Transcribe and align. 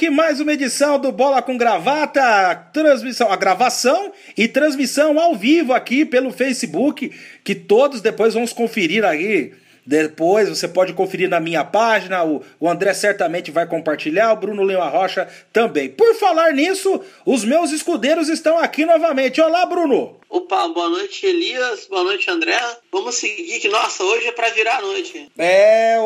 Aqui 0.00 0.08
mais 0.08 0.40
uma 0.40 0.54
edição 0.54 0.98
do 0.98 1.12
Bola 1.12 1.42
com 1.42 1.58
Gravata, 1.58 2.54
transmissão, 2.72 3.30
a 3.30 3.36
gravação 3.36 4.10
e 4.34 4.48
transmissão 4.48 5.20
ao 5.20 5.36
vivo 5.36 5.74
aqui 5.74 6.06
pelo 6.06 6.30
Facebook, 6.30 7.12
que 7.44 7.54
todos 7.54 8.00
depois 8.00 8.32
vamos 8.32 8.50
conferir 8.50 9.04
aí. 9.04 9.52
Depois 9.90 10.48
você 10.48 10.68
pode 10.68 10.92
conferir 10.92 11.28
na 11.28 11.40
minha 11.40 11.64
página, 11.64 12.22
o, 12.22 12.44
o 12.60 12.68
André 12.68 12.94
certamente 12.94 13.50
vai 13.50 13.66
compartilhar, 13.66 14.32
o 14.32 14.36
Bruno 14.36 14.64
Lima 14.64 14.88
Rocha 14.88 15.26
também. 15.52 15.88
Por 15.88 16.14
falar 16.14 16.52
nisso, 16.52 17.00
os 17.26 17.44
meus 17.44 17.72
escudeiros 17.72 18.28
estão 18.28 18.56
aqui 18.56 18.86
novamente. 18.86 19.40
Olá, 19.40 19.66
Bruno! 19.66 20.20
Opa, 20.28 20.68
boa 20.68 20.88
noite, 20.88 21.26
Elias. 21.26 21.88
Boa 21.90 22.04
noite, 22.04 22.30
André. 22.30 22.56
Vamos 22.92 23.16
seguir 23.16 23.58
que, 23.58 23.68
nossa, 23.68 24.04
hoje 24.04 24.28
é 24.28 24.30
para 24.30 24.50
virar 24.50 24.76
a 24.76 24.82
noite. 24.82 25.28
É, 25.36 25.96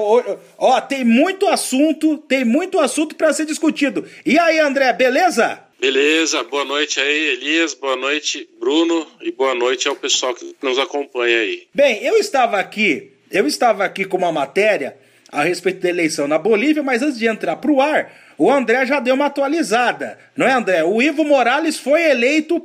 ó, 0.57 0.80
tem 0.80 1.05
muito 1.05 1.46
assunto, 1.46 2.16
tem 2.16 2.43
muito 2.43 2.80
assunto 2.80 3.15
para 3.15 3.35
ser 3.35 3.45
discutido. 3.45 4.09
E 4.24 4.38
aí, 4.38 4.60
André, 4.60 4.95
beleza? 4.95 5.62
Beleza, 5.79 6.43
boa 6.45 6.65
noite 6.65 6.98
aí, 6.98 7.35
Elias, 7.35 7.74
boa 7.74 7.96
noite, 7.96 8.48
Bruno, 8.59 9.07
e 9.21 9.30
boa 9.30 9.54
noite 9.54 9.87
ao 9.87 9.95
pessoal 9.95 10.35
que 10.35 10.57
nos 10.63 10.79
acompanha 10.79 11.41
aí. 11.41 11.66
Bem, 11.74 12.02
eu 12.02 12.16
estava 12.16 12.59
aqui, 12.59 13.13
eu 13.35 13.49
estava 13.49 13.85
aqui 13.85 14.04
com 14.04 14.16
uma 14.16 14.30
matéria 14.30 14.96
a 15.30 15.43
respeito 15.43 15.82
da 15.82 15.88
eleição 15.88 16.29
na 16.29 16.38
Bolívia, 16.38 16.85
mas 16.85 17.02
antes 17.02 17.18
de 17.18 17.27
entrar 17.27 17.57
para 17.57 17.73
o 17.73 17.82
ar, 17.82 18.13
o 18.38 18.49
André 18.49 18.87
já 18.87 19.01
deu 19.01 19.16
uma 19.16 19.26
atualizada, 19.26 20.16
não 20.37 20.46
é, 20.46 20.52
André? 20.52 20.85
O 20.85 21.02
Ivo 21.02 21.24
Morales 21.24 21.76
foi 21.76 22.09
eleito, 22.10 22.60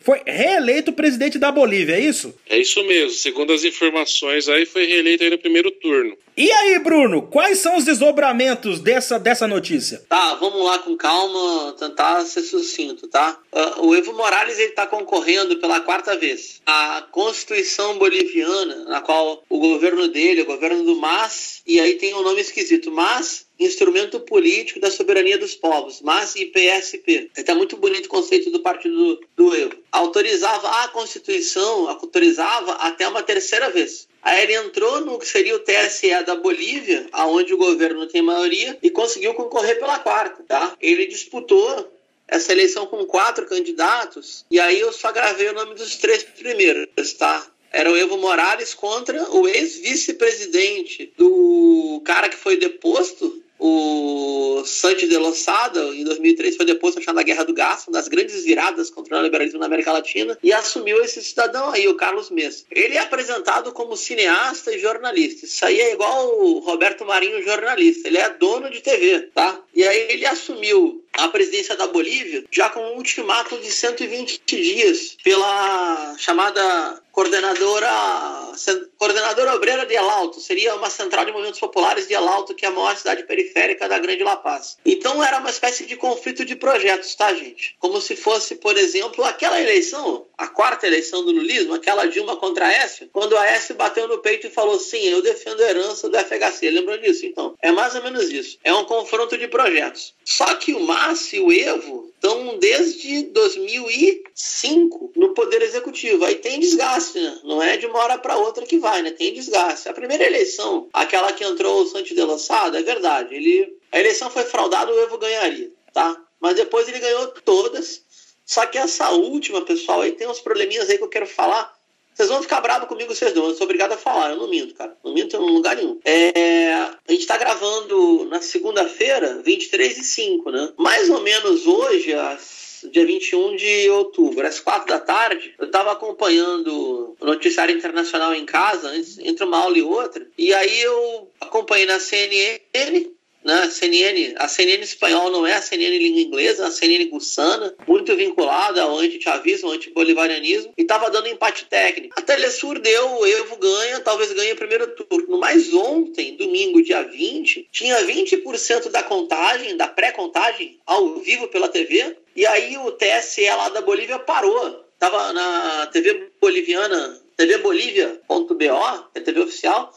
foi 0.00 0.22
reeleito 0.26 0.92
presidente 0.92 1.38
da 1.38 1.52
Bolívia, 1.52 1.94
é 1.94 2.00
isso? 2.00 2.34
É 2.48 2.58
isso 2.58 2.82
mesmo. 2.84 3.10
Segundo 3.10 3.52
as 3.52 3.64
informações 3.64 4.48
aí, 4.48 4.66
foi 4.66 4.86
reeleito 4.86 5.22
aí 5.24 5.30
no 5.30 5.38
primeiro 5.38 5.70
turno. 5.70 6.16
E 6.36 6.50
aí, 6.50 6.78
Bruno, 6.78 7.22
quais 7.22 7.58
são 7.58 7.76
os 7.76 7.84
desdobramentos 7.84 8.80
dessa, 8.80 9.18
dessa 9.18 9.46
notícia? 9.46 10.02
Tá, 10.08 10.34
vamos 10.36 10.64
lá 10.64 10.78
com 10.78 10.96
calma, 10.96 11.74
tentar 11.78 12.24
ser 12.24 12.42
sucinto, 12.42 13.08
tá? 13.08 13.38
Uh, 13.52 13.88
o 13.88 13.94
Evo 13.94 14.14
Morales 14.14 14.58
ele 14.58 14.70
está 14.70 14.86
concorrendo 14.86 15.58
pela 15.58 15.80
quarta 15.80 16.16
vez. 16.16 16.62
A 16.64 17.06
Constituição 17.10 17.98
Boliviana, 17.98 18.84
na 18.84 19.00
qual 19.00 19.44
o 19.48 19.58
governo 19.58 20.08
dele, 20.08 20.42
o 20.42 20.46
governo 20.46 20.82
do 20.82 20.96
MAS, 20.96 21.60
e 21.66 21.78
aí 21.78 21.94
tem 21.94 22.14
um 22.14 22.22
nome 22.22 22.40
esquisito, 22.40 22.90
MAS 22.90 23.50
instrumento 23.60 24.18
político 24.20 24.80
da 24.80 24.90
soberania 24.90 25.36
dos 25.36 25.54
povos, 25.54 26.00
MAS 26.00 26.34
e 26.34 26.46
PSP. 26.46 27.30
Está 27.36 27.54
muito 27.54 27.76
bonito 27.76 28.06
o 28.06 28.08
conceito 28.08 28.50
do 28.50 28.60
partido 28.60 28.96
do, 28.96 29.20
do 29.36 29.54
Evo. 29.54 29.76
Autorizava 29.92 30.68
a 30.82 30.88
Constituição, 30.88 31.88
autorizava 31.88 32.72
até 32.74 33.08
uma 33.08 33.22
terceira 33.22 33.70
vez. 33.70 34.08
Aí 34.22 34.42
ele 34.42 34.54
entrou 34.54 35.00
no 35.00 35.18
que 35.18 35.26
seria 35.26 35.56
o 35.56 35.60
TSE 35.60 36.24
da 36.24 36.36
Bolívia, 36.36 37.06
aonde 37.12 37.54
o 37.54 37.58
governo 37.58 38.06
tem 38.06 38.22
maioria, 38.22 38.78
e 38.82 38.90
conseguiu 38.90 39.34
concorrer 39.34 39.78
pela 39.78 39.98
quarta, 39.98 40.42
tá? 40.46 40.76
Ele 40.80 41.06
disputou 41.06 41.90
essa 42.28 42.52
eleição 42.52 42.86
com 42.86 43.04
quatro 43.06 43.46
candidatos, 43.46 44.44
e 44.50 44.60
aí 44.60 44.78
eu 44.78 44.92
só 44.92 45.10
gravei 45.10 45.48
o 45.48 45.54
nome 45.54 45.74
dos 45.74 45.96
três 45.96 46.22
primeiros, 46.22 47.12
tá? 47.14 47.44
Era 47.72 47.90
o 47.90 47.96
Evo 47.96 48.16
Morales 48.18 48.74
contra 48.74 49.30
o 49.30 49.48
ex-vice-presidente 49.48 51.12
do 51.16 52.02
cara 52.04 52.28
que 52.28 52.36
foi 52.36 52.56
deposto, 52.56 53.42
o 53.60 54.64
Santos 54.64 55.08
de 55.08 55.16
Losada, 55.16 55.80
em 55.94 56.02
2003, 56.02 56.56
foi 56.56 56.64
deposto 56.64 56.98
achando 56.98 57.20
a 57.20 57.22
Guerra 57.22 57.44
do 57.44 57.52
Gás, 57.52 57.84
uma 57.86 57.92
das 57.92 58.08
grandes 58.08 58.42
viradas 58.42 58.90
contra 58.90 59.18
o 59.18 59.22
liberalismo 59.22 59.60
na 59.60 59.66
América 59.66 59.92
Latina, 59.92 60.38
e 60.42 60.52
assumiu 60.52 61.02
esse 61.02 61.22
cidadão 61.22 61.70
aí, 61.70 61.86
o 61.86 61.94
Carlos 61.94 62.30
Mesa. 62.30 62.64
Ele 62.70 62.96
é 62.96 63.00
apresentado 63.00 63.72
como 63.72 63.96
cineasta 63.96 64.74
e 64.74 64.78
jornalista. 64.78 65.44
Isso 65.44 65.64
aí 65.64 65.78
é 65.78 65.92
igual 65.92 66.40
o 66.40 66.58
Roberto 66.60 67.04
Marinho, 67.04 67.42
jornalista. 67.42 68.08
Ele 68.08 68.18
é 68.18 68.30
dono 68.30 68.70
de 68.70 68.80
TV, 68.80 69.28
tá? 69.34 69.60
E 69.74 69.86
aí 69.86 70.06
ele 70.10 70.26
assumiu 70.26 71.04
a 71.12 71.28
presidência 71.28 71.76
da 71.76 71.86
Bolívia 71.86 72.44
já 72.50 72.70
com 72.70 72.80
um 72.80 72.96
ultimato 72.96 73.58
de 73.58 73.70
120 73.70 74.40
dias 74.46 75.16
pela 75.22 76.14
chamada 76.18 77.02
coordenadora 77.20 78.50
coordenadora 78.96 79.54
obreira 79.54 79.84
de 79.84 79.94
El 79.94 80.08
Alto, 80.08 80.40
seria 80.40 80.74
uma 80.74 80.88
central 80.88 81.26
de 81.26 81.32
movimentos 81.32 81.60
populares 81.60 82.08
de 82.08 82.14
El 82.14 82.26
Alto, 82.26 82.54
que 82.54 82.64
é 82.64 82.68
a 82.68 82.72
maior 82.72 82.96
cidade 82.96 83.24
periférica 83.24 83.88
da 83.88 83.98
Grande 83.98 84.24
La 84.24 84.36
Paz. 84.36 84.78
Então 84.84 85.22
era 85.22 85.38
uma 85.38 85.50
espécie 85.50 85.84
de 85.86 85.96
conflito 85.96 86.44
de 86.44 86.56
projetos, 86.56 87.14
tá, 87.14 87.32
gente? 87.34 87.76
Como 87.78 88.00
se 88.00 88.16
fosse, 88.16 88.56
por 88.56 88.76
exemplo, 88.76 89.24
aquela 89.24 89.60
eleição, 89.60 90.26
a 90.40 90.48
quarta 90.48 90.86
eleição 90.86 91.22
do 91.22 91.32
lulismo, 91.32 91.74
aquela 91.74 92.06
Dilma 92.06 92.34
contra 92.34 92.64
a 92.64 92.68
Aécio, 92.68 93.10
quando 93.12 93.36
a 93.36 93.42
Aécio 93.42 93.74
bateu 93.74 94.08
no 94.08 94.18
peito 94.18 94.46
e 94.46 94.50
falou: 94.50 94.78
"Sim, 94.78 95.02
eu 95.06 95.20
defendo 95.20 95.60
a 95.60 95.68
herança 95.68 96.08
do 96.08 96.16
FHC". 96.16 96.70
Lembram 96.70 96.96
disso? 96.96 97.26
Então, 97.26 97.54
é 97.60 97.70
mais 97.70 97.94
ou 97.94 98.02
menos 98.02 98.30
isso. 98.30 98.58
É 98.64 98.72
um 98.72 98.86
confronto 98.86 99.36
de 99.36 99.46
projetos. 99.48 100.14
Só 100.24 100.54
que 100.54 100.72
o 100.72 100.80
Márcio 100.80 101.36
e 101.36 101.40
o 101.40 101.52
Evo 101.52 102.10
estão 102.14 102.56
desde 102.58 103.24
2005 103.24 105.12
no 105.14 105.34
Poder 105.34 105.60
Executivo. 105.60 106.24
Aí 106.24 106.36
tem 106.36 106.58
desgaste, 106.58 107.20
né? 107.20 107.38
Não 107.44 107.62
é 107.62 107.76
de 107.76 107.84
uma 107.84 107.98
hora 107.98 108.16
para 108.16 108.38
outra 108.38 108.64
que 108.64 108.78
vai, 108.78 109.02
né? 109.02 109.10
Tem 109.10 109.34
desgaste. 109.34 109.90
A 109.90 109.92
primeira 109.92 110.24
eleição, 110.24 110.88
aquela 110.90 111.34
que 111.34 111.44
entrou 111.44 111.82
o 111.82 111.86
Santos 111.86 112.14
de 112.14 112.22
Lançada, 112.22 112.80
é 112.80 112.82
verdade. 112.82 113.34
Ele, 113.34 113.76
a 113.92 114.00
eleição 114.00 114.30
foi 114.30 114.44
fraudada, 114.44 114.90
o 114.90 115.00
Evo 115.00 115.18
ganharia, 115.18 115.70
tá? 115.92 116.18
Mas 116.40 116.56
depois 116.56 116.88
ele 116.88 116.98
ganhou 116.98 117.28
todas. 117.44 118.02
Só 118.50 118.66
que 118.66 118.76
essa 118.76 119.10
última, 119.10 119.62
pessoal, 119.62 120.00
aí 120.00 120.10
tem 120.10 120.26
uns 120.26 120.40
probleminhas 120.40 120.90
aí 120.90 120.98
que 120.98 121.04
eu 121.04 121.08
quero 121.08 121.24
falar 121.24 121.72
vocês 122.12 122.28
vão 122.28 122.42
ficar 122.42 122.60
bravos 122.60 122.88
comigo, 122.88 123.14
vocês 123.14 123.32
não. 123.32 123.46
Eu 123.46 123.54
sou 123.54 123.64
obrigado 123.64 123.92
a 123.92 123.96
falar. 123.96 124.30
Eu 124.30 124.36
não 124.36 124.50
minto, 124.50 124.74
cara. 124.74 124.94
Não 125.02 125.14
minto 125.14 125.36
em 125.36 125.38
lugar 125.38 125.76
nenhum. 125.76 125.98
É... 126.04 126.72
A 126.74 126.98
gente 127.08 127.26
tá 127.26 127.38
gravando 127.38 128.26
na 128.26 128.42
segunda-feira, 128.42 129.40
23 129.42 129.96
e 129.96 130.04
5, 130.04 130.50
né? 130.50 130.70
Mais 130.76 131.08
ou 131.08 131.22
menos 131.22 131.66
hoje, 131.66 132.12
às 132.12 132.84
dia 132.92 133.06
21 133.06 133.56
de 133.56 133.88
outubro, 133.90 134.46
às 134.46 134.60
4 134.60 134.86
da 134.88 134.98
tarde, 134.98 135.54
eu 135.58 135.66
estava 135.66 135.92
acompanhando 135.92 137.16
o 137.18 137.24
noticiário 137.24 137.74
internacional 137.74 138.34
em 138.34 138.44
casa, 138.44 138.92
entre 139.20 139.44
uma 139.44 139.58
aula 139.58 139.78
e 139.78 139.82
outra, 139.82 140.26
e 140.36 140.52
aí 140.52 140.80
eu 140.80 141.30
acompanhei 141.40 141.86
na 141.86 142.00
CNN 142.00 143.10
né? 143.44 143.68
CNN, 143.70 144.34
a 144.36 144.48
CNN 144.48 144.82
espanhol 144.82 145.30
não 145.30 145.46
é 145.46 145.54
a 145.54 145.62
CNN 145.62 145.98
língua 145.98 146.20
inglesa, 146.20 146.64
é 146.64 146.66
a 146.66 146.70
CNN 146.70 147.06
gussana, 147.06 147.74
muito 147.86 148.14
vinculada 148.16 148.82
ao 148.82 148.98
anti-chavismo, 148.98 149.68
ao 149.68 149.74
anti-bolivarianismo, 149.74 150.72
e 150.76 150.82
estava 150.82 151.10
dando 151.10 151.28
empate 151.28 151.64
técnico. 151.66 152.14
A 152.18 152.22
Telesur 152.22 152.78
deu, 152.78 153.18
o 153.18 153.26
Evo 153.26 153.56
ganha, 153.56 154.00
talvez 154.00 154.32
ganhe 154.32 154.52
o 154.52 154.56
primeiro 154.56 154.86
turno. 154.94 155.38
Mas 155.38 155.72
ontem, 155.72 156.36
domingo, 156.36 156.82
dia 156.82 157.02
20, 157.02 157.68
tinha 157.72 158.04
20% 158.04 158.90
da 158.90 159.02
contagem, 159.02 159.76
da 159.76 159.88
pré-contagem, 159.88 160.78
ao 160.86 161.16
vivo 161.16 161.48
pela 161.48 161.68
TV, 161.68 162.16
e 162.36 162.46
aí 162.46 162.76
o 162.78 162.92
TSE 162.92 163.48
lá 163.48 163.68
da 163.70 163.80
Bolívia 163.80 164.18
parou. 164.18 164.84
Tava 164.98 165.32
na 165.32 165.86
TV 165.86 166.30
boliviana, 166.40 167.18
tvbolívia.bo, 167.36 168.54
que 168.54 169.18
é 169.18 169.20
TV 169.20 169.40
oficial, 169.40 169.90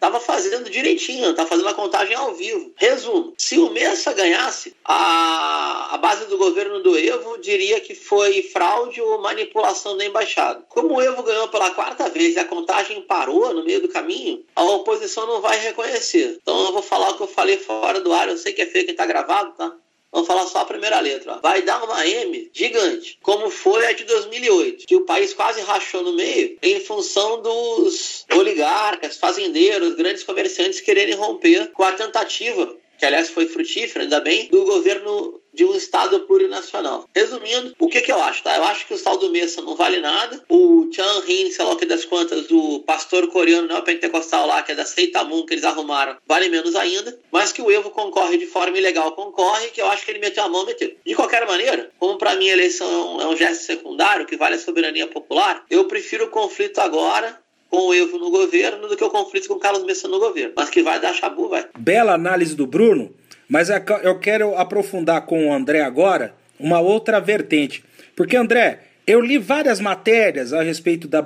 Tava 0.00 0.18
fazendo 0.18 0.70
direitinho, 0.70 1.34
tava 1.34 1.48
fazendo 1.48 1.68
a 1.68 1.74
contagem 1.74 2.16
ao 2.16 2.34
vivo. 2.34 2.72
Resumo: 2.74 3.34
se 3.36 3.58
o 3.58 3.70
Messa 3.70 4.14
ganhasse, 4.14 4.74
a, 4.82 5.94
a 5.94 5.98
base 5.98 6.24
do 6.24 6.38
governo 6.38 6.82
do 6.82 6.98
Evo 6.98 7.36
diria 7.38 7.78
que 7.80 7.94
foi 7.94 8.42
fraude 8.42 9.00
ou 9.00 9.20
manipulação 9.20 9.98
da 9.98 10.04
embaixada. 10.06 10.64
Como 10.70 10.94
o 10.94 11.02
Evo 11.02 11.22
ganhou 11.22 11.48
pela 11.48 11.70
quarta 11.72 12.08
vez 12.08 12.34
e 12.34 12.38
a 12.38 12.46
contagem 12.46 13.02
parou 13.02 13.52
no 13.52 13.62
meio 13.62 13.82
do 13.82 13.88
caminho, 13.88 14.42
a 14.56 14.64
oposição 14.64 15.26
não 15.26 15.42
vai 15.42 15.58
reconhecer. 15.58 16.38
Então 16.40 16.64
eu 16.64 16.72
vou 16.72 16.82
falar 16.82 17.10
o 17.10 17.16
que 17.18 17.22
eu 17.22 17.28
falei 17.28 17.58
fora 17.58 18.00
do 18.00 18.12
ar, 18.12 18.28
eu 18.28 18.38
sei 18.38 18.54
que 18.54 18.62
é 18.62 18.66
feio 18.66 18.86
que 18.86 18.94
tá 18.94 19.04
gravado, 19.04 19.52
tá? 19.52 19.76
Vamos 20.12 20.26
falar 20.26 20.46
só 20.46 20.60
a 20.60 20.64
primeira 20.64 20.98
letra. 21.00 21.34
Ó. 21.34 21.40
Vai 21.40 21.62
dar 21.62 21.82
uma 21.84 22.06
M 22.06 22.50
gigante, 22.52 23.18
como 23.22 23.48
foi 23.50 23.86
a 23.86 23.92
de 23.92 24.04
2008, 24.04 24.86
que 24.86 24.96
o 24.96 25.04
país 25.04 25.32
quase 25.32 25.60
rachou 25.60 26.02
no 26.02 26.12
meio 26.12 26.58
em 26.62 26.80
função 26.80 27.40
dos 27.40 28.26
oligarcas, 28.32 29.16
fazendeiros, 29.16 29.94
grandes 29.94 30.24
comerciantes 30.24 30.80
quererem 30.80 31.14
romper 31.14 31.70
com 31.72 31.84
a 31.84 31.92
tentativa 31.92 32.76
que 33.00 33.06
aliás 33.06 33.30
foi 33.30 33.46
frutífera, 33.46 34.04
ainda 34.04 34.20
bem, 34.20 34.48
do 34.48 34.62
governo 34.66 35.40
de 35.54 35.64
um 35.64 35.74
Estado 35.74 36.20
plurinacional. 36.20 37.08
Resumindo, 37.16 37.74
o 37.78 37.88
que, 37.88 38.02
que 38.02 38.12
eu 38.12 38.22
acho? 38.22 38.42
Tá? 38.42 38.56
Eu 38.56 38.64
acho 38.64 38.86
que 38.86 38.92
o 38.92 38.98
saldo 38.98 39.30
Messa 39.30 39.62
não 39.62 39.74
vale 39.74 40.00
nada. 40.00 40.44
O 40.48 40.88
Chan 40.92 41.24
Hin, 41.26 41.50
sei 41.50 41.64
lá 41.64 41.72
o 41.72 41.76
que 41.76 41.86
das 41.86 42.04
quantas, 42.04 42.50
o 42.50 42.80
pastor 42.80 43.26
coreano 43.28 43.66
neopentecostal 43.66 44.46
lá, 44.46 44.62
que 44.62 44.72
é 44.72 44.74
da 44.74 44.84
Seitamun, 44.84 45.46
que 45.46 45.54
eles 45.54 45.64
arrumaram, 45.64 46.18
vale 46.26 46.50
menos 46.50 46.76
ainda. 46.76 47.18
Mas 47.32 47.52
que 47.52 47.62
o 47.62 47.70
Evo 47.70 47.90
concorre 47.90 48.36
de 48.36 48.46
forma 48.46 48.76
ilegal, 48.78 49.12
concorre, 49.12 49.68
que 49.68 49.80
eu 49.80 49.86
acho 49.86 50.04
que 50.04 50.10
ele 50.10 50.18
meteu 50.18 50.44
a 50.44 50.48
mão, 50.48 50.66
meteu. 50.66 50.94
De 51.04 51.14
qualquer 51.14 51.46
maneira, 51.46 51.90
como 51.98 52.18
para 52.18 52.36
mim 52.36 52.50
a 52.50 52.52
eleição 52.52 53.20
é 53.20 53.26
um 53.26 53.36
gesto 53.36 53.64
secundário, 53.64 54.26
que 54.26 54.36
vale 54.36 54.56
a 54.56 54.58
soberania 54.58 55.06
popular, 55.06 55.64
eu 55.70 55.86
prefiro 55.86 56.26
o 56.26 56.30
conflito 56.30 56.78
agora 56.80 57.40
com 57.70 57.88
o 57.88 57.94
Evo 57.94 58.18
no 58.18 58.30
governo 58.30 58.88
do 58.88 58.96
que 58.96 59.04
o 59.04 59.10
conflito 59.10 59.48
com 59.48 59.54
o 59.54 59.60
Carlos 59.60 59.84
Messa 59.84 60.08
no 60.08 60.18
governo. 60.18 60.52
Mas 60.56 60.68
que 60.68 60.82
vai 60.82 61.00
dar 61.00 61.14
chabu, 61.14 61.48
vai. 61.48 61.66
Bela 61.78 62.12
análise 62.12 62.54
do 62.54 62.66
Bruno. 62.66 63.14
Mas 63.48 63.70
é 63.70 63.82
eu 64.02 64.18
quero 64.18 64.56
aprofundar 64.56 65.24
com 65.24 65.48
o 65.48 65.52
André 65.52 65.80
agora 65.80 66.34
uma 66.58 66.80
outra 66.80 67.20
vertente. 67.20 67.82
Porque, 68.14 68.36
André, 68.36 68.80
eu 69.06 69.20
li 69.20 69.38
várias 69.38 69.80
matérias 69.80 70.52
a 70.52 70.62
respeito 70.62 71.08
da, 71.08 71.24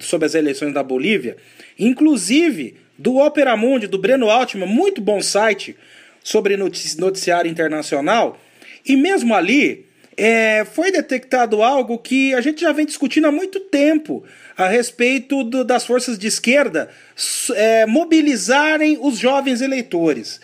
sobre 0.00 0.26
as 0.26 0.34
eleições 0.34 0.72
da 0.72 0.82
Bolívia, 0.82 1.36
inclusive 1.78 2.76
do 2.96 3.16
Opera 3.16 3.56
Mundi, 3.56 3.86
do 3.86 3.98
Breno 3.98 4.30
Altman, 4.30 4.66
muito 4.66 5.00
bom 5.00 5.20
site, 5.20 5.76
sobre 6.22 6.56
noticiário 6.56 7.50
internacional, 7.50 8.38
e 8.86 8.96
mesmo 8.96 9.34
ali 9.34 9.86
é, 10.16 10.64
foi 10.64 10.90
detectado 10.90 11.62
algo 11.62 11.98
que 11.98 12.34
a 12.34 12.40
gente 12.40 12.60
já 12.60 12.72
vem 12.72 12.84
discutindo 12.84 13.26
há 13.26 13.32
muito 13.32 13.60
tempo 13.60 14.24
a 14.56 14.68
respeito 14.68 15.42
do, 15.42 15.64
das 15.64 15.86
forças 15.86 16.18
de 16.18 16.26
esquerda 16.26 16.90
é, 17.54 17.86
mobilizarem 17.86 18.98
os 19.00 19.18
jovens 19.18 19.60
eleitores. 19.60 20.40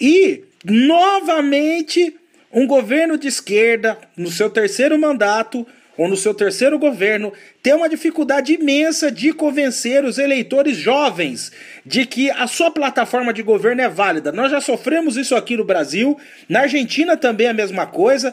E, 0.00 0.44
novamente, 0.64 2.14
um 2.52 2.66
governo 2.66 3.18
de 3.18 3.28
esquerda, 3.28 3.98
no 4.16 4.30
seu 4.30 4.48
terceiro 4.48 4.98
mandato, 4.98 5.66
ou 5.96 6.06
no 6.06 6.16
seu 6.16 6.32
terceiro 6.32 6.78
governo, 6.78 7.32
tem 7.60 7.74
uma 7.74 7.88
dificuldade 7.88 8.52
imensa 8.54 9.10
de 9.10 9.32
convencer 9.32 10.04
os 10.04 10.16
eleitores 10.16 10.76
jovens 10.76 11.50
de 11.84 12.06
que 12.06 12.30
a 12.30 12.46
sua 12.46 12.70
plataforma 12.70 13.32
de 13.32 13.42
governo 13.42 13.82
é 13.82 13.88
válida. 13.88 14.30
Nós 14.30 14.52
já 14.52 14.60
sofremos 14.60 15.16
isso 15.16 15.34
aqui 15.34 15.56
no 15.56 15.64
Brasil, 15.64 16.16
na 16.48 16.60
Argentina 16.60 17.16
também 17.16 17.48
é 17.48 17.50
a 17.50 17.54
mesma 17.54 17.84
coisa. 17.84 18.32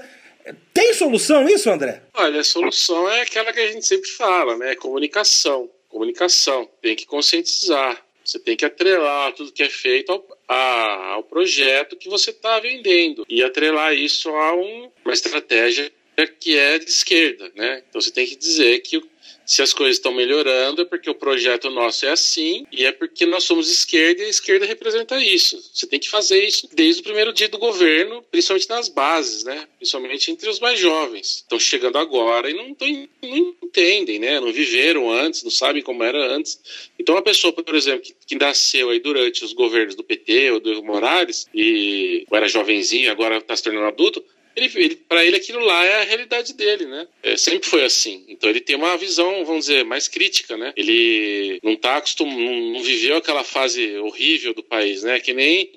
Tem 0.74 0.94
solução 0.94 1.48
isso, 1.48 1.70
André? 1.70 2.04
Olha, 2.14 2.42
a 2.42 2.44
solução 2.44 3.10
é 3.10 3.22
aquela 3.22 3.52
que 3.52 3.60
a 3.60 3.72
gente 3.72 3.86
sempre 3.86 4.10
fala, 4.10 4.58
né? 4.58 4.76
Comunicação. 4.76 5.70
Comunicação. 5.90 6.70
Tem 6.82 6.96
que 6.96 7.06
conscientizar. 7.06 8.04
Você 8.24 8.40
tem 8.40 8.58
que 8.58 8.66
atrelar 8.66 9.34
tudo 9.34 9.52
que 9.52 9.64
é 9.64 9.70
feito 9.70 10.12
ao, 10.12 10.26
a, 10.48 11.14
ao 11.14 11.24
projeto 11.24 11.96
que 11.96 12.10
você 12.10 12.32
está 12.32 12.60
vendendo 12.60 13.26
e 13.30 13.44
atrelar 13.44 13.94
isso 13.94 14.30
a 14.30 14.56
um, 14.56 14.92
uma 15.04 15.14
estratégia 15.14 15.92
que 16.40 16.58
é 16.58 16.80
de 16.80 16.90
esquerda, 16.90 17.52
né? 17.56 17.84
Então 17.88 18.02
você 18.02 18.12
tem 18.12 18.26
que 18.26 18.36
dizer 18.36 18.80
que 18.80 19.02
se 19.46 19.62
as 19.62 19.74
coisas 19.74 19.98
estão 19.98 20.12
melhorando 20.12 20.82
é 20.82 20.86
porque 20.86 21.10
o 21.10 21.16
projeto 21.16 21.70
nosso 21.70 22.06
é 22.06 22.12
assim 22.12 22.66
e 22.72 22.86
é 22.86 22.92
porque 22.92 23.26
nós 23.26 23.44
somos 23.44 23.70
esquerda 23.70 24.22
e 24.22 24.26
a 24.26 24.30
esquerda 24.30 24.66
representa 24.66 25.22
isso. 25.24 25.62
Você 25.74 25.86
tem 25.86 26.00
que 26.00 26.10
fazer 26.10 26.44
isso 26.44 26.68
desde 26.74 27.02
o 27.02 27.04
primeiro 27.04 27.32
dia 27.32 27.48
do 27.48 27.58
governo, 27.58 28.24
principalmente 28.32 28.70
nas 28.70 28.90
bases, 28.90 29.44
né? 29.44 29.68
Principalmente 29.78 30.32
entre 30.32 30.50
os 30.50 30.60
mais 30.60 30.80
jovens. 30.80 31.38
Estão 31.38 31.60
chegando 31.60 31.98
agora 31.98 32.50
e 32.50 32.54
não, 32.54 32.76
não 33.22 33.56
entendem, 33.64 34.20
né? 34.20 34.40
Não 34.40 34.52
viveram 34.52 35.12
antes, 35.12 35.44
não 35.44 35.52
sabem 35.52 35.84
como 35.84 36.04
era 36.04 36.36
antes. 36.36 36.60
Então 36.98 37.16
uma 37.16 37.22
pessoa, 37.22 37.54
por 37.54 37.76
exemplo, 37.76 38.02
que, 38.02 38.16
que 38.26 38.36
nasceu 38.36 38.90
aí 38.90 39.00
durante 39.00 39.44
os 39.44 39.54
governos 39.54 39.96
do 39.96 40.04
PT 40.04 40.52
ou 40.52 40.60
do 40.60 40.72
Evo 40.72 40.84
Morales 40.84 41.48
e 41.54 42.26
era 42.32 42.48
jovenzinho, 42.48 43.12
agora 43.12 43.38
está 43.38 43.56
se 43.56 43.64
tornando 43.64 43.88
adulto, 43.88 44.24
ele, 44.56 44.72
ele 44.76 44.96
para 44.96 45.26
ele 45.26 45.36
aquilo 45.36 45.60
lá 45.60 45.86
é 45.86 46.02
a 46.02 46.06
realidade 46.06 46.54
dele, 46.54 46.86
né? 46.86 47.08
É, 47.22 47.36
sempre 47.36 47.68
foi 47.68 47.84
assim. 47.84 48.24
Então 48.28 48.50
ele 48.50 48.62
tem 48.62 48.76
uma 48.76 48.98
visão, 48.98 49.44
vamos 49.44 49.66
dizer, 49.66 49.84
mais 49.84 50.08
crítica, 50.08 50.56
né? 50.56 50.74
Ele 50.78 51.60
não 51.62 51.76
tá 51.76 51.98
acostumado, 51.98 52.40
não, 52.40 52.82
viveu 52.82 53.18
aquela 53.18 53.44
fase 53.44 53.98
horrível 53.98 54.54
do 54.54 54.64
país, 54.64 55.04
né? 55.04 55.20
Que 55.20 55.34
nem 55.34 55.72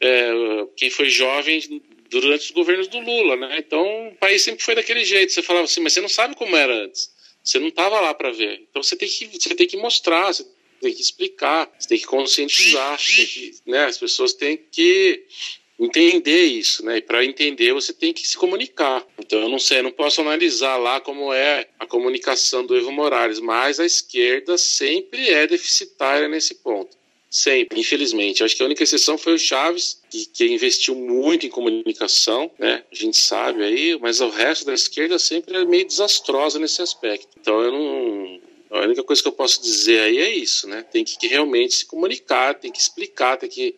é, 0.00 0.30
quem 0.76 0.90
foi 0.90 1.10
jovem 1.10 1.82
durante 2.08 2.46
os 2.46 2.50
governos 2.50 2.88
do 2.88 3.00
Lula, 3.00 3.36
né? 3.36 3.56
Então 3.58 4.08
o 4.08 4.14
país 4.14 4.42
sempre 4.42 4.64
foi 4.64 4.74
daquele 4.74 5.04
jeito. 5.04 5.32
Você 5.32 5.42
falava 5.42 5.64
assim, 5.64 5.80
mas 5.80 5.92
você 5.92 6.00
não 6.00 6.08
sabe 6.08 6.36
como 6.36 6.56
era 6.56 6.72
antes. 6.84 7.10
Você 7.42 7.58
não 7.58 7.68
estava 7.68 8.00
lá 8.00 8.14
para 8.14 8.30
ver. 8.30 8.62
Então 8.70 8.82
você 8.82 8.94
tem 8.94 9.08
que 9.08 9.26
você 9.26 9.54
tem 9.54 9.66
que 9.66 9.76
mostrar, 9.76 10.32
você 10.32 10.46
tem 10.80 10.92
que 10.92 11.02
explicar, 11.02 11.70
você 11.78 11.88
tem 11.88 11.98
que 11.98 12.06
conscientizar, 12.06 12.98
tem 12.98 13.26
que, 13.26 13.54
né? 13.66 13.86
As 13.86 13.98
pessoas 13.98 14.34
têm 14.34 14.56
que 14.70 15.24
entender 15.80 16.44
isso, 16.44 16.84
né? 16.84 16.98
E 16.98 17.02
para 17.02 17.24
entender 17.24 17.72
você 17.72 17.92
tem 17.92 18.12
que 18.12 18.26
se 18.26 18.36
comunicar. 18.36 19.04
Então 19.18 19.40
eu 19.40 19.48
não 19.48 19.58
sei, 19.58 19.78
eu 19.78 19.84
não 19.84 19.90
posso 19.90 20.20
analisar 20.20 20.76
lá 20.76 21.00
como 21.00 21.32
é 21.32 21.66
a 21.78 21.86
comunicação 21.86 22.64
do 22.64 22.76
Evo 22.76 22.92
Morales, 22.92 23.40
mas 23.40 23.80
a 23.80 23.86
esquerda 23.86 24.58
sempre 24.58 25.28
é 25.30 25.46
deficitária 25.46 26.28
nesse 26.28 26.56
ponto. 26.56 27.00
Sempre, 27.30 27.78
infelizmente. 27.78 28.42
Acho 28.42 28.56
que 28.56 28.62
a 28.62 28.66
única 28.66 28.82
exceção 28.82 29.16
foi 29.16 29.34
o 29.34 29.38
Chaves, 29.38 30.02
que, 30.10 30.26
que, 30.26 30.46
investiu 30.46 30.96
muito 30.96 31.46
em 31.46 31.48
comunicação, 31.48 32.50
né? 32.58 32.82
A 32.90 32.94
gente 32.94 33.16
sabe 33.16 33.62
aí, 33.62 33.96
mas 34.00 34.20
o 34.20 34.28
resto 34.28 34.66
da 34.66 34.74
esquerda 34.74 35.16
sempre 35.16 35.56
é 35.56 35.64
meio 35.64 35.86
desastrosa 35.86 36.58
nesse 36.58 36.82
aspecto. 36.82 37.28
Então 37.40 37.62
eu 37.62 37.70
não. 37.70 38.40
A 38.70 38.80
única 38.80 39.02
coisa 39.04 39.22
que 39.22 39.28
eu 39.28 39.32
posso 39.32 39.62
dizer 39.62 40.00
aí 40.00 40.18
é 40.18 40.30
isso, 40.30 40.68
né? 40.68 40.82
Tem 40.82 41.04
que 41.04 41.26
realmente 41.28 41.74
se 41.74 41.86
comunicar, 41.86 42.54
tem 42.54 42.70
que 42.70 42.80
explicar, 42.80 43.36
tem 43.36 43.48
que 43.48 43.76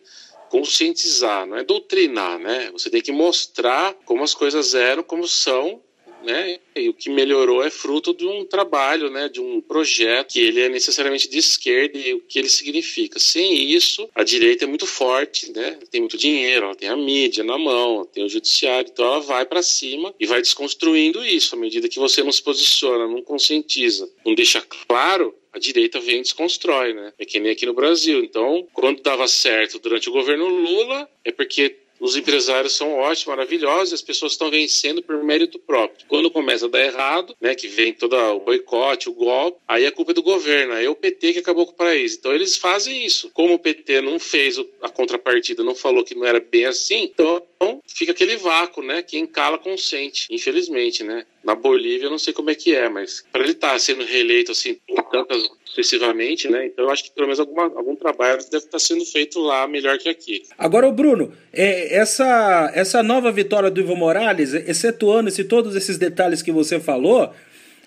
conscientizar, 0.53 1.47
não 1.47 1.57
é 1.57 1.63
doutrinar, 1.63 2.37
né? 2.37 2.69
Você 2.73 2.87
tem 2.87 3.01
que 3.01 3.11
mostrar 3.11 3.95
como 4.05 4.23
as 4.23 4.35
coisas 4.35 4.75
eram, 4.75 5.01
como 5.01 5.27
são, 5.27 5.81
né? 6.23 6.59
E 6.75 6.89
o 6.89 6.93
que 6.93 7.09
melhorou 7.09 7.63
é 7.63 7.71
fruto 7.71 8.13
de 8.13 8.27
um 8.27 8.45
trabalho, 8.45 9.09
né? 9.09 9.27
De 9.27 9.41
um 9.41 9.59
projeto 9.59 10.33
que 10.33 10.39
ele 10.39 10.61
é 10.61 10.69
necessariamente 10.69 11.27
de 11.27 11.39
esquerda 11.39 11.97
e 11.97 12.13
o 12.13 12.19
que 12.19 12.37
ele 12.37 12.49
significa. 12.49 13.17
Sem 13.17 13.71
isso, 13.71 14.07
a 14.13 14.23
direita 14.23 14.65
é 14.65 14.67
muito 14.67 14.85
forte, 14.85 15.51
né? 15.51 15.79
Tem 15.89 16.01
muito 16.01 16.19
dinheiro, 16.19 16.67
ela 16.67 16.75
tem 16.75 16.87
a 16.87 16.95
mídia 16.95 17.43
na 17.43 17.57
mão, 17.57 18.05
tem 18.05 18.23
o 18.23 18.29
judiciário, 18.29 18.91
então 18.93 19.05
ela 19.05 19.21
vai 19.21 19.47
para 19.47 19.63
cima 19.63 20.13
e 20.19 20.27
vai 20.27 20.39
desconstruindo 20.39 21.25
isso 21.25 21.55
à 21.55 21.57
medida 21.57 21.89
que 21.89 21.97
você 21.97 22.21
não 22.21 22.31
se 22.31 22.43
posiciona, 22.43 23.07
não 23.07 23.23
conscientiza, 23.23 24.07
não 24.23 24.35
deixa 24.35 24.61
claro 24.61 25.33
a 25.53 25.59
direita 25.59 25.99
vem 25.99 26.17
e 26.19 26.21
desconstrói, 26.21 26.93
né? 26.93 27.13
É 27.17 27.25
que 27.25 27.39
nem 27.39 27.51
aqui 27.51 27.65
no 27.65 27.73
Brasil. 27.73 28.23
Então, 28.23 28.67
quando 28.73 29.01
dava 29.01 29.27
certo 29.27 29.79
durante 29.79 30.09
o 30.09 30.11
governo 30.11 30.47
Lula, 30.47 31.07
é 31.23 31.31
porque 31.31 31.77
os 32.03 32.17
empresários 32.17 32.73
são 32.73 32.91
ótimos, 32.95 33.27
maravilhosos, 33.27 33.91
e 33.91 33.95
as 33.95 34.01
pessoas 34.01 34.33
estão 34.33 34.51
vencendo 34.51 35.01
por 35.01 35.23
mérito 35.23 35.57
próprio. 35.57 36.05
Quando 36.09 36.29
começa 36.29 36.65
a 36.65 36.69
dar 36.69 36.83
errado, 36.83 37.33
né, 37.39 37.55
que 37.55 37.69
vem 37.69 37.93
todo 37.93 38.13
o 38.13 38.41
boicote, 38.41 39.07
o 39.07 39.13
golpe, 39.13 39.57
aí 39.65 39.85
a 39.85 39.91
culpa 39.91 40.11
é 40.11 40.13
do 40.13 40.21
governo, 40.21 40.73
aí 40.73 40.85
é 40.85 40.89
o 40.89 40.95
PT 40.95 41.31
que 41.31 41.39
acabou 41.39 41.65
com 41.65 41.71
o 41.71 41.75
país. 41.75 42.17
Então 42.17 42.33
eles 42.33 42.57
fazem 42.57 43.05
isso. 43.05 43.29
Como 43.31 43.53
o 43.53 43.59
PT 43.59 44.01
não 44.01 44.19
fez 44.19 44.59
a 44.81 44.89
contrapartida, 44.89 45.63
não 45.63 45.75
falou 45.75 46.03
que 46.03 46.13
não 46.13 46.25
era 46.25 46.41
bem 46.41 46.65
assim, 46.65 47.03
então 47.03 47.41
fica 47.87 48.11
aquele 48.11 48.37
vácuo, 48.37 48.83
né? 48.83 49.01
Quem 49.01 49.25
cala 49.25 49.57
consente, 49.57 50.27
infelizmente, 50.31 51.03
né? 51.03 51.25
Na 51.43 51.55
Bolívia 51.55 52.05
eu 52.05 52.11
não 52.11 52.17
sei 52.17 52.33
como 52.33 52.49
é 52.49 52.55
que 52.55 52.75
é, 52.75 52.87
mas 52.87 53.23
para 53.31 53.43
ele 53.43 53.51
estar 53.51 53.71
tá 53.71 53.79
sendo 53.79 54.03
reeleito 54.03 54.51
assim 54.51 54.77
tantas 55.11 55.43
sucessivamente, 55.65 56.49
né? 56.49 56.67
Então 56.67 56.85
eu 56.85 56.91
acho 56.91 57.03
que 57.03 57.11
pelo 57.11 57.27
menos 57.27 57.39
alguma, 57.39 57.63
algum 57.63 57.95
trabalho 57.95 58.37
deve 58.43 58.57
estar 58.57 58.71
tá 58.71 58.79
sendo 58.79 59.05
feito 59.05 59.39
lá 59.39 59.67
melhor 59.67 59.97
que 59.97 60.07
aqui. 60.07 60.43
Agora, 60.57 60.87
o 60.87 60.91
Bruno, 60.91 61.33
é, 61.51 61.95
essa, 61.95 62.71
essa 62.73 63.01
nova 63.01 63.31
vitória 63.31 63.71
do 63.71 63.81
Ivo 63.81 63.95
Morales, 63.95 64.53
excetuando 64.53 65.29
esse, 65.29 65.43
todos 65.43 65.75
esses 65.75 65.97
detalhes 65.97 66.41
que 66.41 66.51
você 66.51 66.79
falou, 66.79 67.33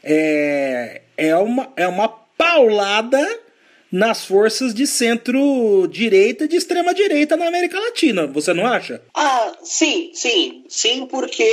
é, 0.03 1.03
é, 1.17 1.37
uma, 1.37 1.73
é 1.77 1.87
uma 1.87 2.09
paulada 2.09 3.46
nas 3.91 4.25
forças 4.25 4.75
de 4.75 4.87
centro-direita 4.87 6.45
e 6.45 6.49
de 6.49 6.57
extrema-direita 6.57 7.37
na 7.37 7.49
América 7.49 7.79
Latina, 7.79 8.27
você 8.27 8.53
não 8.53 8.67
acha? 8.67 9.03
Ah, 9.15 9.57
sim, 9.63 10.11
sim. 10.13 10.65
Sim, 10.69 11.07
porque 11.07 11.45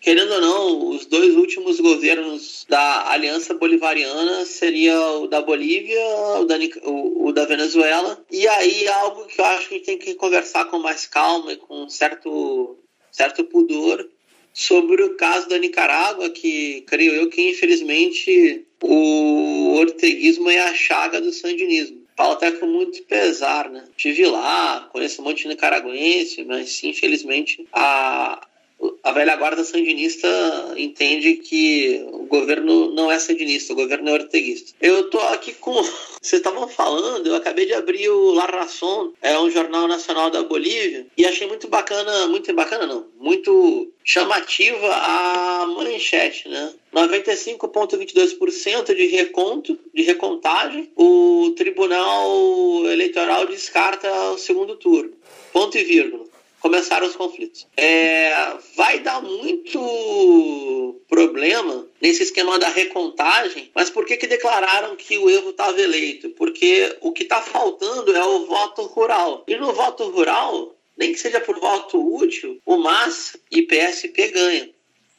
querendo 0.00 0.32
ou 0.32 0.40
não, 0.40 0.88
os 0.90 1.06
dois 1.06 1.34
últimos 1.36 1.78
governos 1.78 2.64
da 2.68 3.10
Aliança 3.10 3.54
Bolivariana 3.54 4.46
seria 4.46 4.98
o 5.18 5.26
da 5.26 5.42
Bolívia, 5.42 6.02
o 6.40 6.44
da, 6.44 6.56
o, 6.84 7.32
da 7.32 7.44
Venezuela. 7.44 8.18
E 8.30 8.48
aí 8.48 8.88
algo 8.88 9.26
que 9.26 9.40
eu 9.40 9.44
acho 9.44 9.68
que 9.68 9.80
tem 9.80 9.98
que 9.98 10.14
conversar 10.14 10.64
com 10.66 10.78
mais 10.78 11.06
calma 11.06 11.52
e 11.52 11.56
com 11.56 11.88
certo, 11.88 12.78
certo 13.12 13.44
pudor 13.44 14.08
sobre 14.52 15.02
o 15.02 15.16
caso 15.16 15.48
da 15.48 15.58
Nicarágua, 15.58 16.30
que 16.30 16.82
creio 16.82 17.14
eu 17.14 17.28
que 17.28 17.50
infelizmente 17.50 18.66
o 18.82 19.74
orteguismo 19.78 20.50
é 20.50 20.58
a 20.60 20.74
chaga 20.74 21.20
do 21.20 21.32
sandinismo. 21.32 22.00
Falo 22.16 22.32
até 22.32 22.52
com 22.52 22.66
muito 22.66 23.02
pesar, 23.04 23.70
né? 23.70 23.84
Estive 23.96 24.26
lá, 24.26 24.88
conheço 24.92 25.22
um 25.22 25.24
monte 25.24 25.42
de 25.42 25.48
nicaragüense, 25.48 26.44
mas 26.44 26.82
infelizmente 26.84 27.66
a, 27.72 28.46
a 29.02 29.12
velha 29.12 29.36
guarda 29.36 29.64
sandinista 29.64 30.28
entende 30.76 31.36
que 31.36 32.04
o 32.12 32.26
governo 32.26 32.90
não 32.92 33.10
é 33.10 33.18
sandinista, 33.18 33.72
o 33.72 33.76
governo 33.76 34.10
é 34.10 34.12
orteguista. 34.12 34.72
Eu 34.80 35.10
tô 35.10 35.18
aqui 35.18 35.54
com. 35.54 35.72
Vocês 36.22 36.40
estavam 36.40 36.68
falando, 36.68 37.26
eu 37.26 37.34
acabei 37.34 37.64
de 37.64 37.72
abrir 37.72 38.10
o 38.10 38.34
La 38.34 38.44
Razón, 38.44 39.12
é 39.22 39.38
um 39.38 39.50
jornal 39.50 39.88
nacional 39.88 40.30
da 40.30 40.42
Bolívia, 40.42 41.06
e 41.16 41.24
achei 41.24 41.46
muito 41.46 41.66
bacana, 41.66 42.28
muito 42.28 42.52
bacana 42.52 42.86
não, 42.86 43.06
muito 43.18 43.90
chamativa 44.04 44.86
a 44.86 45.66
manchete, 45.66 46.46
né? 46.46 46.74
95,22% 46.94 48.94
de 48.94 49.06
reconto, 49.06 49.78
de 49.94 50.02
recontagem, 50.02 50.90
o 50.94 51.54
Tribunal 51.56 52.84
Eleitoral 52.84 53.46
descarta 53.46 54.12
o 54.32 54.36
segundo 54.36 54.76
turno. 54.76 55.12
Ponto 55.52 55.78
e 55.78 55.84
vírgula 55.84 56.29
começaram 56.60 57.06
os 57.06 57.16
conflitos. 57.16 57.66
É, 57.76 58.32
vai 58.76 59.00
dar 59.00 59.20
muito 59.22 61.00
problema 61.08 61.86
nesse 62.00 62.22
esquema 62.22 62.58
da 62.58 62.68
recontagem, 62.68 63.70
mas 63.74 63.90
por 63.90 64.06
que, 64.06 64.16
que 64.16 64.26
declararam 64.26 64.94
que 64.96 65.18
o 65.18 65.28
Evo 65.28 65.50
estava 65.50 65.80
eleito? 65.80 66.30
Porque 66.30 66.96
o 67.00 67.12
que 67.12 67.24
está 67.24 67.40
faltando 67.42 68.14
é 68.14 68.24
o 68.24 68.46
voto 68.46 68.82
rural. 68.82 69.44
E 69.48 69.56
no 69.56 69.72
voto 69.72 70.08
rural, 70.10 70.74
nem 70.96 71.12
que 71.12 71.18
seja 71.18 71.40
por 71.40 71.58
voto 71.58 71.98
útil, 72.14 72.60
o 72.64 72.76
MAS 72.76 73.36
e 73.50 73.62
PSP 73.62 74.28
ganham. 74.28 74.68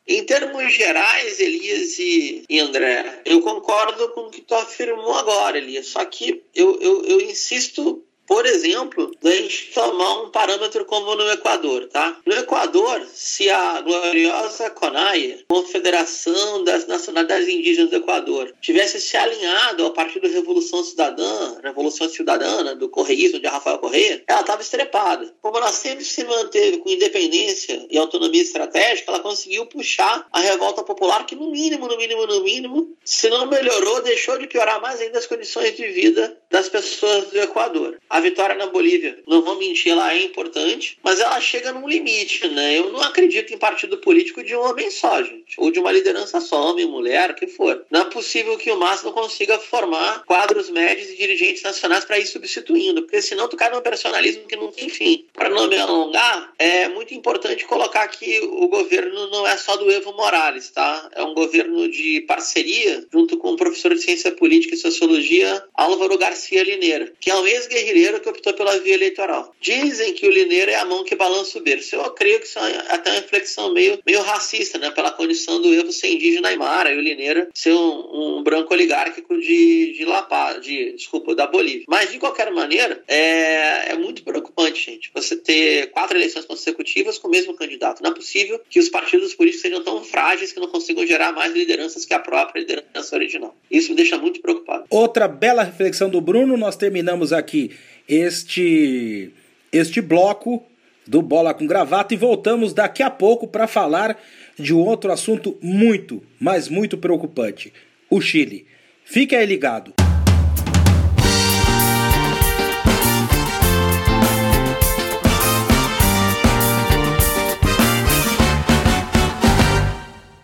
Em 0.07 0.23
termos 0.25 0.73
gerais, 0.73 1.39
Elias 1.39 1.97
e, 1.99 2.45
André, 2.59 3.21
eu 3.23 3.41
concordo 3.41 4.09
com 4.09 4.21
o 4.21 4.29
que 4.29 4.41
tu 4.41 4.55
afirmou 4.55 5.13
agora, 5.13 5.57
Elias. 5.57 5.87
Só 5.87 6.03
que 6.05 6.43
eu, 6.53 6.79
eu, 6.81 7.05
eu 7.05 7.21
insisto 7.21 8.03
por 8.27 8.45
exemplo, 8.45 9.11
da 9.21 9.31
gente 9.31 9.71
tomar 9.73 10.21
um 10.23 10.29
parâmetro 10.29 10.85
como 10.85 11.15
no 11.15 11.29
Equador, 11.31 11.87
tá? 11.87 12.17
No 12.25 12.33
Equador, 12.33 13.05
se 13.13 13.49
a 13.49 13.81
gloriosa 13.81 14.69
CONAIE, 14.69 15.45
Confederação 15.49 16.63
das 16.63 16.87
Nacionalidades 16.87 17.49
Indígenas 17.49 17.89
do 17.89 17.97
Equador, 17.97 18.53
tivesse 18.61 19.01
se 19.01 19.17
alinhado 19.17 19.83
ao 19.83 19.91
Partido 19.91 20.27
Revolução 20.27 20.83
Cidadã, 20.83 21.59
Revolução 21.61 22.07
Cidadana, 22.07 22.75
do 22.75 22.87
correísmo 22.89 23.39
de 23.39 23.47
Rafael 23.47 23.79
Correia, 23.79 24.23
ela 24.27 24.41
estava 24.41 24.61
estrepada. 24.61 25.33
Como 25.41 25.57
ela 25.57 25.71
sempre 25.71 26.05
se 26.05 26.23
manteve 26.23 26.77
com 26.77 26.89
independência 26.89 27.85
e 27.89 27.97
autonomia 27.97 28.41
estratégica, 28.41 29.11
ela 29.11 29.19
conseguiu 29.19 29.65
puxar 29.65 30.25
a 30.31 30.39
revolta 30.39 30.83
popular 30.83 31.25
que, 31.25 31.35
no 31.35 31.51
mínimo, 31.51 31.87
no 31.87 31.97
mínimo, 31.97 32.25
no 32.25 32.43
mínimo, 32.43 32.95
se 33.03 33.29
não 33.29 33.47
melhorou, 33.47 34.01
deixou 34.01 34.37
de 34.37 34.47
piorar 34.47 34.81
mais 34.81 35.01
ainda 35.01 35.19
as 35.19 35.27
condições 35.27 35.75
de 35.75 35.87
vida 35.87 36.37
das 36.49 36.69
pessoas 36.69 37.27
do 37.27 37.39
Equador. 37.39 37.97
A 38.09 38.20
vitória 38.21 38.55
na 38.55 38.67
Bolívia, 38.67 39.19
não 39.27 39.41
vou 39.41 39.57
mentir, 39.57 39.91
ela 39.91 40.13
é 40.13 40.23
importante, 40.23 40.97
mas 41.03 41.19
ela 41.19 41.39
chega 41.41 41.73
num 41.73 41.87
limite, 41.87 42.47
né? 42.47 42.77
Eu 42.77 42.91
não 42.91 43.01
acredito 43.01 43.53
em 43.53 43.57
partido 43.57 43.97
político 43.97 44.43
de 44.43 44.55
um 44.55 44.61
homem 44.61 44.89
só, 44.89 45.21
gente, 45.23 45.55
ou 45.57 45.71
de 45.71 45.79
uma 45.79 45.91
liderança 45.91 46.39
só, 46.39 46.71
homem, 46.71 46.85
mulher, 46.85 47.31
o 47.31 47.35
que 47.35 47.47
for. 47.47 47.85
Não 47.89 48.01
é 48.01 48.05
possível 48.05 48.57
que 48.57 48.71
o 48.71 48.77
MAS 48.77 49.03
não 49.03 49.11
consiga 49.11 49.59
formar 49.59 50.23
quadros 50.25 50.69
médios 50.69 51.09
e 51.09 51.17
dirigentes 51.17 51.63
nacionais 51.63 52.05
para 52.05 52.19
ir 52.19 52.25
substituindo, 52.25 53.01
porque 53.03 53.21
senão 53.21 53.47
tu 53.47 53.57
cai 53.57 53.69
num 53.69 53.81
personalismo 53.81 54.47
que 54.47 54.55
não 54.55 54.71
tem 54.71 54.89
fim. 54.89 55.25
Para 55.33 55.49
não 55.49 55.67
me 55.67 55.77
alongar, 55.77 56.53
é 56.57 56.87
muito 56.87 57.13
importante 57.13 57.65
colocar 57.65 58.07
que 58.07 58.39
o 58.41 58.67
governo 58.67 59.27
não 59.29 59.47
é 59.47 59.57
só 59.57 59.75
do 59.75 59.91
Evo 59.91 60.13
Morales, 60.13 60.69
tá? 60.69 61.09
É 61.13 61.23
um 61.23 61.33
governo 61.33 61.89
de 61.89 62.21
parceria 62.21 63.05
junto 63.11 63.37
com 63.37 63.51
o 63.51 63.57
professor 63.57 63.93
de 63.93 64.01
Ciência 64.01 64.31
Política 64.31 64.75
e 64.75 64.77
Sociologia 64.77 65.63
Álvaro 65.73 66.17
Garcia 66.17 66.63
Lineira, 66.63 67.11
que 67.19 67.31
é 67.31 67.35
um 67.35 67.45
ex-guerrilheiro 67.45 68.00
que 68.19 68.29
optou 68.29 68.53
pela 68.53 68.79
via 68.79 68.93
eleitoral. 68.93 69.53
Dizem 69.59 70.13
que 70.13 70.27
o 70.27 70.31
Lineira 70.31 70.71
é 70.71 70.75
a 70.75 70.85
mão 70.85 71.03
que 71.03 71.15
balança 71.15 71.57
o 71.57 71.61
berço. 71.61 71.95
Eu 71.95 72.09
creio 72.11 72.39
que 72.39 72.47
isso 72.47 72.59
é 72.59 72.85
até 72.89 73.11
uma 73.11 73.19
reflexão 73.19 73.73
meio, 73.73 73.99
meio 74.05 74.21
racista, 74.21 74.77
né? 74.77 74.91
Pela 74.91 75.11
condição 75.11 75.61
do 75.61 75.73
Evo 75.73 75.91
ser 75.91 76.09
indígena 76.09 76.49
Aymara 76.49 76.91
e 76.91 76.97
o 76.97 77.01
Lineira 77.01 77.49
ser 77.53 77.73
um, 77.73 78.39
um 78.39 78.43
branco 78.43 78.73
oligárquico 78.73 79.37
de, 79.39 79.93
de 79.97 80.05
La 80.05 80.21
Paz, 80.21 80.61
de, 80.61 80.93
desculpa, 80.93 81.35
da 81.35 81.47
Bolívia. 81.47 81.85
Mas, 81.87 82.11
de 82.11 82.17
qualquer 82.17 82.51
maneira, 82.51 83.03
é, 83.07 83.91
é 83.91 83.95
muito 83.95 84.23
preocupante, 84.23 84.83
gente, 84.83 85.11
você 85.13 85.35
ter 85.35 85.91
quatro 85.91 86.17
eleições 86.17 86.45
consecutivas 86.45 87.17
com 87.17 87.27
o 87.27 87.31
mesmo 87.31 87.53
candidato. 87.53 88.01
Não 88.01 88.11
é 88.11 88.13
possível 88.13 88.59
que 88.69 88.79
os 88.79 88.89
partidos 88.89 89.33
políticos 89.33 89.61
sejam 89.61 89.83
tão 89.83 90.03
frágeis 90.03 90.51
que 90.51 90.59
não 90.59 90.67
consigam 90.67 91.05
gerar 91.05 91.31
mais 91.31 91.53
lideranças 91.53 92.05
que 92.05 92.13
a 92.13 92.19
própria 92.19 92.61
liderança 92.61 93.15
original. 93.15 93.55
Isso 93.69 93.91
me 93.91 93.95
deixa 93.95 94.17
muito 94.17 94.41
preocupado. 94.41 94.85
Outra 94.89 95.27
bela 95.27 95.63
reflexão 95.63 96.09
do 96.09 96.21
Bruno, 96.21 96.57
nós 96.57 96.75
terminamos 96.75 97.33
aqui 97.33 97.71
este, 98.07 99.31
este 99.71 100.01
bloco 100.01 100.63
do 101.07 101.21
Bola 101.21 101.53
com 101.53 101.65
Gravata 101.65 102.13
e 102.13 102.17
voltamos 102.17 102.73
daqui 102.73 103.03
a 103.03 103.09
pouco 103.09 103.47
para 103.47 103.67
falar 103.67 104.17
de 104.57 104.73
um 104.73 104.79
outro 104.79 105.11
assunto 105.11 105.57
muito, 105.61 106.23
mas 106.39 106.67
muito 106.67 106.97
preocupante: 106.97 107.73
o 108.09 108.21
Chile. 108.21 108.65
Fique 109.03 109.35
aí 109.35 109.45
ligado. 109.45 109.93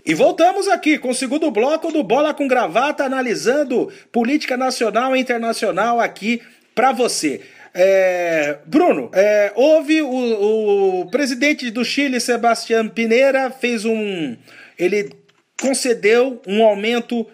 E 0.07 0.13
voltamos 0.13 0.69
aqui 0.69 0.97
com 0.97 1.09
o 1.09 1.13
segundo 1.13 1.51
bloco 1.51 1.91
do 1.91 2.01
Bola 2.01 2.33
com 2.33 2.47
Gravata, 2.47 3.03
analisando 3.03 3.91
política 4.09 4.55
nacional 4.55 5.13
e 5.13 5.19
internacional 5.19 5.99
aqui 5.99 6.41
para 6.77 6.91
você. 6.91 7.41
É, 7.73 8.59
Bruno, 8.67 9.09
é, 9.11 9.51
houve 9.55 9.99
o, 10.03 11.01
o, 11.01 11.05
presidente 11.09 11.71
do 11.71 11.83
Chile, 11.83 12.21
Sebastião 12.21 12.87
Pineira, 12.87 13.49
fez 13.49 13.83
um. 13.83 14.37
Ele 14.77 15.09
concedeu 15.59 16.39
um 16.45 16.63
aumento 16.63 17.25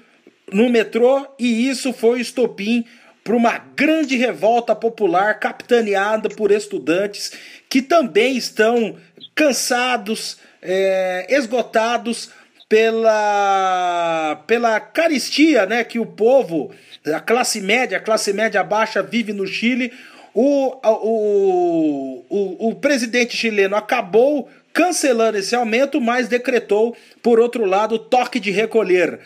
no 0.49 0.69
metrô 0.69 1.27
e 1.37 1.67
isso 1.67 1.91
foi 1.91 2.21
estopim 2.21 2.85
para 3.21 3.35
uma 3.35 3.57
grande 3.57 4.15
revolta 4.15 4.73
popular 4.73 5.39
capitaneada 5.39 6.29
por 6.29 6.49
estudantes 6.49 7.33
que 7.69 7.81
também 7.81 8.37
estão 8.37 8.95
cansados, 9.35 10.37
é, 10.61 11.27
esgotados 11.29 12.29
pela, 12.73 14.43
pela 14.47 14.79
caristia 14.79 15.63
né, 15.67 15.83
que 15.83 15.99
o 15.99 16.07
povo, 16.07 16.71
a 17.05 17.19
classe 17.19 17.61
média, 17.61 17.99
a 17.99 18.01
classe 18.01 18.33
média 18.33 18.63
baixa 18.63 19.03
vive 19.03 19.31
no 19.31 19.45
Chile. 19.45 19.93
O, 20.33 20.75
o, 20.83 22.25
o, 22.27 22.69
o 22.69 22.75
presidente 22.75 23.37
chileno 23.37 23.75
acabou 23.75 24.49
cancelando 24.73 25.37
esse 25.37 25.55
aumento, 25.55 26.01
mas 26.01 26.27
decretou, 26.27 26.97
por 27.21 27.39
outro 27.39 27.63
lado, 27.63 27.99
toque 27.99 28.39
de 28.39 28.49
recolher. 28.49 29.19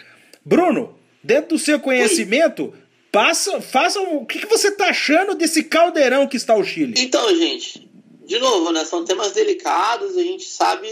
Bruno, 0.43 0.99
dentro 1.23 1.55
do 1.55 1.57
seu 1.57 1.79
conhecimento, 1.79 2.73
passa, 3.09 3.61
faça 3.61 4.01
o 4.01 4.25
que, 4.25 4.39
que 4.39 4.45
você 4.45 4.67
está 4.67 4.87
achando 4.87 5.33
desse 5.33 5.63
caldeirão 5.63 6.27
que 6.27 6.35
está 6.35 6.53
o 6.53 6.65
Chile? 6.65 6.95
Então, 6.97 7.33
gente, 7.33 7.89
de 8.25 8.39
novo, 8.39 8.73
né, 8.73 8.83
são 8.83 9.05
temas 9.05 9.31
delicados, 9.31 10.17
a 10.17 10.21
gente 10.21 10.43
sabe 10.43 10.89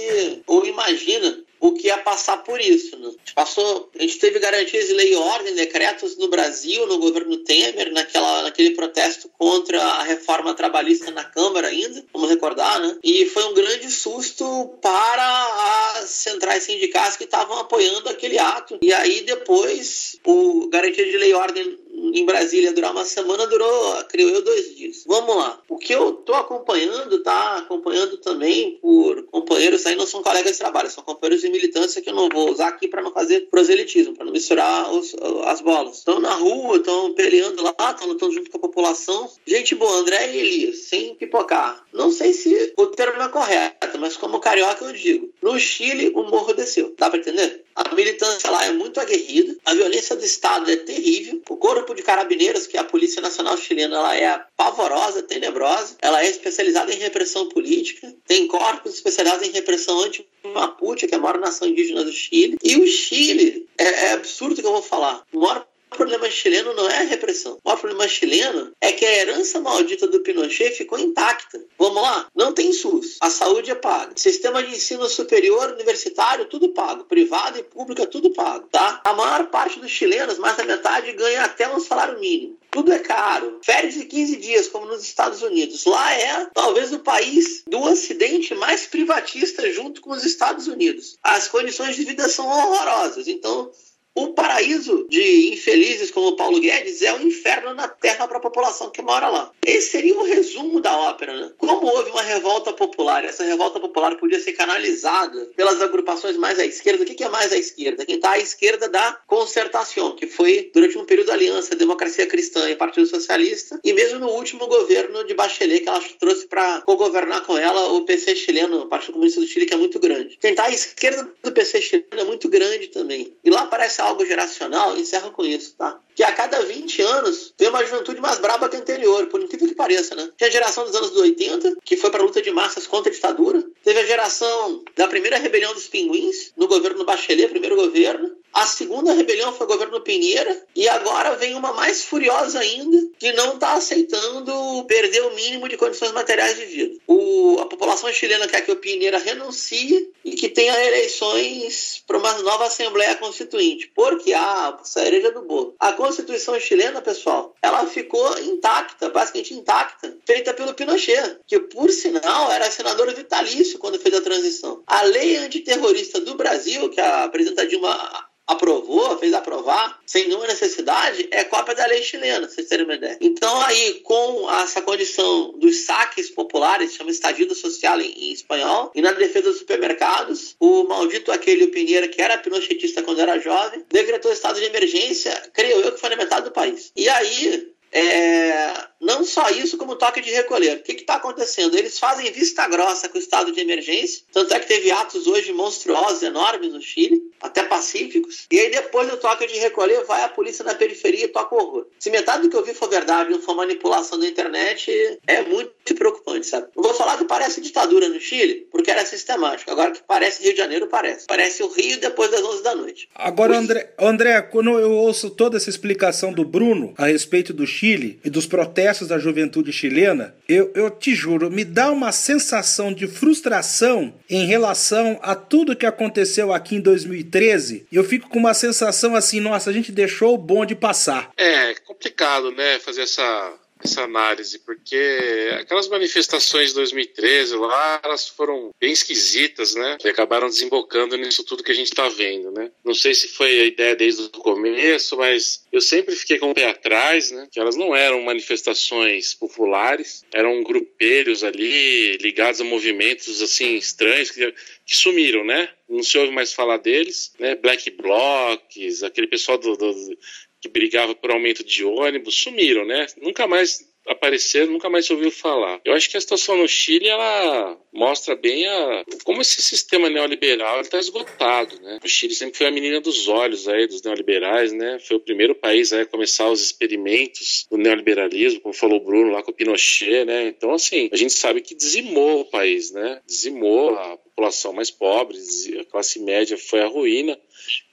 ou 0.48 0.66
imagina 0.66 1.44
o 1.60 1.74
que 1.74 1.88
ia 1.88 1.98
passar 1.98 2.38
por 2.44 2.60
isso. 2.60 2.98
Né? 2.98 3.08
A, 3.08 3.12
gente 3.12 3.34
passou, 3.34 3.90
a 3.98 4.02
gente 4.02 4.18
teve 4.20 4.40
garantias 4.40 4.88
de 4.88 4.94
lei 4.94 5.14
e 5.14 5.16
ordem, 5.16 5.56
decretos 5.56 6.18
no 6.18 6.28
Brasil, 6.28 6.86
no 6.88 7.00
governo 7.00 7.38
Temer, 7.38 7.92
naquela, 7.92 8.44
naquele 8.44 8.72
protesto 8.72 9.30
contra 9.38 9.82
a 9.82 10.04
reforma 10.04 10.54
trabalhista 10.54 11.12
na 11.12 11.24
Câmara 11.24 11.68
ainda, 11.68 12.04
vamos 12.14 12.30
recordar, 12.30 12.80
né? 12.80 12.98
E 13.04 13.26
foi 13.28 13.44
um 13.46 13.54
grande 13.54 13.90
susto 13.92 14.78
para 14.82 15.96
as 15.98 16.10
centrais 16.10 16.64
sindicais 16.64 17.18
que 17.18 17.24
estavam 17.24 17.60
apoiando 17.60 18.10
aquele 18.10 18.38
ato. 18.38 18.78
E 18.82 18.94
aí 18.94 19.22
depois, 19.22 20.18
o 20.26 20.68
garantia 20.70 21.06
de 21.06 21.18
lei 21.18 21.32
e 21.32 21.34
ordem 21.34 21.85
em 22.14 22.26
Brasília 22.26 22.74
durar 22.74 22.92
uma 22.92 23.06
semana, 23.06 23.48
durou, 23.48 24.04
creio 24.06 24.30
eu, 24.30 24.42
dois 24.42 24.76
dias. 24.76 25.04
Vamos 25.06 25.36
lá. 25.36 25.60
O 25.68 25.78
que 25.78 25.94
eu 25.94 26.14
tô 26.14 26.34
acompanhando, 26.34 27.22
tá? 27.24 27.58
Acompanhando 27.58 28.18
também 28.18 28.78
por 28.82 29.24
companheiros 29.24 29.86
aí, 29.86 29.96
não 29.96 30.06
são 30.06 30.22
colegas 30.22 30.54
de 30.54 30.58
trabalho, 30.58 30.90
são 30.90 31.04
companheiros 31.04 31.42
de 31.42 31.50
militância 31.50 32.02
que 32.02 32.10
eu 32.10 32.14
não 32.14 32.30
vou 32.30 32.52
usar 32.52 32.68
aqui 32.68 32.88
para 32.88 33.02
não 33.02 33.12
fazer 33.12 33.50
proselitismo, 33.50 34.16
para 34.16 34.26
não 34.26 34.32
misturar 34.32 34.92
os, 34.94 35.16
as 35.46 35.62
bolas. 35.62 35.98
Estão 35.98 36.20
na 36.20 36.34
rua, 36.34 36.78
estão 36.78 37.14
peleando 37.14 37.64
lá, 37.64 37.92
estão 37.92 38.08
lutando 38.08 38.34
junto 38.34 38.50
com 38.50 38.58
a 38.58 38.62
população. 38.62 39.30
Gente 39.46 39.76
boa, 39.76 39.98
André 39.98 40.32
e 40.32 40.38
Elias, 40.38 40.78
sem 40.84 41.16
pipocar. 41.16 41.86
Não 41.94 42.12
sei 42.12 42.34
se 42.34 42.74
o 42.78 42.88
termo 42.88 43.22
é 43.22 43.30
correto, 43.30 43.98
mas 44.00 44.18
como 44.18 44.40
carioca 44.40 44.86
eu 44.86 44.94
digo. 44.94 45.30
No 45.42 45.60
Chile, 45.60 46.12
o 46.16 46.24
morro 46.24 46.54
desceu. 46.54 46.94
Dá 46.98 47.10
para 47.10 47.20
entender? 47.20 47.66
A 47.76 47.94
militância 47.94 48.50
lá 48.50 48.66
é 48.66 48.72
muito 48.72 49.02
aguerrida, 49.02 49.54
a 49.66 49.74
violência 49.74 50.16
do 50.16 50.24
Estado 50.24 50.72
é 50.72 50.78
terrível, 50.78 51.42
o 51.50 51.58
corpo 51.58 51.85
de 51.94 52.02
carabineiros, 52.02 52.68
que 52.68 52.78
é 52.78 52.80
a 52.80 52.84
Polícia 52.84 53.22
Nacional 53.22 53.58
Chilena, 53.58 53.98
ela 53.98 54.16
é 54.16 54.44
pavorosa, 54.56 55.22
tenebrosa, 55.22 55.96
ela 56.02 56.24
é 56.24 56.30
especializada 56.30 56.94
em 56.94 56.98
repressão 56.98 57.50
política, 57.50 58.14
tem 58.26 58.48
corpos 58.48 58.96
especializados 58.96 59.48
em 59.48 59.52
repressão 59.52 60.00
anti-mapuche, 60.02 61.08
que 61.08 61.16
é 61.16 61.18
a 61.18 61.22
maior 61.22 61.40
nação 61.40 61.68
indígena 61.68 62.04
do 62.04 62.12
Chile, 62.12 62.58
e 62.64 62.78
o 62.78 62.88
Chile, 62.88 63.68
é, 63.78 63.84
é 63.84 64.12
absurdo 64.14 64.62
que 64.62 64.66
eu 64.66 64.72
vou 64.72 64.82
falar, 64.82 65.24
o 65.32 65.40
maior 65.40 65.68
o 65.96 65.98
problema 65.98 66.30
chileno 66.30 66.74
não 66.74 66.90
é 66.90 66.98
a 66.98 67.04
repressão. 67.04 67.58
O 67.64 67.78
problema 67.78 68.06
chileno 68.06 68.74
é 68.82 68.92
que 68.92 69.06
a 69.06 69.18
herança 69.18 69.62
maldita 69.62 70.06
do 70.08 70.20
Pinochet 70.20 70.72
ficou 70.72 71.00
intacta. 71.00 71.64
Vamos 71.80 72.02
lá? 72.02 72.28
Não 72.36 72.54
tem 72.54 72.74
SUS. 72.74 73.18
A 73.22 73.30
saúde 73.30 73.72
é 73.72 73.76
paga. 73.76 74.12
Sistema 74.18 74.62
de 74.62 74.76
ensino 74.76 75.08
superior, 75.08 75.72
universitário, 75.72 76.48
tudo 76.48 76.74
pago. 76.74 77.06
Privado 77.06 77.58
e 77.60 77.64
público 77.64 78.02
é 78.02 78.06
tudo 78.06 78.32
pago, 78.32 78.68
tá? 78.68 79.02
A 79.06 79.14
maior 79.14 79.48
parte 79.48 79.80
dos 79.80 79.90
chilenos, 79.90 80.38
mais 80.38 80.58
da 80.58 80.66
metade, 80.66 81.14
ganha 81.14 81.44
até 81.44 81.74
um 81.74 81.80
salário 81.80 82.20
mínimo. 82.20 82.60
Tudo 82.70 82.92
é 82.92 83.00
caro. 83.00 83.62
Férias 83.64 83.94
de 83.94 84.04
15 84.04 84.36
dias, 84.36 84.68
como 84.68 84.86
nos 84.88 85.02
Estados 85.02 85.42
Unidos. 85.42 85.86
Lá 85.86 86.14
é 86.14 86.46
talvez 86.54 86.92
o 86.92 87.00
país 87.00 87.64
do 87.66 87.82
Ocidente 87.82 88.54
mais 88.54 88.86
privatista 88.86 89.72
junto 89.72 90.02
com 90.02 90.12
os 90.12 90.26
Estados 90.26 90.68
Unidos. 90.68 91.16
As 91.24 91.48
condições 91.48 91.96
de 91.96 92.04
vida 92.04 92.28
são 92.28 92.46
horrorosas. 92.46 93.30
Então, 93.30 93.72
o 94.16 94.30
paraíso 94.30 95.06
de 95.10 95.54
infelizes 95.54 96.10
como 96.10 96.38
Paulo 96.38 96.60
Guedes 96.60 97.02
é 97.02 97.12
o 97.12 97.18
um 97.18 97.28
inferno 97.28 97.74
na 97.74 97.88
terra 97.88 98.28
para 98.28 98.38
a 98.38 98.42
população 98.42 98.90
que 98.90 99.02
mora 99.02 99.28
lá. 99.28 99.52
Esse 99.66 99.92
seria 99.92 100.18
o 100.18 100.24
resumo 100.24 100.80
da 100.80 100.98
ópera, 100.98 101.36
né? 101.36 101.52
Como 101.58 101.86
houve 101.86 102.12
uma 102.12 102.22
revolta 102.22 102.72
popular, 102.72 103.26
essa 103.26 103.44
revolta 103.44 103.80
popular 103.80 104.16
podia 104.16 104.40
ser 104.40 104.54
canalizada 104.54 105.52
pelas 105.56 105.82
agrupações 105.82 106.38
mais 106.38 106.58
à 106.58 106.66
esquerda. 106.66 107.04
O 107.04 107.06
que 107.06 107.24
é 107.24 107.30
mais 107.30 107.52
à 107.52 107.58
esquerda? 107.58 108.06
Quem 108.06 108.16
está 108.16 108.32
à 108.32 108.40
esquerda 108.40 108.88
da 108.88 109.20
concertação, 109.28 110.16
que 110.16 110.28
foi 110.28 110.72
durante 110.74 110.98
um 110.98 111.06
período 111.06 111.32
aliança 111.32 111.76
Democracia 111.76 112.26
Cristã 112.26 112.70
e 112.70 112.76
Partido 112.76 113.08
Socialista, 113.08 113.80
e 113.84 113.92
mesmo 113.92 114.20
no 114.20 114.30
último 114.30 114.66
governo 114.68 115.26
de 115.26 115.34
Bachelet, 115.34 115.82
que 115.82 115.90
ela 115.90 116.02
trouxe 116.20 116.48
para 116.48 116.82
co-governar 116.82 117.44
com 117.46 117.58
ela 117.58 117.92
o 117.92 118.06
PC 118.06 118.36
chileno, 118.36 118.84
o 118.84 118.88
Partido 118.88 119.14
Comunista 119.14 119.42
do 119.42 119.48
Chile, 119.48 119.66
que 119.66 119.74
é 119.74 119.78
muito 119.78 120.00
grande. 120.00 120.38
Quem 120.40 120.52
está 120.52 120.66
à 120.66 120.72
esquerda 120.72 121.30
do 121.44 121.52
PC 121.52 121.82
chileno 121.82 122.08
é 122.18 122.24
muito 122.24 122.48
grande 122.48 122.88
também. 122.88 123.36
E 123.44 123.50
lá 123.50 123.64
aparece 123.64 124.05
algo 124.06 124.26
geracional, 124.26 124.98
encerro 124.98 125.32
com 125.32 125.44
isso, 125.44 125.76
tá? 125.78 126.00
Que 126.16 126.24
a 126.24 126.32
cada 126.32 126.62
20 126.62 127.02
anos 127.02 127.54
tem 127.58 127.68
uma 127.68 127.86
juventude 127.86 128.22
mais 128.22 128.40
braba 128.40 128.70
que 128.70 128.76
a 128.76 128.80
anterior, 128.80 129.28
por 129.28 129.42
incrível 129.42 129.68
que 129.68 129.76
pareça, 129.76 130.16
né? 130.16 130.30
Tinha 130.38 130.50
a 130.50 130.54
geração 130.54 130.86
dos 130.86 130.96
anos 130.96 131.16
80, 131.16 131.78
que 131.84 131.98
foi 131.98 132.10
para 132.10 132.22
a 132.22 132.26
luta 132.26 132.42
de 132.42 132.52
massas 132.52 132.88
contra 132.88 133.12
a 133.12 133.14
ditadura. 133.14 133.64
Teve 133.84 134.00
a 134.00 134.06
geração 134.06 134.84
da 134.96 135.08
primeira 135.08 135.38
rebelião 135.38 135.74
dos 135.74 135.88
pinguins, 135.88 136.54
no 136.56 136.68
governo 136.68 137.04
Bachelet, 137.04 137.50
primeiro 137.50 137.76
governo. 137.76 138.32
A 138.56 138.66
segunda 138.66 139.12
rebelião 139.12 139.52
foi 139.52 139.68
o 139.68 139.70
governo 139.70 140.00
Pinheira. 140.00 140.66
E 140.74 140.88
agora 140.88 141.36
vem 141.36 141.56
uma 141.56 141.74
mais 141.74 142.06
furiosa 142.06 142.60
ainda, 142.60 143.10
que 143.20 143.34
não 143.34 143.56
está 143.56 143.74
aceitando 143.74 144.86
perder 144.86 145.24
o 145.24 145.36
mínimo 145.36 145.68
de 145.68 145.76
condições 145.76 146.14
materiais 146.14 146.56
de 146.58 146.66
vida. 146.66 146.98
O, 147.06 147.58
a 147.60 147.66
população 147.66 148.12
chilena 148.14 148.48
quer 148.48 148.62
que 148.62 148.72
o 148.72 148.78
Pinheira 148.78 149.18
renuncie 149.18 150.10
e 150.24 150.36
que 150.36 150.48
tenha 150.48 150.74
eleições 150.86 152.02
para 152.08 152.18
uma 152.18 152.32
nova 152.44 152.68
Assembleia 152.68 153.16
Constituinte. 153.16 153.92
Porque 153.94 154.32
a 154.32 154.70
ah, 154.70 154.80
cereja 154.84 155.32
do 155.32 155.42
bolo. 155.42 155.76
A 155.78 155.92
Constituição 155.92 156.58
chilena, 156.58 157.02
pessoal, 157.02 157.54
ela 157.62 157.86
ficou 157.88 158.40
intacta, 158.40 159.10
basicamente 159.10 159.54
intacta, 159.54 160.18
feita 160.26 160.54
pelo 160.54 160.74
Pinochet, 160.74 161.40
que 161.46 161.60
por 161.60 161.90
sinal 161.92 162.50
era 162.54 162.72
senador 162.72 163.14
vitalício 163.14 163.80
quando 163.80 164.00
fez 164.00 164.16
a 164.16 164.22
transição. 164.22 164.82
A 164.88 165.02
lei 165.02 165.36
antiterrorista 165.38 166.22
do 166.22 166.36
Brasil, 166.36 166.90
que 166.90 167.02
a 167.02 167.28
presidenta 167.28 167.68
Dilma 167.68 168.26
aprovou, 168.48 169.18
fez 169.18 169.34
aprovar, 169.34 170.00
sem 170.06 170.28
nenhuma 170.28 170.48
necessidade, 170.48 171.28
é 171.32 171.44
cópia 171.44 171.76
da 171.76 171.86
lei 171.88 172.02
chilena, 172.02 172.48
vocês 172.48 172.68
terem 172.68 172.86
uma 172.86 172.96
ideia. 172.96 173.18
Então, 173.20 173.62
aí, 173.62 174.02
com 174.04 174.50
essa 174.52 174.82
condição 174.82 175.54
dos 175.58 175.86
saques 175.86 176.30
populares, 176.30 176.94
chama 176.94 177.10
estadio 177.10 177.54
social 177.56 178.00
em, 178.00 178.12
em, 178.12 178.32
espanhol, 178.32 178.92
e 178.94 179.02
na 179.02 179.12
defesa 179.12 179.50
dos 179.50 179.60
supermercados, 179.60 180.56
o 180.60 180.84
maldito 180.84 181.32
aquele 181.32 181.68
Pinheiro, 181.68 182.10
que 182.10 182.22
era 182.22 182.38
pinochetista 182.38 183.02
quando 183.02 183.20
era 183.20 183.40
jovem, 183.40 183.84
decretou 183.90 184.32
estado 184.32 184.60
de 184.60 184.66
emergência, 184.66 185.32
creio 185.54 185.82
eu 185.82 185.92
que 185.92 186.00
foi 186.00 186.10
na 186.10 186.16
metade 186.16 186.46
do 186.46 186.52
país. 186.52 186.92
E 186.96 187.10
aí, 187.10 187.75
é, 187.96 188.74
não 189.00 189.24
só 189.24 189.50
isso, 189.52 189.78
como 189.78 189.96
toque 189.96 190.20
de 190.20 190.30
recolher. 190.30 190.78
O 190.78 190.84
que 190.84 190.92
está 190.92 191.16
acontecendo? 191.16 191.78
Eles 191.78 191.98
fazem 191.98 192.30
vista 192.30 192.68
grossa 192.68 193.08
com 193.08 193.18
o 193.18 193.22
estado 193.22 193.54
de 193.54 193.62
emergência, 193.62 194.24
tanto 194.34 194.54
é 194.54 194.60
que 194.60 194.68
teve 194.68 194.92
atos 194.92 195.28
hoje 195.28 195.54
monstruosos, 195.54 196.22
enormes 196.22 196.74
no 196.74 196.82
Chile, 196.82 197.22
até 197.42 197.64
pacíficos, 197.64 198.48
e 198.52 198.60
aí 198.60 198.70
depois 198.70 199.08
do 199.10 199.16
toque 199.16 199.48
de 199.48 199.58
recolher 199.60 200.04
vai 200.04 200.24
a 200.24 200.30
polícia 200.30 200.66
na 200.66 200.76
periferia 200.76 201.26
e 201.26 201.30
toca 201.30 201.56
horror. 201.56 201.86
Se 201.98 202.10
metade 202.10 202.44
do 202.44 202.50
que 202.50 202.58
eu 202.58 202.66
vi 202.66 202.74
for 202.74 202.90
verdade 202.90 203.30
não 203.30 203.40
for 203.40 203.56
manipulação 203.56 204.20
da 204.20 204.28
internet, 204.28 204.92
é 205.26 205.44
muito 205.44 205.96
preocupante, 205.96 206.48
sabe? 206.48 206.68
Não 206.76 206.84
vou 206.84 206.94
falar 206.94 207.18
que 207.18 207.24
parece 207.24 207.62
ditadura 207.62 208.10
no 208.10 208.20
Chile, 208.20 208.68
porque 208.72 208.92
era 208.92 209.06
sistemático. 209.06 209.72
Agora 209.72 209.92
que 209.92 210.02
parece 210.06 210.44
Rio 210.44 210.52
de 210.52 210.58
Janeiro, 210.58 210.88
parece. 210.88 211.28
Parece 211.28 211.64
o 211.64 211.68
Rio 211.68 211.98
depois 212.00 212.30
das 212.30 212.42
11 212.44 212.64
da 212.64 212.76
noite. 212.76 213.08
Agora, 213.16 213.58
André, 213.58 213.94
André, 213.98 214.42
quando 214.42 214.78
eu 214.80 214.92
ouço 214.92 215.30
toda 215.30 215.56
essa 215.56 215.70
explicação 215.70 216.34
do 216.34 216.44
Bruno 216.44 216.94
a 216.98 217.06
respeito 217.06 217.54
do 217.54 217.66
Chile 217.66 217.85
e 218.24 218.30
dos 218.30 218.48
protestos 218.48 219.10
da 219.10 219.20
juventude 219.20 219.72
chilena, 219.72 220.36
eu, 220.50 220.72
eu 220.74 220.90
te 220.90 221.14
juro, 221.14 221.52
me 221.52 221.64
dá 221.64 221.92
uma 221.92 222.12
sensação 222.12 222.92
de 222.92 223.08
frustração 223.08 224.14
em 224.30 224.46
relação 224.46 225.20
a 225.22 225.36
tudo 225.36 225.76
que 225.76 225.86
aconteceu 225.86 226.52
aqui 226.52 226.76
em 226.76 226.82
2013. 226.82 227.86
Eu 227.92 228.04
fico 228.04 228.28
com 228.30 228.40
uma 228.40 228.54
sensação 228.54 229.16
assim, 229.16 229.40
nossa, 229.40 229.70
a 229.70 229.74
gente 229.74 229.92
deixou 229.92 230.34
o 230.34 230.38
bonde 230.38 230.74
passar. 230.74 231.32
É 231.38 231.76
complicado, 231.86 232.52
né, 232.52 232.80
fazer 232.80 233.02
essa 233.02 233.54
essa 233.86 234.04
análise, 234.04 234.60
porque 234.60 235.50
aquelas 235.60 235.88
manifestações 235.88 236.70
de 236.70 236.76
2013 236.76 237.56
lá, 237.56 238.02
elas 238.04 238.28
foram 238.28 238.72
bem 238.80 238.92
esquisitas, 238.92 239.76
né? 239.76 239.98
E 240.04 240.10
acabaram 240.10 240.48
desembocando 240.48 241.16
nisso 241.18 241.44
tudo 241.44 241.64
que 241.64 241.72
a 241.72 241.76
gente 241.76 241.88
está 241.88 242.10
vendo, 242.10 242.52
né? 242.52 242.72
Não 242.84 242.94
sei 242.94 243.14
se 243.14 243.30
foi 243.30 243.62
a 243.62 243.66
ideia 243.66 243.96
desde 243.96 244.24
o 244.24 244.30
começo, 244.30 245.16
mas 245.18 245.66
eu 245.72 245.80
sempre 245.80 246.16
fiquei 246.16 246.38
com 246.38 246.52
o 246.52 246.54
pé 246.54 246.70
atrás, 246.70 247.32
né? 247.32 247.48
Que 247.52 247.60
elas 247.60 247.76
não 247.76 247.96
eram 247.96 248.22
manifestações 248.22 249.34
populares, 249.34 250.24
eram 250.34 250.64
grupelhos 250.64 251.44
ali 251.44 252.18
ligados 252.18 252.60
a 252.60 252.64
movimentos 252.64 253.42
assim 253.42 253.76
estranhos 253.76 254.32
que, 254.32 254.54
que 254.86 254.96
sumiram, 254.96 255.46
né? 255.46 255.70
Não 255.88 256.02
se 256.02 256.18
ouve 256.18 256.32
mais 256.32 256.52
falar 256.52 256.78
deles, 256.78 257.34
né? 257.40 257.56
Black 257.56 257.92
Blocs, 257.92 259.04
aquele 259.04 259.28
pessoal 259.28 259.58
do, 259.58 259.78
do 259.78 260.18
que 260.66 260.70
brigava 260.70 261.14
por 261.14 261.30
aumento 261.30 261.64
de 261.64 261.86
ônibus 261.86 262.36
sumiram, 262.36 262.86
né? 262.86 263.06
Nunca 263.22 263.46
mais 263.46 263.86
apareceram, 264.08 264.72
nunca 264.72 264.90
mais 264.90 265.10
ouviu 265.10 265.32
falar. 265.32 265.80
Eu 265.84 265.94
acho 265.94 266.10
que 266.10 266.18
a 266.18 266.22
situação 266.22 266.58
no 266.58 266.68
Chile 266.68 267.08
ela 267.08 267.78
mostra 267.92 268.36
bem 268.36 268.68
a, 268.68 269.04
como 269.24 269.42
esse 269.42 269.62
sistema 269.62 270.10
neoliberal 270.10 270.82
está 270.82 271.00
esgotado, 271.00 271.80
né? 271.82 272.00
O 272.04 272.08
Chile 272.08 272.36
sempre 272.36 272.58
foi 272.58 272.68
a 272.68 272.72
menina 272.72 273.02
dos 273.02 273.28
olhos 273.28 273.68
aí 273.68 273.88
dos 273.88 274.02
neoliberais, 274.04 274.72
né? 274.74 275.00
Foi 275.00 275.18
o 275.18 275.20
primeiro 275.20 275.56
país 275.56 275.92
a 275.92 276.06
começar 276.06 276.50
os 276.50 276.62
experimentos 276.62 277.66
do 277.70 277.78
neoliberalismo, 277.78 278.62
como 278.62 278.74
falou 278.74 279.00
o 279.00 279.04
Bruno 279.04 279.32
lá 279.32 279.42
com 279.42 279.52
o 279.52 279.56
Pinochet, 279.56 280.26
né? 280.26 280.48
Então 280.48 280.72
assim, 280.72 281.10
a 281.12 281.16
gente 281.16 281.34
sabe 281.34 281.62
que 281.62 281.76
dizimou 281.76 282.42
o 282.42 282.46
país, 282.46 282.92
né? 282.92 283.22
Dizimou 283.26 283.96
a 283.96 284.18
população 284.18 284.74
mais 284.74 284.92
pobre, 284.92 285.38
a 285.80 285.86
classe 285.86 286.20
média 286.20 286.58
foi 286.58 286.82
a 286.82 286.88
ruína 286.88 287.40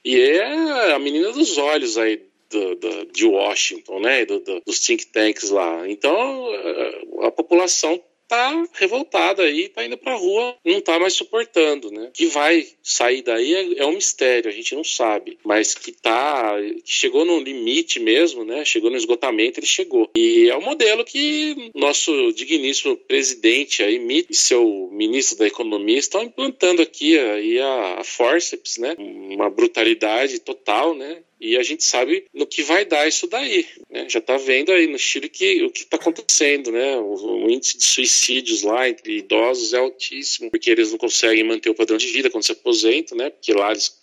e 0.05 0.19
é 0.19 0.91
a 0.93 0.99
menina 0.99 1.31
dos 1.31 1.57
olhos 1.57 1.97
aí 1.97 2.32
do, 2.53 2.75
do, 2.75 3.05
de 3.07 3.25
Washington, 3.25 3.99
né, 3.99 4.25
do, 4.25 4.39
dos 4.65 4.79
think 4.79 5.07
tanks 5.07 5.49
lá. 5.49 5.87
Então, 5.89 6.47
a 7.23 7.31
população 7.31 8.01
tá 8.33 8.67
revoltada 8.73 9.43
aí, 9.43 9.69
tá 9.69 9.85
indo 9.85 9.95
pra 9.95 10.15
rua, 10.15 10.55
não 10.65 10.81
tá 10.81 10.97
mais 10.97 11.13
suportando, 11.13 11.91
né? 11.91 12.09
Que 12.13 12.25
vai 12.25 12.67
sair 12.81 13.21
daí 13.21 13.53
é, 13.53 13.79
é, 13.79 13.85
um 13.85 13.93
mistério, 13.93 14.49
a 14.49 14.53
gente 14.53 14.73
não 14.73 14.83
sabe, 14.83 15.37
mas 15.43 15.75
que 15.75 15.91
tá, 15.91 16.55
chegou 16.83 17.25
no 17.25 17.39
limite 17.39 17.99
mesmo, 17.99 18.43
né? 18.43 18.65
Chegou 18.65 18.89
no 18.89 18.97
esgotamento, 18.97 19.59
ele 19.59 19.67
chegou. 19.67 20.09
E 20.17 20.49
é 20.49 20.57
um 20.57 20.63
modelo 20.63 21.05
que 21.05 21.69
nosso 21.75 22.31
digníssimo 22.33 22.97
presidente 22.97 23.83
aí, 23.83 24.03
e 24.29 24.35
seu 24.35 24.89
ministro 24.91 25.37
da 25.37 25.45
economia 25.45 25.99
estão 25.99 26.23
implantando 26.23 26.81
aqui 26.81 27.17
aí 27.17 27.59
a, 27.59 27.99
a 27.99 28.03
forceps, 28.03 28.77
né? 28.77 28.95
Uma 28.97 29.49
brutalidade 29.49 30.39
total, 30.39 30.95
né? 30.95 31.21
E 31.43 31.57
a 31.57 31.61
gente 31.61 31.83
sabe 31.83 32.25
no 32.33 32.47
que 32.47 32.63
vai 32.63 32.85
dar 32.85 33.05
isso 33.05 33.27
daí. 33.27 33.67
Né? 33.89 34.07
Já 34.07 34.19
está 34.19 34.37
vendo 34.37 34.71
aí 34.71 34.87
no 34.87 34.97
Chile 34.97 35.27
que, 35.27 35.61
o 35.63 35.69
que 35.69 35.81
está 35.81 35.97
acontecendo. 35.97 36.71
Né? 36.71 36.95
O, 36.95 37.43
o, 37.43 37.51
índice 37.51 37.77
de 37.77 37.83
suicídios 37.83 38.61
lá 38.61 38.87
entre 38.87 39.17
idosos 39.17 39.73
é 39.73 39.77
altíssimo, 39.77 40.49
porque 40.49 40.71
eles 40.71 40.91
não 40.91 40.97
conseguem 40.97 41.43
manter 41.43 41.69
o 41.69 41.75
padrão 41.75 41.97
de 41.97 42.07
vida 42.07 42.29
quando 42.29 42.45
se 42.45 42.53
aposentam, 42.53 43.17
né? 43.17 43.29
porque 43.29 43.51
lá 43.53 43.71
eles 43.71 43.93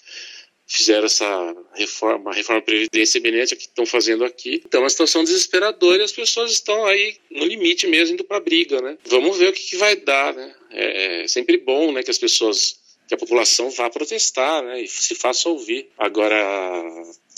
fizeram 0.66 1.06
essa 1.06 1.56
reforma, 1.74 2.30
a 2.30 2.34
reforma 2.34 2.60
previdência 2.60 3.18
semelhante 3.18 3.56
que 3.56 3.62
estão 3.62 3.86
fazendo 3.86 4.22
aqui. 4.22 4.60
Então, 4.64 4.80
é 4.80 4.84
uma 4.84 4.90
situação 4.90 5.24
desesperadora 5.24 6.02
e 6.02 6.04
as 6.04 6.12
pessoas 6.12 6.52
estão 6.52 6.84
aí 6.84 7.16
no 7.30 7.46
limite 7.46 7.86
mesmo, 7.86 8.14
indo 8.14 8.22
para 8.22 8.36
a 8.36 8.40
briga, 8.40 8.82
né? 8.82 8.98
Vamos 9.06 9.38
ver 9.38 9.48
o 9.48 9.52
que, 9.52 9.62
que 9.62 9.76
vai 9.76 9.96
dar, 9.96 10.34
né? 10.34 10.54
É, 10.70 11.22
é 11.22 11.28
sempre 11.28 11.56
bom, 11.56 11.90
né, 11.90 12.02
que 12.04 12.10
as 12.10 12.18
pessoas 12.18 12.78
que 13.10 13.14
a 13.14 13.18
população 13.18 13.68
vá 13.70 13.90
protestar, 13.90 14.62
né, 14.62 14.82
e 14.82 14.86
se 14.86 15.16
faça 15.16 15.48
ouvir. 15.48 15.88
Agora, 15.98 16.38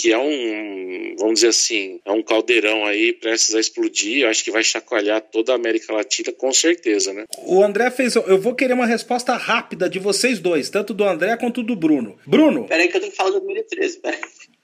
que 0.03 0.13
é 0.13 0.19
um, 0.19 1.15
vamos 1.17 1.35
dizer 1.35 1.49
assim, 1.51 2.01
é 2.05 2.11
um 2.11 2.25
caldeirão 2.25 2.85
aí 2.85 3.13
prestes 3.13 3.55
a 3.55 3.61
explodir, 3.61 4.25
eu 4.25 4.29
acho 4.29 4.43
que 4.43 4.51
vai 4.51 4.65
chacoalhar 4.65 5.21
toda 5.21 5.53
a 5.53 5.55
América 5.55 5.93
Latina 5.93 6.33
com 6.33 6.53
certeza, 6.53 7.13
né? 7.13 7.25
O 7.47 7.63
André 7.63 7.89
fez, 7.89 8.17
eu 8.17 8.37
vou 8.37 8.53
querer 8.53 8.73
uma 8.73 8.85
resposta 8.85 9.37
rápida 9.37 9.89
de 9.89 10.01
vocês 10.01 10.41
dois, 10.41 10.69
tanto 10.69 10.93
do 10.93 11.05
André 11.05 11.37
quanto 11.37 11.63
do 11.63 11.77
Bruno. 11.77 12.19
Bruno? 12.27 12.67
Peraí 12.67 12.89
que 12.89 12.97
eu 12.97 13.01
tenho 13.01 13.13
que 13.13 13.17
falar 13.17 13.31
de 13.31 13.39
2013, 13.39 14.01
peraí. 14.01 14.19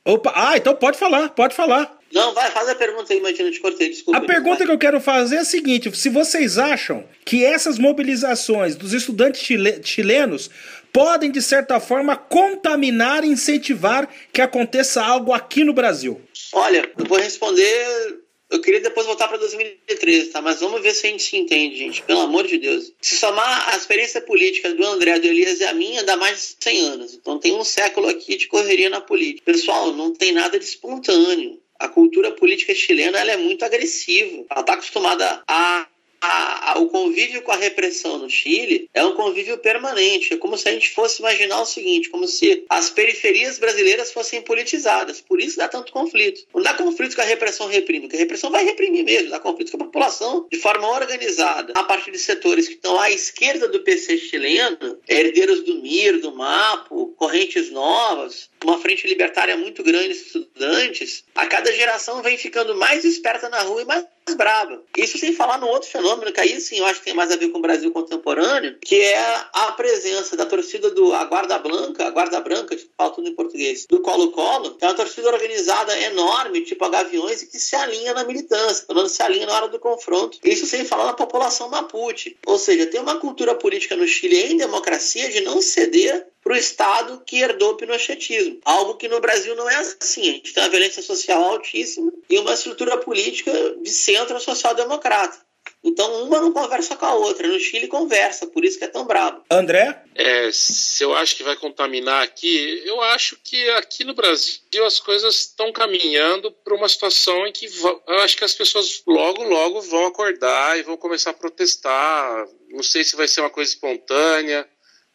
Opa, 0.05 0.33
ah, 0.35 0.57
então 0.57 0.75
pode 0.75 0.99
falar, 0.99 1.29
pode 1.29 1.55
falar. 1.55 1.97
Não, 2.13 2.35
vai, 2.35 2.51
faz 2.51 2.69
a 2.69 2.75
pergunta 2.75 3.13
aí, 3.13 3.19
imagina, 3.19 3.51
te 3.51 3.61
cortei, 3.61 3.91
desculpa. 3.91 4.19
A 4.19 4.23
pergunta 4.23 4.59
vai. 4.59 4.67
que 4.67 4.73
eu 4.73 4.79
quero 4.79 5.01
fazer 5.01 5.37
é 5.37 5.41
a 5.41 5.45
seguinte: 5.45 5.95
se 5.95 6.09
vocês 6.09 6.57
acham 6.57 7.05
que 7.25 7.45
essas 7.45 7.79
mobilizações 7.79 8.75
dos 8.75 8.95
estudantes 8.95 9.43
chile 9.43 9.81
chilenos 9.85 10.51
podem, 10.93 11.31
de 11.31 11.43
certa 11.43 11.81
forma, 11.81 12.17
contaminar 12.17 13.25
e 13.25 13.29
incentivar 13.29 14.09
que 14.33 14.41
aconteça 14.41 15.03
algo 15.03 15.33
aqui 15.33 15.65
no 15.65 15.73
Brasil? 15.73 16.21
Olha, 16.53 16.91
eu 16.99 17.05
vou 17.05 17.19
responder. 17.19 18.19
Eu 18.51 18.63
queria 18.63 18.81
depois 18.81 19.07
voltar 19.07 19.29
para 19.29 19.37
2013, 19.37 20.31
tá? 20.31 20.41
Mas 20.41 20.61
vamos 20.61 20.81
ver 20.81 20.95
se 20.95 21.07
a 21.07 21.11
gente 21.11 21.23
se 21.23 21.37
entende, 21.37 21.77
gente. 21.77 22.03
Pelo 22.03 22.21
amor 22.21 22.47
de 22.47 22.57
Deus. 22.57 22.93
Se 23.01 23.17
somar 23.17 23.75
a 23.75 23.77
experiência 23.77 24.23
política 24.23 24.73
do 24.73 24.87
André, 24.87 25.19
do 25.19 25.27
Elias 25.27 25.61
e 25.61 25.65
a 25.65 25.75
minha, 25.75 26.03
dá 26.03 26.17
mais 26.17 26.57
de 26.59 26.65
100 26.65 26.81
anos. 26.87 27.15
Então 27.15 27.39
tem 27.39 27.55
um 27.55 27.65
século 27.65 28.09
aqui 28.09 28.37
de 28.37 28.47
correria 28.47 28.89
na 28.89 29.03
política. 29.03 29.43
Pessoal, 29.45 29.93
não 29.93 30.15
tem 30.15 30.33
nada 30.33 30.59
de 30.59 30.65
espontâneo. 30.65 31.61
A 31.79 31.89
cultura 31.89 32.33
política 32.33 32.75
chilena 32.75 33.19
ela 33.19 33.33
é 33.33 33.37
muito 33.37 33.65
agressiva. 33.65 34.47
Ela 34.51 34.61
está 34.61 34.73
acostumada 34.73 35.43
a 35.47 35.87
a, 36.21 36.73
a, 36.73 36.79
o 36.79 36.87
convívio 36.89 37.43
com 37.43 37.53
a 37.53 37.57
repressão 37.57 38.19
no 38.19 38.29
Chile 38.29 38.89
é 38.93 39.05
um 39.05 39.13
convívio 39.13 39.59
permanente. 39.59 40.35
É 40.35 40.37
como 40.37 40.57
se 40.57 40.69
a 40.69 40.73
gente 40.73 40.91
fosse 40.91 41.21
imaginar 41.21 41.61
o 41.61 41.67
seguinte: 41.67 42.11
como 42.11 42.27
se 42.27 42.65
as 42.69 42.91
periferias 42.91 43.59
brasileiras 43.59 44.13
fossem 44.13 44.43
politizadas. 44.43 45.21
Por 45.21 45.41
isso 45.41 45.57
dá 45.57 45.69
tanto 45.69 45.93
conflito. 45.93 46.43
Não 46.55 46.63
dá 46.63 46.75
conflito 46.75 47.15
que 47.15 47.21
a 47.21 47.25
repressão 47.25 47.69
reprime, 47.69 48.03
porque 48.03 48.17
a 48.17 48.21
repressão 48.21 48.51
vai 48.51 48.65
reprimir 48.65 49.05
mesmo. 49.05 49.31
Dá 49.31 49.41
conflito 49.41 49.73
com 49.73 49.83
a 49.83 49.87
população 49.87 50.47
de 50.51 50.59
forma 50.59 50.89
organizada, 50.89 51.73
a 51.77 51.85
partir 51.85 52.11
de 52.11 52.19
setores 52.19 52.67
que 52.67 52.75
estão 52.75 52.99
à 53.01 53.11
esquerda 53.11 53.69
do 53.69 53.81
PC 53.81 54.19
chileno, 54.19 54.99
herdeiros 55.09 55.63
do 55.63 55.81
MIR, 55.81 56.21
do 56.21 56.35
MAPO, 56.35 57.15
correntes 57.19 57.71
novas, 57.71 58.49
uma 58.65 58.79
frente 58.79 59.07
libertária 59.07 59.57
muito 59.57 59.83
grande 59.83 60.09
de 60.09 60.15
estudantes, 60.15 61.25
a 61.35 61.47
cada 61.47 61.73
geração 61.73 62.23
vem 62.23 62.39
ficando 62.39 62.77
mais 62.77 63.05
esperta 63.05 63.49
na 63.49 63.61
rua 63.63 63.83
e 63.83 63.85
mais 63.85 64.07
brava. 64.37 64.83
Isso 64.97 65.19
sem 65.19 65.33
falar 65.33 65.59
no 65.59 65.67
outro 65.67 65.89
fenômeno, 65.89 66.33
que 66.33 66.41
aí 66.41 66.61
sim 66.61 66.79
eu 66.79 66.87
acho 66.87 67.01
que 67.01 67.07
tem 67.07 67.15
mais 67.15 67.33
a 67.33 67.37
ver 67.37 67.49
com 67.49 67.59
o 67.59 67.63
Brasil 67.63 67.91
contemporâneo, 67.91 68.79
que 68.81 69.01
é 69.01 69.19
a 69.53 69.73
presença 69.73 70.37
da 70.37 70.47
torcida 70.47 70.91
do 70.91 71.13
a 71.15 71.25
Guarda 71.25 71.59
Branca, 71.59 72.07
a 72.07 72.11
Guarda 72.11 72.41
Branca, 72.41 72.77
tipo, 72.77 72.93
falo 72.97 73.11
tudo 73.11 73.29
em 73.29 73.35
português, 73.35 73.87
do 73.89 74.01
Colo-Colo, 74.01 74.77
que 74.77 74.85
é 74.85 74.89
uma 74.89 74.95
torcida 74.95 75.29
organizada 75.29 75.99
enorme, 76.01 76.61
tipo 76.61 76.85
a 76.85 76.89
Gaviões, 76.89 77.43
e 77.43 77.47
que 77.47 77.59
se 77.59 77.75
alinha 77.75 78.15
na 78.15 78.25
militância, 78.25 78.85
menos 78.95 79.13
se 79.13 79.23
alinha 79.23 79.47
na 79.47 79.55
hora 79.55 79.69
do 79.69 79.79
confronto. 79.79 80.39
Isso 80.45 80.67
sem 80.67 80.85
falar 80.85 81.07
na 81.07 81.15
população 81.15 81.69
mapuche. 81.71 82.37
Ou 82.47 82.59
seja, 82.59 82.87
tem 82.87 83.01
uma 83.01 83.17
cultura 83.19 83.55
política 83.55 83.97
no 83.97 84.07
Chile 84.07 84.53
em 84.53 84.57
democracia 84.57 85.31
de 85.31 85.41
não 85.41 85.61
ceder 85.61 86.27
para 86.43 86.53
o 86.53 86.57
Estado 86.57 87.23
que 87.27 87.41
herdou 87.41 87.73
o 87.73 87.77
pinochetismo. 87.77 88.61
Algo 88.65 88.95
que 88.95 89.09
no 89.09 89.21
Brasil 89.21 89.55
não 89.55 89.69
é 89.69 89.77
assim. 89.77 90.23
A 90.23 90.33
gente 90.33 90.53
tem 90.53 90.63
uma 90.63 90.71
violência 90.71 91.03
social 91.03 91.43
altíssima 91.43 92.13
e 92.29 92.39
uma 92.39 92.55
estrutura 92.55 92.97
política 92.99 93.53
de 93.81 93.91
centro 93.91 94.39
social-democrata. 94.41 95.49
Então 95.83 96.25
uma 96.25 96.41
não 96.41 96.53
conversa 96.53 96.97
com 96.97 97.07
a 97.07 97.15
outra. 97.15 97.47
No 97.47 97.59
Chile 97.59 97.87
conversa, 97.87 98.47
por 98.47 98.65
isso 98.65 98.79
que 98.79 98.85
é 98.85 98.89
tão 98.89 99.07
brabo. 99.07 99.45
André? 99.51 100.03
É, 100.15 100.51
se 100.53 101.03
eu 101.05 101.15
acho 101.15 101.37
que 101.37 101.43
vai 101.43 101.57
contaminar 101.57 102.23
aqui, 102.23 102.83
eu 102.85 103.01
acho 103.01 103.37
que 103.43 103.69
aqui 103.71 104.05
no 104.05 104.15
Brasil 104.15 104.85
as 104.85 104.99
coisas 104.99 105.37
estão 105.37 105.73
caminhando 105.73 106.51
para 106.51 106.75
uma 106.75 106.89
situação 106.89 107.47
em 107.47 107.53
que 107.53 107.67
eu 108.07 108.19
acho 108.19 108.37
que 108.37 108.45
as 108.45 108.55
pessoas 108.55 109.03
logo, 109.07 109.43
logo 109.45 109.81
vão 109.83 110.07
acordar 110.07 110.79
e 110.79 110.83
vão 110.83 110.97
começar 110.97 111.31
a 111.31 111.35
protestar. 111.35 112.47
Não 112.71 112.83
sei 112.83 113.05
se 113.05 113.17
vai 113.17 113.29
ser 113.29 113.41
uma 113.41 113.51
coisa 113.51 113.71
espontânea, 113.71 114.69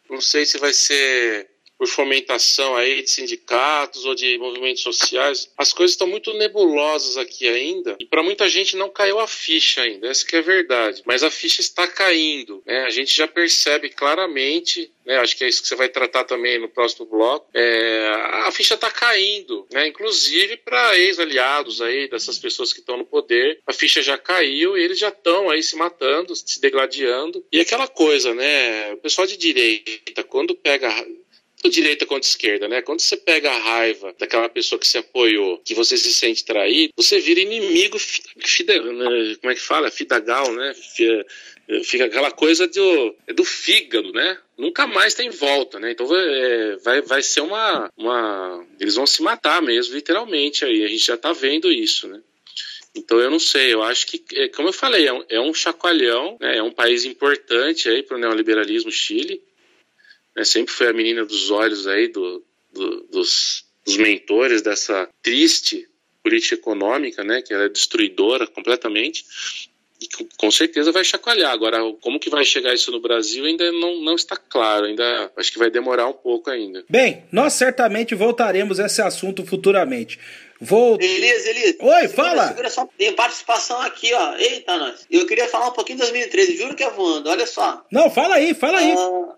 não 0.08 0.20
sei 0.20 0.44
se 0.44 0.58
vai 0.58 0.72
ser 0.72 1.48
por 1.78 1.88
fomentação 1.88 2.76
aí 2.76 3.02
de 3.02 3.10
sindicatos 3.10 4.04
ou 4.04 4.14
de 4.14 4.38
movimentos 4.38 4.82
sociais. 4.82 5.50
As 5.56 5.72
coisas 5.72 5.92
estão 5.92 6.06
muito 6.06 6.32
nebulosas 6.34 7.16
aqui 7.16 7.48
ainda 7.48 7.96
e 8.00 8.06
para 8.06 8.22
muita 8.22 8.48
gente 8.48 8.76
não 8.76 8.88
caiu 8.88 9.18
a 9.18 9.26
ficha 9.26 9.82
ainda, 9.82 10.08
essa 10.08 10.24
que 10.24 10.36
é 10.36 10.38
a 10.38 10.42
verdade. 10.42 11.02
Mas 11.04 11.22
a 11.22 11.30
ficha 11.30 11.60
está 11.60 11.86
caindo, 11.86 12.62
né? 12.64 12.84
A 12.84 12.90
gente 12.90 13.14
já 13.14 13.26
percebe 13.26 13.90
claramente, 13.90 14.90
né? 15.04 15.18
Acho 15.18 15.36
que 15.36 15.44
é 15.44 15.48
isso 15.48 15.62
que 15.62 15.68
você 15.68 15.76
vai 15.76 15.88
tratar 15.88 16.24
também 16.24 16.58
no 16.58 16.68
próximo 16.68 17.06
bloco. 17.06 17.48
É, 17.54 18.08
a 18.44 18.50
ficha 18.50 18.74
está 18.74 18.90
caindo, 18.90 19.66
né? 19.72 19.88
Inclusive 19.88 20.56
para 20.58 20.98
ex-aliados 20.98 21.80
aí 21.80 22.08
dessas 22.08 22.38
pessoas 22.38 22.72
que 22.72 22.80
estão 22.80 22.96
no 22.96 23.04
poder, 23.04 23.60
a 23.66 23.72
ficha 23.72 24.02
já 24.02 24.16
caiu 24.16 24.76
e 24.76 24.82
eles 24.82 24.98
já 24.98 25.08
estão 25.08 25.50
aí 25.50 25.62
se 25.62 25.76
matando, 25.76 26.34
se 26.34 26.60
degladiando. 26.60 27.44
E 27.52 27.60
aquela 27.60 27.86
coisa, 27.86 28.34
né? 28.34 28.92
O 28.92 28.98
pessoal 28.98 29.26
de 29.26 29.36
direita, 29.36 30.22
quando 30.24 30.54
pega 30.54 30.88
direita 31.68 32.06
quanto 32.06 32.24
esquerda, 32.24 32.68
né? 32.68 32.82
Quando 32.82 33.00
você 33.00 33.16
pega 33.16 33.50
a 33.50 33.58
raiva 33.58 34.14
daquela 34.18 34.48
pessoa 34.48 34.78
que 34.78 34.86
se 34.86 34.98
apoiou, 34.98 35.58
que 35.58 35.74
você 35.74 35.96
se 35.96 36.12
sente 36.12 36.44
traído, 36.44 36.92
você 36.96 37.20
vira 37.20 37.40
inimigo, 37.40 37.98
fida, 37.98 38.80
né? 38.80 39.36
como 39.40 39.52
é 39.52 39.54
que 39.54 39.60
fala? 39.60 39.90
Fidagal, 39.90 40.52
né? 40.52 40.74
Fica 41.82 42.04
aquela 42.04 42.30
coisa 42.30 42.68
do, 42.68 43.16
é 43.26 43.32
do 43.32 43.44
fígado, 43.44 44.12
né? 44.12 44.38
Nunca 44.56 44.86
mais 44.86 45.14
tem 45.14 45.30
volta, 45.30 45.80
né? 45.80 45.92
Então 45.92 46.06
é, 46.14 46.76
vai, 46.76 47.00
vai 47.00 47.22
ser 47.22 47.40
uma, 47.40 47.90
uma. 47.96 48.66
Eles 48.78 48.94
vão 48.94 49.06
se 49.06 49.22
matar 49.22 49.62
mesmo, 49.62 49.94
literalmente 49.94 50.64
aí. 50.64 50.84
A 50.84 50.88
gente 50.88 51.06
já 51.06 51.16
tá 51.16 51.32
vendo 51.32 51.72
isso, 51.72 52.06
né? 52.06 52.20
Então 52.94 53.18
eu 53.18 53.30
não 53.30 53.40
sei, 53.40 53.74
eu 53.74 53.82
acho 53.82 54.06
que, 54.06 54.22
é, 54.34 54.48
como 54.48 54.68
eu 54.68 54.72
falei, 54.72 55.06
é 55.08 55.12
um, 55.12 55.24
é 55.28 55.40
um 55.40 55.52
chacoalhão, 55.52 56.36
né? 56.40 56.58
é 56.58 56.62
um 56.62 56.70
país 56.70 57.04
importante 57.04 57.88
aí 57.88 58.04
para 58.04 58.16
o 58.16 58.20
neoliberalismo 58.20 58.92
Chile, 58.92 59.42
né, 60.36 60.44
sempre 60.44 60.72
foi 60.72 60.88
a 60.88 60.92
menina 60.92 61.24
dos 61.24 61.50
olhos 61.50 61.86
aí 61.86 62.08
do, 62.08 62.44
do, 62.72 63.00
dos, 63.04 63.64
dos 63.84 63.96
mentores 63.96 64.62
dessa 64.62 65.08
triste 65.22 65.88
política 66.22 66.54
econômica, 66.54 67.22
né, 67.22 67.42
que 67.42 67.52
ela 67.52 67.64
é 67.64 67.68
destruidora 67.68 68.46
completamente, 68.46 69.24
e 70.00 70.08
com 70.36 70.50
certeza 70.50 70.90
vai 70.90 71.04
chacoalhar. 71.04 71.52
Agora, 71.52 71.78
como 72.00 72.18
que 72.18 72.30
vai 72.30 72.44
chegar 72.44 72.74
isso 72.74 72.90
no 72.90 73.00
Brasil 73.00 73.44
ainda 73.44 73.70
não, 73.72 74.00
não 74.00 74.14
está 74.14 74.36
claro, 74.36 74.86
ainda 74.86 75.30
acho 75.36 75.52
que 75.52 75.58
vai 75.58 75.70
demorar 75.70 76.08
um 76.08 76.12
pouco 76.12 76.50
ainda. 76.50 76.84
Bem, 76.88 77.24
nós 77.30 77.52
certamente 77.52 78.14
voltaremos 78.14 78.80
a 78.80 78.86
esse 78.86 79.02
assunto 79.02 79.44
futuramente. 79.44 80.18
Vou. 80.60 80.98
Elias, 81.00 81.46
Elias. 81.46 81.76
Oi, 81.78 82.08
segura, 82.08 82.08
fala. 82.08 82.48
Segura 82.48 82.70
só. 82.70 82.88
Tem 82.96 83.12
participação 83.12 83.80
aqui, 83.82 84.12
ó. 84.14 84.36
Eita, 84.36 84.76
nós. 84.78 85.06
Eu 85.10 85.26
queria 85.26 85.48
falar 85.48 85.68
um 85.68 85.72
pouquinho 85.72 85.98
de 85.98 86.04
2013, 86.04 86.56
juro 86.56 86.74
que 86.74 86.82
é 86.82 86.90
voando, 86.90 87.28
olha 87.28 87.46
só. 87.46 87.84
Não, 87.90 88.10
fala 88.10 88.36
aí, 88.36 88.54
fala 88.54 88.78
aí. 88.78 88.94
Uh, 88.94 89.32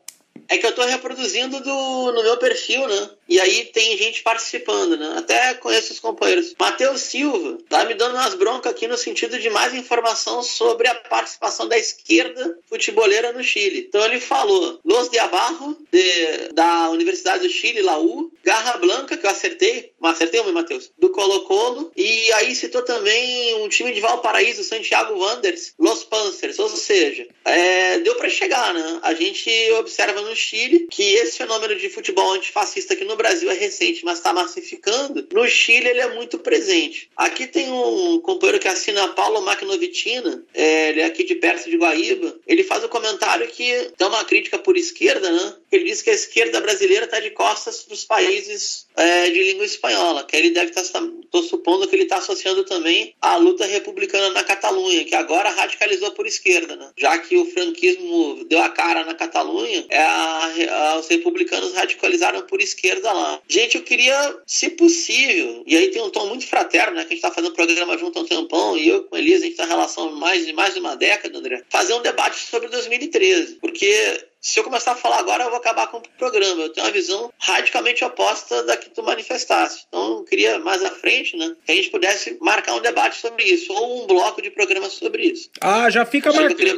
é 0.49 0.59
que 0.59 0.66
eu 0.66 0.75
tô 0.75 0.83
reproduzindo 0.83 1.61
do, 1.61 2.12
no 2.12 2.22
meu 2.22 2.37
perfil, 2.37 2.87
né? 2.87 3.11
E 3.29 3.40
aí 3.40 3.66
tem 3.66 3.96
gente 3.99 4.22
participando, 4.22 4.96
né? 4.96 5.14
Até 5.18 5.55
conheço 5.55 5.92
os 5.92 6.01
companheiros. 6.01 6.55
Matheus 6.59 7.01
Silva 7.01 7.59
tá 7.68 7.85
me 7.85 7.94
dando 7.94 8.14
umas 8.14 8.35
broncas 8.35 8.72
aqui 8.72 8.87
no 8.87 8.96
sentido 8.96 9.38
de 9.38 9.51
mais 9.51 9.75
informação 9.75 10.42
sobre 10.42 10.88
a 10.88 10.94
participação 10.94 11.68
da 11.68 11.77
esquerda 11.77 12.59
futeboleira 12.68 13.33
no 13.33 13.42
Chile. 13.42 13.87
Então 13.88 14.05
ele 14.05 14.20
falou 14.20 14.81
Los 14.85 15.09
de 15.09 15.18
Abarro, 15.18 15.77
de, 15.90 16.53
da 16.53 16.90
Universidade 16.90 17.46
do 17.46 17.53
Chile, 17.53 17.83
Laú, 17.83 18.31
Garra 18.44 18.79
Blanca, 18.79 19.16
que 19.16 19.27
eu 19.27 19.31
acertei, 19.31 19.92
acertei 20.03 20.40
o 20.40 20.53
Matheus, 20.53 20.90
do 20.99 21.11
Colo-Colo, 21.11 21.92
e 21.96 22.33
aí 22.35 22.55
citou 22.55 22.83
também 22.83 23.55
um 23.57 23.68
time 23.68 23.92
de 23.92 24.01
Valparaíso, 24.01 24.62
Santiago 24.62 25.18
Wanderers, 25.18 25.75
Los 25.79 26.05
Panthers, 26.05 26.59
ou 26.59 26.68
seja, 26.68 27.27
é, 27.44 27.99
deu 28.01 28.14
para 28.14 28.29
chegar, 28.29 28.72
né? 28.72 29.01
A 29.03 29.14
gente 29.14 29.51
observa 29.72 30.22
no 30.27 30.37
Chile 30.37 30.87
que 30.91 31.03
esse 31.15 31.39
fenômeno 31.39 31.77
de 31.77 31.89
futebol 31.89 32.33
antifascista 32.33 32.95
aqui 32.95 33.05
no 33.05 33.17
Brasil 33.17 33.51
é 33.51 33.55
recente, 33.55 34.05
mas 34.05 34.19
está 34.19 34.33
massificando. 34.33 35.27
No 35.33 35.49
Chile 35.49 35.89
ele 35.89 36.01
é 36.01 36.15
muito 36.15 36.39
presente. 36.39 37.09
Aqui 37.17 37.47
tem 37.47 37.71
um 37.71 38.21
companheiro 38.21 38.61
que 38.61 38.69
assina 38.69 39.09
Paulo 39.09 39.41
Macnovitina, 39.43 40.45
é, 40.55 40.91
ele 40.91 41.01
é 41.01 41.05
aqui 41.05 41.25
de 41.25 41.35
perto 41.37 41.71
de 41.71 41.77
Guaíba. 41.77 42.39
Ele 42.47 42.65
faz 42.65 42.83
o 42.83 42.87
um 42.87 42.91
comentário 42.91 43.47
que 43.49 43.91
dá 43.99 44.09
uma 44.09 44.25
crítica 44.25 44.59
por 44.59 44.77
esquerda, 44.77 45.31
né? 45.31 45.57
Ele 45.71 45.85
diz 45.85 46.03
que 46.03 46.11
a 46.11 46.15
esquerda 46.15 46.61
brasileira 46.61 47.05
está 47.05 47.21
de 47.21 47.31
costas 47.31 47.83
para 47.83 47.95
os 47.95 48.05
países 48.05 48.86
é, 48.97 49.31
de 49.31 49.43
língua 49.43 49.65
espanhola, 49.65 50.25
que 50.25 50.37
ele 50.37 50.51
deve 50.51 50.71
estar, 50.71 50.83
tá, 50.83 51.07
estou 51.23 51.43
supondo 51.43 51.87
que 51.87 51.95
ele 51.95 52.05
está 52.05 52.17
associando 52.17 52.65
também 52.65 53.15
à 53.21 53.37
luta 53.37 53.67
republicana 53.67 54.31
na 54.31 54.43
Catalunha, 54.43 55.05
que 55.05 55.15
agora 55.15 55.51
radicalizou 55.51 56.13
por 56.13 56.27
esquerda, 56.27 56.77
né? 56.77 56.91
Já 56.97 57.19
que 57.19 57.37
o 57.37 57.45
franquismo 57.47 58.45
deu 58.49 58.61
a 58.61 58.71
cara 58.71 59.05
na 59.05 59.15
Catalunha, 59.15 59.87
é 59.89 60.01
a, 60.01 60.53
a, 60.71 60.99
os 60.99 61.09
republicanos 61.09 61.75
radicalizaram 61.75 62.43
por 62.43 62.61
esquerda 62.61 63.13
lá. 63.13 63.41
Gente, 63.49 63.77
eu 63.77 63.83
queria, 63.83 64.39
se 64.47 64.71
possível, 64.71 65.63
e 65.67 65.77
aí 65.77 65.89
tem 65.89 66.03
um 66.03 66.11
tom 66.11 66.27
muito 66.27 66.47
fraterno, 66.47 66.97
né? 66.97 67.03
Que 67.03 67.15
a 67.15 67.17
gente 67.17 67.25
está 67.25 67.31
fazendo 67.31 67.55
programa 67.55 67.99
junto 67.99 68.19
há 68.19 68.23
um 68.23 68.27
tempão, 68.27 68.77
e 68.77 68.89
eu 68.89 69.05
com 69.05 69.17
a 69.17 69.19
Elisa, 69.19 69.45
a 69.45 69.49
gente 69.49 69.53
está 69.53 69.65
em 69.65 69.69
relação 69.69 70.13
mais 70.13 70.47
de 70.47 70.53
mais 70.53 70.75
de 70.75 70.81
uma 70.81 70.97
década, 70.97 71.39
André, 71.39 71.63
fazer 71.69 71.95
um 71.95 72.03
debate 72.03 72.47
sobre 72.47 72.69
2013, 72.69 73.57
porque 73.57 74.27
se 74.47 74.61
eu 74.61 74.65
começar 74.65 74.93
a 74.93 74.95
falar 74.95 75.19
agora, 75.19 75.43
eu 75.43 75.51
vou 75.51 75.59
acabar 75.59 75.89
com 75.89 75.97
o 75.97 76.03
programa. 76.17 76.63
Eu 76.63 76.69
tenho 76.69 76.87
uma 76.87 76.93
visão 76.93 77.33
radicalmente 77.37 78.05
oposta 78.05 78.63
da 78.63 78.77
que 78.77 78.89
tu 78.89 79.03
manifestaste. 79.03 79.87
Então, 79.89 80.19
eu 80.19 80.25
queria 80.25 80.61
mais 80.61 80.85
à 80.85 80.91
frente, 80.91 81.37
né, 81.37 81.53
que 81.65 81.73
a 81.73 81.75
gente 81.75 81.91
pudesse 81.91 82.39
marcar 82.41 82.75
um 82.75 82.81
debate 82.81 83.17
sobre 83.17 83.43
isso, 83.43 83.73
ou 83.73 84.05
um 84.05 84.07
bloco 84.07 84.41
de 84.41 84.51
programa 84.51 84.89
sobre 84.89 85.25
isso. 85.25 85.51
Ah, 85.61 85.91
já 85.91 86.07
fica 86.07 86.33
marcado. 86.33 86.77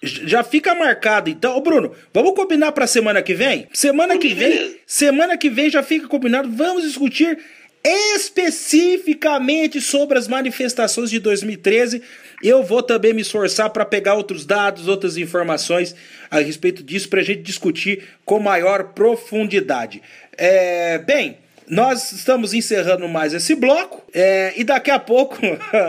Já 0.00 0.44
fica 0.44 0.76
marcado. 0.76 1.28
Então, 1.28 1.56
Ô, 1.56 1.60
Bruno, 1.60 1.92
vamos 2.14 2.34
combinar 2.36 2.70
para 2.70 2.86
semana 2.86 3.20
que 3.20 3.34
vem? 3.34 3.66
Semana 3.72 4.16
que 4.16 4.28
vem, 4.28 4.50
beleza. 4.50 4.76
semana 4.86 5.36
que 5.36 5.50
vem 5.50 5.68
já 5.68 5.82
fica 5.82 6.06
combinado. 6.06 6.48
Vamos 6.52 6.84
discutir 6.84 7.36
especificamente 7.84 9.80
sobre 9.80 10.18
as 10.18 10.28
manifestações 10.28 11.10
de 11.10 11.18
2013 11.18 12.02
eu 12.42 12.62
vou 12.62 12.82
também 12.82 13.12
me 13.12 13.22
esforçar 13.22 13.70
para 13.70 13.84
pegar 13.84 14.14
outros 14.14 14.46
dados, 14.46 14.86
outras 14.86 15.16
informações 15.16 15.94
a 16.30 16.38
respeito 16.40 16.82
disso 16.82 17.08
para 17.08 17.20
a 17.20 17.24
gente 17.24 17.42
discutir 17.42 18.04
com 18.24 18.38
maior 18.38 18.92
profundidade. 18.92 20.00
É, 20.36 20.98
bem, 20.98 21.38
nós 21.66 22.12
estamos 22.12 22.54
encerrando 22.54 23.08
mais 23.08 23.34
esse 23.34 23.54
bloco 23.54 24.04
é, 24.14 24.52
e 24.56 24.62
daqui 24.62 24.90
a 24.90 24.98
pouco 25.00 25.36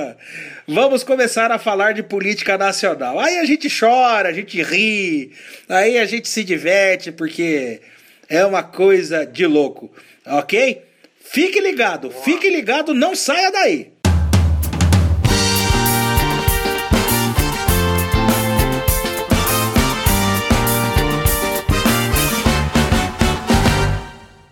vamos 0.67 1.04
começar 1.04 1.52
a 1.52 1.60
falar 1.60 1.93
de 1.93 2.02
política 2.02 2.58
nacional. 2.58 3.19
Aí 3.19 3.38
a 3.38 3.45
gente 3.45 3.69
chora, 3.69 4.30
a 4.30 4.34
gente 4.34 4.62
ri, 4.63 5.32
aí 5.67 5.99
a 5.99 6.06
gente 6.06 6.28
se 6.28 6.43
diverte 6.43 7.12
porque 7.12 7.80
é 8.28 8.43
uma 8.43 8.63
coisa 8.63 9.23
de 9.23 9.45
louco, 9.45 9.91
ok? 10.25 10.88
Fique 11.32 11.62
ligado, 11.62 12.10
fique 12.10 12.50
ligado, 12.50 12.92
não 12.92 13.13
saia 13.13 13.52
daí. 13.52 13.92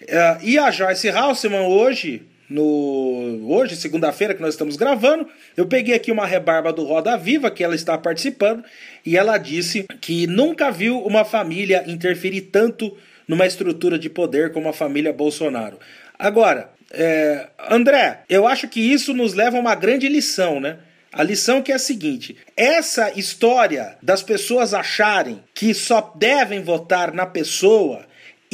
Uh, 0.05 0.43
e 0.43 0.57
a 0.59 0.69
Joyce 0.69 1.09
Halseman 1.09 1.67
hoje, 1.67 2.21
no 2.47 3.41
hoje, 3.49 3.75
segunda-feira 3.75 4.35
que 4.35 4.41
nós 4.41 4.53
estamos 4.53 4.75
gravando, 4.75 5.27
eu 5.57 5.65
peguei 5.65 5.95
aqui 5.95 6.11
uma 6.11 6.27
rebarba 6.27 6.71
do 6.71 6.83
Roda 6.83 7.17
Viva 7.17 7.49
que 7.49 7.63
ela 7.63 7.73
está 7.73 7.97
participando 7.97 8.63
e 9.03 9.17
ela 9.17 9.37
disse 9.37 9.85
que 9.99 10.27
nunca 10.27 10.69
viu 10.69 10.99
uma 10.99 11.25
família 11.25 11.83
interferir 11.87 12.41
tanto 12.41 12.95
numa 13.27 13.47
estrutura 13.47 13.97
de 13.97 14.09
poder 14.09 14.51
como 14.51 14.69
a 14.69 14.73
família 14.73 15.11
Bolsonaro. 15.11 15.79
Agora, 16.19 16.69
é, 16.91 17.47
André, 17.69 18.19
eu 18.29 18.47
acho 18.47 18.67
que 18.67 18.79
isso 18.79 19.11
nos 19.11 19.33
leva 19.33 19.57
a 19.57 19.59
uma 19.59 19.73
grande 19.73 20.07
lição, 20.07 20.59
né? 20.59 20.77
A 21.11 21.23
lição 21.23 21.61
que 21.61 21.71
é 21.71 21.75
a 21.75 21.79
seguinte: 21.79 22.37
essa 22.55 23.11
história 23.17 23.97
das 24.03 24.21
pessoas 24.21 24.73
acharem 24.73 25.41
que 25.53 25.73
só 25.73 26.13
devem 26.15 26.61
votar 26.61 27.13
na 27.13 27.25
pessoa 27.25 28.05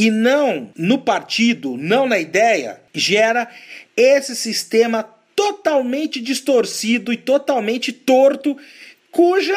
e 0.01 0.09
não 0.09 0.71
no 0.75 0.97
partido, 0.97 1.77
não 1.77 2.07
na 2.07 2.17
ideia, 2.17 2.81
gera 2.91 3.47
esse 3.95 4.35
sistema 4.35 5.03
totalmente 5.35 6.19
distorcido 6.19 7.13
e 7.13 7.17
totalmente 7.17 7.93
torto, 7.93 8.57
cuja 9.11 9.53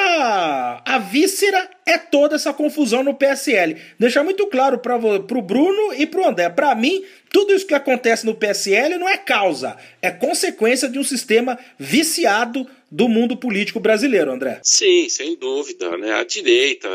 a 0.84 0.98
víscera 0.98 1.70
é 1.86 1.96
toda 1.96 2.34
essa 2.34 2.52
confusão 2.52 3.02
no 3.02 3.14
PSL. 3.14 3.80
Deixar 3.98 4.22
muito 4.22 4.46
claro 4.48 4.76
para 4.76 4.96
o 4.98 5.42
Bruno 5.42 5.94
e 5.94 6.04
para 6.06 6.20
o 6.20 6.28
André. 6.28 6.50
Para 6.50 6.74
mim, 6.74 7.02
tudo 7.32 7.54
isso 7.54 7.66
que 7.66 7.72
acontece 7.72 8.26
no 8.26 8.34
PSL 8.34 8.98
não 8.98 9.08
é 9.08 9.16
causa, 9.16 9.78
é 10.02 10.10
consequência 10.10 10.90
de 10.90 10.98
um 10.98 11.04
sistema 11.04 11.58
viciado 11.78 12.68
do 12.90 13.08
mundo 13.08 13.34
político 13.34 13.80
brasileiro, 13.80 14.30
André. 14.30 14.60
Sim, 14.62 15.08
sem 15.08 15.36
dúvida. 15.36 15.96
Né? 15.96 16.12
A 16.12 16.22
direita 16.22 16.88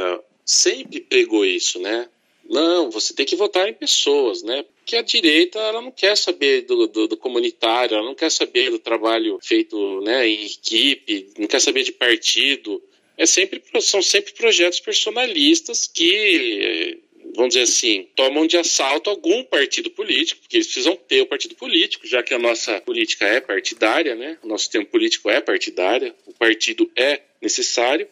sempre 0.46 1.00
pegou 1.00 1.44
isso, 1.44 1.80
né? 1.80 2.08
Não, 2.50 2.90
você 2.90 3.14
tem 3.14 3.28
que 3.28 3.36
votar 3.36 3.70
em 3.70 3.74
pessoas, 3.74 4.42
né? 4.42 4.66
Porque 4.80 4.96
a 4.96 5.04
direita 5.04 5.60
ela 5.60 5.84
não 5.84 5.92
quer 5.92 6.18
saber 6.18 6.64
do, 6.64 6.88
do, 6.88 7.08
do, 7.08 7.16
comunitário, 7.16 7.96
ela 7.96 8.06
não 8.06 8.16
quer 8.16 8.32
saber 8.32 8.72
do 8.72 8.80
trabalho 8.80 9.38
feito 9.40 10.02
né, 10.02 10.28
em 10.28 10.46
equipe, 10.48 11.30
não 11.38 11.46
quer 11.46 11.62
saber 11.62 11.84
de 11.84 11.92
partido. 11.92 12.82
É 13.16 13.28
sempre, 13.28 13.62
são 13.82 14.02
sempre 14.02 14.34
projetos 14.34 14.80
personalistas 14.80 15.88
que, 15.88 16.98
vamos 17.36 17.50
dizer 17.50 17.66
assim, 17.66 18.08
tomam 18.16 18.48
de 18.48 18.58
assalto 18.58 19.12
algum 19.12 19.44
partido 19.44 19.92
político, 19.92 20.42
porque 20.42 20.58
eles 20.58 20.68
precisam 20.68 20.96
ter 20.96 21.22
o 21.22 21.28
partido 21.28 21.54
político, 21.54 22.08
já 22.08 22.24
que 22.24 22.34
a 22.34 22.40
nossa 22.40 22.82
política 22.82 23.28
é 23.28 23.40
partidária, 23.40 24.16
né? 24.16 24.40
O 24.42 24.48
nosso 24.48 24.64
sistema 24.64 24.86
político 24.86 25.30
é 25.30 25.40
partidário, 25.40 26.16
o 26.26 26.34
partido 26.34 26.90
é 26.96 27.22
necessário. 27.40 28.08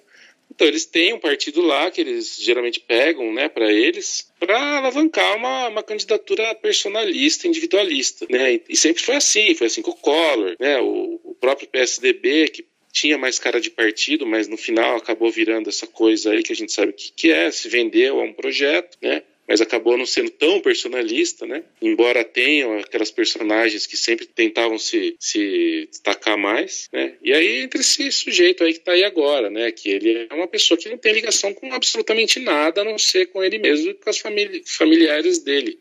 Então 0.58 0.68
eles 0.68 0.88
têm 0.88 1.14
um 1.14 1.20
partido 1.20 1.62
lá 1.62 1.92
que 1.92 2.02
eles 2.02 2.36
geralmente 2.40 2.80
pegam, 2.80 3.32
né, 3.32 3.48
para 3.48 3.72
eles, 3.72 4.28
para 4.40 4.78
alavancar 4.78 5.38
uma, 5.38 5.68
uma 5.68 5.84
candidatura 5.84 6.56
personalista, 6.56 7.48
individualista, 7.48 8.26
né? 8.28 8.60
E 8.68 8.76
sempre 8.76 9.04
foi 9.04 9.16
assim, 9.18 9.54
foi 9.54 9.68
assim 9.68 9.84
com 9.84 9.92
o 9.92 9.96
Collor, 9.96 10.56
né? 10.60 10.80
O, 10.80 11.22
o 11.24 11.36
próprio 11.40 11.68
PSDB 11.68 12.48
que 12.48 12.66
tinha 12.92 13.20
mais 13.20 13.38
cara 13.38 13.62
de 13.62 13.70
partido, 13.70 14.26
mas 14.26 14.48
no 14.48 14.58
final 14.58 14.98
acabou 14.98 15.30
virando 15.30 15.70
essa 15.70 15.86
coisa 15.86 16.32
aí 16.32 16.42
que 16.42 16.54
a 16.54 16.56
gente 16.56 16.74
sabe 16.74 16.90
o 16.90 16.96
que, 16.96 17.12
que 17.12 17.32
é, 17.32 17.52
se 17.52 17.70
vendeu 17.70 18.20
a 18.20 18.24
um 18.24 18.34
projeto, 18.34 18.98
né? 19.00 19.22
Mas 19.48 19.62
acabou 19.62 19.98
não 19.98 20.06
sendo 20.06 20.30
tão 20.30 20.60
personalista, 20.60 21.46
né? 21.46 21.64
Embora 21.82 22.24
tenham 22.24 22.78
aquelas 22.80 23.10
personagens 23.10 23.86
que 23.86 23.96
sempre 23.96 24.26
tentavam 24.26 24.78
se, 24.78 25.16
se 25.20 25.88
destacar 25.90 26.38
mais, 26.38 26.90
né? 26.92 27.16
E 27.24 27.32
aí 27.32 27.62
entre 27.62 27.80
esse 27.80 28.12
sujeito 28.12 28.64
aí 28.64 28.74
que 28.74 28.80
está 28.80 28.92
aí 28.92 29.04
agora, 29.04 29.50
né? 29.50 29.72
Que 29.72 29.90
ele 29.90 30.28
é 30.30 30.34
uma 30.34 30.48
pessoa 30.48 30.78
que 30.78 30.90
não 30.90 30.98
tem 30.98 31.14
ligação 31.14 31.54
com 31.54 31.72
absolutamente 31.74 32.40
nada, 32.40 32.82
a 32.82 32.84
não 32.84 32.98
ser 32.98 33.28
com 33.28 33.44
ele 33.44 33.58
mesmo 33.58 33.92
e 33.92 33.94
com 33.94 34.10
as 34.10 34.18
famili 34.18 34.64
familiares 34.66 35.40
dele. 35.40 35.80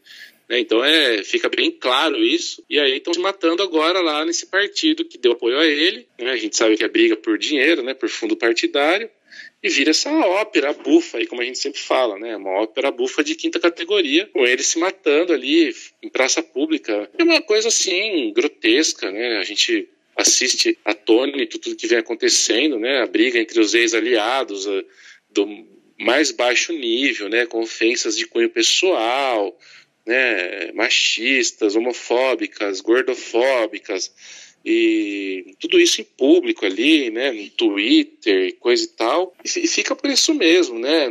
Né? 0.49 0.61
Então 0.61 0.85
é, 0.85 1.23
fica 1.25 1.49
bem 1.49 1.71
claro 1.71 2.17
isso. 2.23 2.63
E 2.71 2.79
aí 2.79 2.99
estão 2.99 3.13
se 3.13 3.21
matando 3.21 3.63
agora 3.63 4.01
lá 4.01 4.25
nesse 4.25 4.47
partido 4.47 5.05
que 5.05 5.19
deu 5.19 5.33
apoio 5.33 5.59
a 5.59 5.67
ele. 5.67 6.07
Né? 6.19 6.31
A 6.31 6.37
gente 6.37 6.57
sabe 6.57 6.77
que 6.77 6.85
é 6.85 6.89
briga 6.89 7.17
por 7.17 7.37
dinheiro, 7.37 7.83
né? 7.83 7.95
por 7.95 8.09
fundo 8.09 8.37
partidário 8.37 9.11
e 9.67 9.69
vira 9.69 9.91
essa 9.91 10.11
ópera 10.11 10.73
bufa 10.73 11.19
aí, 11.19 11.27
como 11.27 11.43
a 11.43 11.45
gente 11.45 11.59
sempre 11.59 11.81
fala, 11.81 12.17
né? 12.21 12.37
Uma 12.37 12.63
ópera 12.63 12.93
bufa 12.93 13.25
de 13.25 13.35
quinta 13.35 13.59
categoria, 13.59 14.27
com 14.27 14.47
ele 14.47 14.63
se 14.63 14.79
matando 14.79 15.33
ali 15.33 15.75
em 16.01 16.09
praça 16.09 16.41
pública. 16.41 17.11
É 17.19 17.25
uma 17.25 17.43
coisa 17.43 17.67
assim 17.67 18.33
grotesca, 18.33 19.11
né? 19.11 19.39
A 19.39 19.43
gente 19.43 19.89
assiste 20.17 20.79
atônito 20.85 21.59
tudo 21.59 21.75
que 21.75 21.89
vem 21.89 21.99
acontecendo, 21.99 22.79
né? 22.79 23.03
A 23.03 23.07
briga 23.07 23.41
entre 23.41 23.59
os 23.59 23.75
ex-aliados 23.75 24.67
do 25.31 25.67
mais 25.99 26.31
baixo 26.31 26.73
nível, 26.73 27.29
né? 27.29 27.45
Com 27.45 27.61
ofensas 27.61 28.17
de 28.17 28.25
cunho 28.25 28.49
pessoal, 28.49 29.59
né? 30.07 30.71
Machistas, 30.75 31.75
homofóbicas, 31.75 32.81
gordofóbicas 32.81 34.15
e 34.67 35.55
tudo 35.61 35.79
isso 35.79 36.01
em 36.01 36.05
público 36.05 36.67
ali, 36.67 37.09
né, 37.09 37.31
no 37.31 37.49
Twitter, 37.51 38.57
coisa 38.57 38.83
e 38.83 38.89
tal, 38.89 39.33
e, 39.45 39.49
fica 39.69 39.95
por 39.95 40.11
isso 40.11 40.35
mesmo, 40.35 40.77
né, 40.77 41.07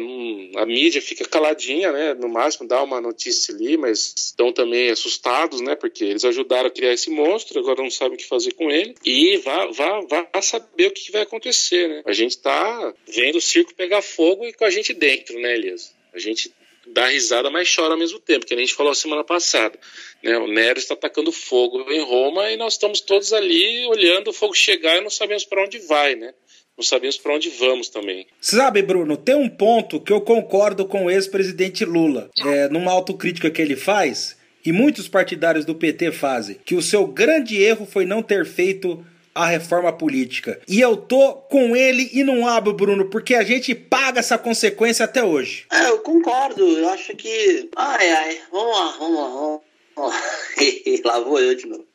a 0.57 0.65
mídia 0.65 1.01
fica 1.01 1.23
caladinha, 1.23 1.89
né, 1.93 2.13
no 2.15 2.27
máximo 2.27 2.67
dá 2.67 2.83
uma 2.83 2.99
notícia 2.99 3.55
ali, 3.55 3.77
mas 3.77 4.13
estão 4.17 4.51
também 4.51 4.89
assustados, 4.89 5.61
né, 5.61 5.73
porque 5.73 6.03
eles 6.03 6.25
ajudaram 6.25 6.67
a 6.67 6.71
criar 6.71 6.91
esse 6.91 7.09
monstro, 7.09 7.57
agora 7.57 7.81
não 7.81 7.89
sabem 7.89 8.15
o 8.15 8.17
que 8.17 8.27
fazer 8.27 8.51
com 8.51 8.69
ele, 8.69 8.93
e 9.05 9.37
vá, 9.37 9.67
vá, 9.67 10.01
vá 10.01 10.41
saber 10.41 10.87
o 10.87 10.91
que 10.91 11.09
vai 11.13 11.21
acontecer, 11.21 11.87
né, 11.87 12.01
a 12.05 12.11
gente 12.11 12.37
tá 12.37 12.93
vendo 13.07 13.37
o 13.37 13.41
circo 13.41 13.73
pegar 13.73 14.01
fogo 14.01 14.45
e 14.45 14.51
com 14.51 14.65
a 14.65 14.69
gente 14.69 14.93
dentro, 14.93 15.39
né, 15.39 15.55
Elias, 15.55 15.95
a 16.13 16.19
gente 16.19 16.51
dá 16.87 17.07
risada, 17.07 17.49
mas 17.49 17.73
chora 17.73 17.93
ao 17.93 17.99
mesmo 17.99 18.19
tempo, 18.19 18.45
que 18.45 18.53
a 18.53 18.57
gente 18.57 18.73
falou 18.73 18.93
semana 18.93 19.23
passada. 19.23 19.77
Né? 20.23 20.37
O 20.37 20.47
Nero 20.47 20.79
está 20.79 20.93
atacando 20.93 21.31
fogo 21.31 21.91
em 21.91 22.01
Roma 22.01 22.51
e 22.51 22.57
nós 22.57 22.73
estamos 22.73 23.01
todos 23.01 23.33
ali 23.33 23.85
olhando 23.87 24.29
o 24.29 24.33
fogo 24.33 24.53
chegar 24.53 24.97
e 24.97 25.01
não 25.01 25.09
sabemos 25.09 25.45
para 25.45 25.63
onde 25.63 25.79
vai, 25.79 26.15
né? 26.15 26.33
Não 26.77 26.83
sabemos 26.83 27.17
para 27.17 27.33
onde 27.33 27.49
vamos 27.49 27.87
também. 27.87 28.27
Sabe, 28.41 28.81
Bruno, 28.81 29.15
tem 29.15 29.35
um 29.35 29.47
ponto 29.47 29.99
que 29.99 30.11
eu 30.11 30.19
concordo 30.19 30.85
com 30.85 31.05
o 31.05 31.11
ex-presidente 31.11 31.85
Lula. 31.85 32.29
É, 32.45 32.67
numa 32.67 32.91
autocrítica 32.91 33.49
que 33.49 33.61
ele 33.61 33.77
faz, 33.77 34.35
e 34.65 34.73
muitos 34.73 35.07
partidários 35.07 35.63
do 35.63 35.73
PT 35.73 36.11
fazem, 36.11 36.57
que 36.65 36.75
o 36.75 36.81
seu 36.81 37.07
grande 37.07 37.61
erro 37.61 37.85
foi 37.85 38.05
não 38.05 38.21
ter 38.21 38.45
feito 38.45 39.05
a 39.35 39.45
reforma 39.47 39.91
política. 39.91 40.61
E 40.65 40.79
eu 40.79 40.95
tô 40.95 41.33
com 41.33 41.75
ele 41.75 42.09
e 42.13 42.23
não 42.23 42.47
abro, 42.47 42.73
Bruno, 42.73 43.09
porque 43.09 43.35
a 43.35 43.43
gente 43.43 43.75
paga 43.75 44.19
essa 44.19 44.37
consequência 44.37 45.03
até 45.03 45.21
hoje. 45.21 45.65
É, 45.69 45.89
eu 45.89 45.99
concordo. 45.99 46.65
Eu 46.65 46.87
acho 46.89 47.13
que. 47.17 47.69
Ai, 47.75 48.09
ai. 48.09 48.41
Vamos 48.49 48.77
lá, 48.77 48.95
vamos 48.97 49.19
lá, 49.19 49.27
vamos 49.27 49.61
lá. 49.97 50.21
lá 51.03 51.19
vou 51.19 51.39
eu 51.39 51.53
de 51.53 51.67
novo. 51.67 51.85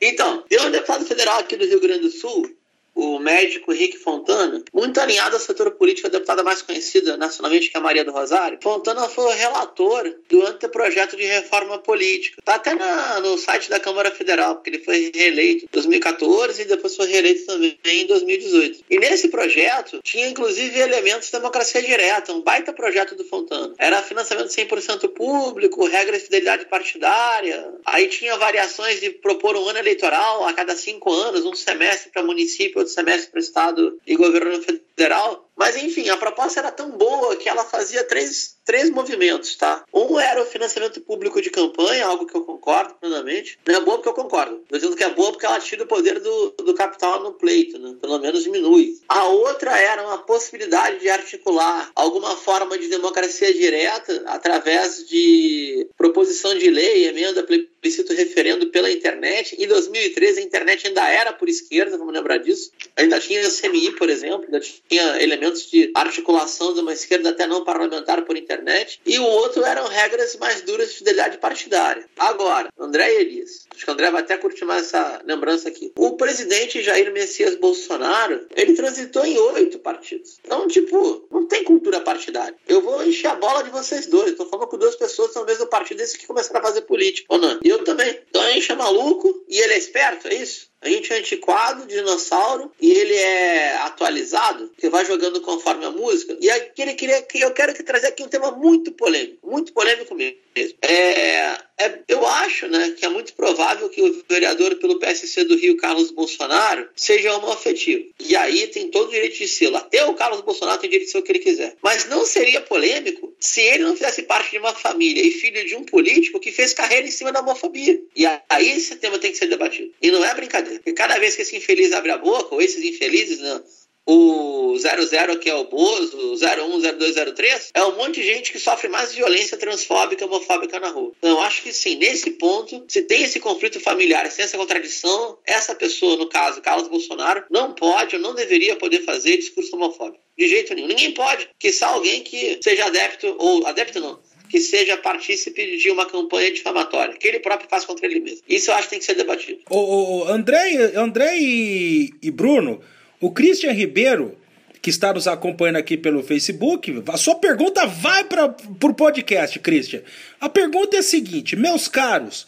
Então, 0.00 0.44
um 0.62 0.70
deputado 0.70 1.04
federal 1.04 1.40
aqui 1.40 1.56
do 1.56 1.66
Rio 1.66 1.80
Grande 1.80 2.02
do 2.02 2.10
Sul 2.10 2.48
o 2.94 3.18
médico 3.18 3.72
Rick 3.72 3.98
Fontana, 3.98 4.62
muito 4.72 5.00
alinhado 5.00 5.36
à 5.36 5.38
setor 5.40 5.70
política, 5.72 6.08
a 6.08 6.10
deputada 6.10 6.42
mais 6.42 6.62
conhecida 6.62 7.16
nacionalmente, 7.16 7.70
que 7.70 7.76
é 7.76 7.80
Maria 7.80 8.04
do 8.04 8.12
Rosário. 8.12 8.58
Fontana 8.62 9.08
foi 9.08 9.24
o 9.24 9.36
relator 9.36 10.14
do 10.28 10.46
anteprojeto 10.46 11.16
de 11.16 11.24
reforma 11.24 11.78
política. 11.78 12.36
Está 12.38 12.54
até 12.54 12.74
na, 12.74 13.20
no 13.20 13.36
site 13.36 13.68
da 13.68 13.80
Câmara 13.80 14.10
Federal, 14.10 14.54
porque 14.54 14.70
ele 14.70 14.78
foi 14.78 15.10
reeleito 15.12 15.64
em 15.64 15.68
2014 15.72 16.62
e 16.62 16.64
depois 16.66 16.94
foi 16.94 17.06
reeleito 17.08 17.46
também 17.46 17.76
em 17.84 18.06
2018. 18.06 18.84
E 18.88 18.98
nesse 18.98 19.28
projeto 19.28 20.00
tinha 20.02 20.28
inclusive 20.28 20.78
elementos 20.78 21.26
de 21.26 21.32
democracia 21.32 21.82
direta, 21.82 22.32
um 22.32 22.42
baita 22.42 22.72
projeto 22.72 23.16
do 23.16 23.24
Fontana. 23.24 23.74
Era 23.78 24.02
financiamento 24.02 24.48
100% 24.48 25.08
público, 25.08 25.86
regra 25.86 26.16
de 26.16 26.24
fidelidade 26.24 26.66
partidária. 26.66 27.74
Aí 27.84 28.06
tinha 28.06 28.36
variações 28.36 29.00
de 29.00 29.10
propor 29.10 29.56
um 29.56 29.68
ano 29.68 29.78
eleitoral 29.78 30.44
a 30.44 30.52
cada 30.52 30.76
cinco 30.76 31.12
anos, 31.12 31.44
um 31.44 31.54
semestre 31.54 32.10
para 32.10 32.22
município 32.22 32.83
outro 32.84 32.94
semestre 32.94 33.30
para 33.30 33.38
o 33.38 33.42
Estado 33.42 34.00
e 34.06 34.16
governo 34.16 34.62
federal. 34.62 35.43
Mas 35.56 35.76
enfim, 35.76 36.08
a 36.08 36.16
proposta 36.16 36.60
era 36.60 36.72
tão 36.72 36.90
boa 36.90 37.36
que 37.36 37.48
ela 37.48 37.64
fazia 37.64 38.02
três, 38.04 38.56
três 38.64 38.90
movimentos, 38.90 39.54
tá? 39.54 39.84
Um 39.92 40.18
era 40.18 40.42
o 40.42 40.46
financiamento 40.46 41.00
público 41.00 41.40
de 41.40 41.50
campanha, 41.50 42.06
algo 42.06 42.26
que 42.26 42.34
eu 42.34 42.42
concordo 42.42 42.94
plenamente. 42.94 43.58
Não 43.66 43.74
é 43.74 43.80
boa 43.80 43.98
porque 43.98 44.08
eu 44.08 44.14
concordo. 44.14 44.56
Estou 44.62 44.78
dizendo 44.78 44.96
que 44.96 45.04
é 45.04 45.10
boa 45.10 45.30
porque 45.30 45.46
ela 45.46 45.60
tira 45.60 45.84
o 45.84 45.86
poder 45.86 46.18
do, 46.18 46.50
do 46.58 46.74
capital 46.74 47.22
no 47.22 47.32
pleito, 47.32 47.78
né? 47.78 47.96
pelo 48.00 48.18
menos 48.18 48.42
diminui. 48.42 48.98
A 49.08 49.28
outra 49.28 49.78
era 49.78 50.02
uma 50.02 50.18
possibilidade 50.18 51.00
de 51.00 51.08
articular 51.08 51.90
alguma 51.94 52.36
forma 52.36 52.76
de 52.76 52.88
democracia 52.88 53.52
direta 53.52 54.24
através 54.26 55.06
de 55.08 55.88
proposição 55.96 56.56
de 56.56 56.70
lei, 56.70 57.06
emenda, 57.06 57.42
plebiscito, 57.42 58.12
referendo 58.12 58.66
pela 58.70 58.90
internet. 58.90 59.56
Em 59.58 59.66
2013 59.66 60.40
a 60.40 60.42
internet 60.42 60.86
ainda 60.86 61.08
era 61.08 61.32
por 61.32 61.48
esquerda, 61.48 61.96
vamos 61.96 62.12
lembrar 62.12 62.38
disso. 62.38 62.70
Ainda 62.96 63.20
tinha 63.20 63.48
CMI, 63.48 63.92
por 63.92 64.08
exemplo, 64.08 64.44
ainda 64.44 64.60
tinha 64.60 65.22
elementos 65.22 65.43
de 65.52 65.90
articulação 65.94 66.74
de 66.74 66.80
uma 66.80 66.92
esquerda 66.92 67.30
até 67.30 67.46
não 67.46 67.64
parlamentar 67.64 68.22
por 68.22 68.36
internet. 68.36 69.00
E 69.04 69.18
o 69.18 69.24
outro 69.24 69.64
eram 69.64 69.86
regras 69.88 70.36
mais 70.36 70.62
duras 70.62 70.90
de 70.90 70.98
fidelidade 70.98 71.38
partidária. 71.38 72.08
Agora, 72.18 72.72
André 72.78 73.20
Elias, 73.20 73.66
acho 73.74 73.84
que 73.84 73.90
o 73.90 73.94
André 73.94 74.10
vai 74.10 74.22
até 74.22 74.36
curtir 74.36 74.64
mais 74.64 74.86
essa 74.86 75.22
lembrança 75.24 75.68
aqui. 75.68 75.92
O 75.96 76.16
presidente 76.16 76.82
Jair 76.82 77.12
Messias 77.12 77.54
Bolsonaro, 77.56 78.46
ele 78.54 78.74
transitou 78.74 79.24
em 79.24 79.38
oito 79.38 79.78
partidos. 79.78 80.38
Então, 80.44 80.66
tipo, 80.68 81.26
não 81.30 81.46
tem 81.46 81.64
cultura 81.64 82.00
partidária. 82.00 82.56
Eu 82.68 82.80
vou 82.80 83.04
encher 83.04 83.28
a 83.28 83.34
bola 83.34 83.62
de 83.62 83.70
vocês 83.70 84.06
dois. 84.06 84.32
Estou 84.32 84.46
falando 84.46 84.68
com 84.68 84.78
duas 84.78 84.96
pessoas 84.96 85.28
que 85.28 85.34
são 85.34 85.44
mesmo 85.44 85.66
partido 85.66 86.00
esse 86.00 86.18
que 86.18 86.26
começaram 86.26 86.60
a 86.60 86.62
fazer 86.62 86.82
política. 86.82 87.26
Ou 87.30 87.38
não? 87.38 87.60
E 87.62 87.68
eu 87.68 87.84
também. 87.84 88.20
Então 88.28 88.42
é 88.42 88.54
maluco 88.74 89.44
e 89.48 89.58
ele 89.58 89.74
é 89.74 89.78
esperto, 89.78 90.28
é 90.28 90.34
isso? 90.34 90.68
A 90.84 90.88
gente 90.90 91.10
é 91.10 91.16
antiquado, 91.16 91.86
dinossauro, 91.86 92.70
e 92.78 92.92
ele 92.92 93.14
é 93.14 93.76
atualizado, 93.78 94.70
que 94.76 94.90
vai 94.90 95.02
jogando 95.06 95.40
conforme 95.40 95.86
a 95.86 95.90
música. 95.90 96.36
E 96.38 96.50
aqui 96.50 96.82
ele 96.82 96.92
queria 96.92 97.22
que 97.22 97.40
eu 97.40 97.52
quero 97.52 97.72
que 97.72 97.82
trazer 97.82 98.08
aqui 98.08 98.22
um 98.22 98.28
tema 98.28 98.50
muito 98.50 98.92
polêmico, 98.92 99.50
muito 99.50 99.72
polêmico 99.72 100.14
mesmo. 100.14 100.43
É, 100.56 101.56
é, 101.76 101.98
eu 102.06 102.24
acho 102.24 102.68
né, 102.68 102.94
que 102.96 103.04
é 103.04 103.08
muito 103.08 103.34
provável 103.34 103.88
que 103.88 104.00
o 104.00 104.24
vereador 104.28 104.76
pelo 104.76 104.98
PSC 104.98 105.44
do 105.44 105.56
Rio, 105.56 105.76
Carlos 105.76 106.10
Bolsonaro, 106.12 106.88
seja 106.94 107.36
homoafetivo. 107.36 108.06
E 108.20 108.36
aí 108.36 108.68
tem 108.68 108.90
todo 108.90 109.08
o 109.08 109.10
direito 109.10 109.36
de 109.36 109.48
ser. 109.48 109.74
Até 109.74 110.04
o 110.04 110.14
Carlos 110.14 110.40
Bolsonaro 110.42 110.80
tem 110.80 110.88
direito 110.88 111.06
de 111.06 111.12
ser 111.12 111.18
o 111.18 111.22
que 111.22 111.32
ele 111.32 111.40
quiser. 111.40 111.76
Mas 111.82 112.08
não 112.08 112.24
seria 112.24 112.60
polêmico 112.60 113.34
se 113.40 113.60
ele 113.60 113.82
não 113.82 113.94
fizesse 113.94 114.22
parte 114.22 114.52
de 114.52 114.58
uma 114.58 114.72
família 114.72 115.26
e 115.26 115.32
filho 115.32 115.66
de 115.66 115.74
um 115.74 115.84
político 115.84 116.38
que 116.38 116.52
fez 116.52 116.72
carreira 116.72 117.06
em 117.06 117.10
cima 117.10 117.32
da 117.32 117.40
homofobia. 117.40 118.00
E 118.14 118.24
aí 118.26 118.70
esse 118.70 118.94
tema 118.96 119.18
tem 119.18 119.32
que 119.32 119.38
ser 119.38 119.46
debatido. 119.46 119.92
E 120.00 120.10
não 120.10 120.24
é 120.24 120.34
brincadeira. 120.34 120.78
Porque 120.78 120.92
cada 120.92 121.18
vez 121.18 121.34
que 121.34 121.42
esse 121.42 121.56
infeliz 121.56 121.92
abre 121.92 122.12
a 122.12 122.18
boca, 122.18 122.54
ou 122.54 122.62
esses 122.62 122.82
infelizes, 122.84 123.40
né, 123.40 123.60
o 124.06 124.76
00 124.78 125.38
que 125.38 125.48
é 125.48 125.54
o 125.54 125.64
Bozo, 125.64 126.16
o 126.16 126.34
01, 126.34 126.80
02, 126.80 127.14
03, 127.34 127.70
é 127.74 127.84
um 127.84 127.96
monte 127.96 128.20
de 128.20 128.26
gente 128.26 128.52
que 128.52 128.58
sofre 128.58 128.88
mais 128.88 129.14
violência 129.14 129.56
transfóbica, 129.56 130.24
homofóbica 130.26 130.78
na 130.78 130.88
rua. 130.88 131.12
Então, 131.18 131.30
eu 131.30 131.40
acho 131.40 131.62
que 131.62 131.72
sim, 131.72 131.96
nesse 131.96 132.32
ponto, 132.32 132.84
se 132.88 133.02
tem 133.02 133.22
esse 133.22 133.40
conflito 133.40 133.80
familiar, 133.80 134.30
se 134.30 134.36
tem 134.36 134.44
essa 134.44 134.58
contradição, 134.58 135.38
essa 135.46 135.74
pessoa, 135.74 136.16
no 136.16 136.28
caso, 136.28 136.60
Carlos 136.60 136.88
Bolsonaro, 136.88 137.44
não 137.50 137.72
pode 137.72 138.16
ou 138.16 138.22
não 138.22 138.34
deveria 138.34 138.76
poder 138.76 139.04
fazer 139.04 139.36
discurso 139.36 139.74
homofóbico. 139.76 140.22
De 140.36 140.48
jeito 140.48 140.74
nenhum. 140.74 140.88
Ninguém 140.88 141.12
pode, 141.12 141.48
que 141.58 141.72
só 141.72 141.86
alguém 141.86 142.22
que 142.22 142.58
seja 142.62 142.86
adepto, 142.86 143.36
ou 143.38 143.64
adepto 143.66 144.00
não, 144.00 144.18
que 144.48 144.60
seja 144.60 144.96
partícipe 144.96 145.76
de 145.76 145.90
uma 145.90 146.06
campanha 146.06 146.52
difamatória, 146.52 147.14
que 147.14 147.26
ele 147.26 147.38
próprio 147.38 147.68
faz 147.68 147.84
contra 147.84 148.06
ele 148.06 148.20
mesmo. 148.20 148.42
Isso 148.48 148.70
eu 148.70 148.74
acho 148.74 148.84
que 148.84 148.90
tem 148.90 148.98
que 148.98 149.04
ser 149.04 149.14
debatido. 149.14 149.60
O, 149.70 149.78
o 149.78 150.24
André, 150.24 150.92
André 150.96 151.38
e, 151.38 152.10
e 152.20 152.30
Bruno, 152.30 152.82
o 153.20 153.30
Christian 153.30 153.72
Ribeiro, 153.72 154.36
que 154.82 154.90
está 154.90 155.12
nos 155.12 155.26
acompanhando 155.26 155.76
aqui 155.76 155.96
pelo 155.96 156.22
Facebook, 156.22 157.02
a 157.08 157.16
sua 157.16 157.36
pergunta 157.36 157.86
vai 157.86 158.24
para 158.24 158.46
o 158.46 158.94
podcast, 158.94 159.58
Christian. 159.58 160.02
A 160.40 160.48
pergunta 160.48 160.96
é 160.96 160.98
a 160.98 161.02
seguinte, 161.02 161.56
meus 161.56 161.88
caros, 161.88 162.46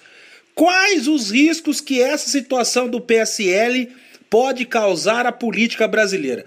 quais 0.54 1.08
os 1.08 1.30
riscos 1.30 1.80
que 1.80 2.02
essa 2.02 2.28
situação 2.28 2.88
do 2.88 3.00
PSL 3.00 3.88
pode 4.28 4.66
causar 4.66 5.24
à 5.24 5.32
política 5.32 5.88
brasileira? 5.88 6.44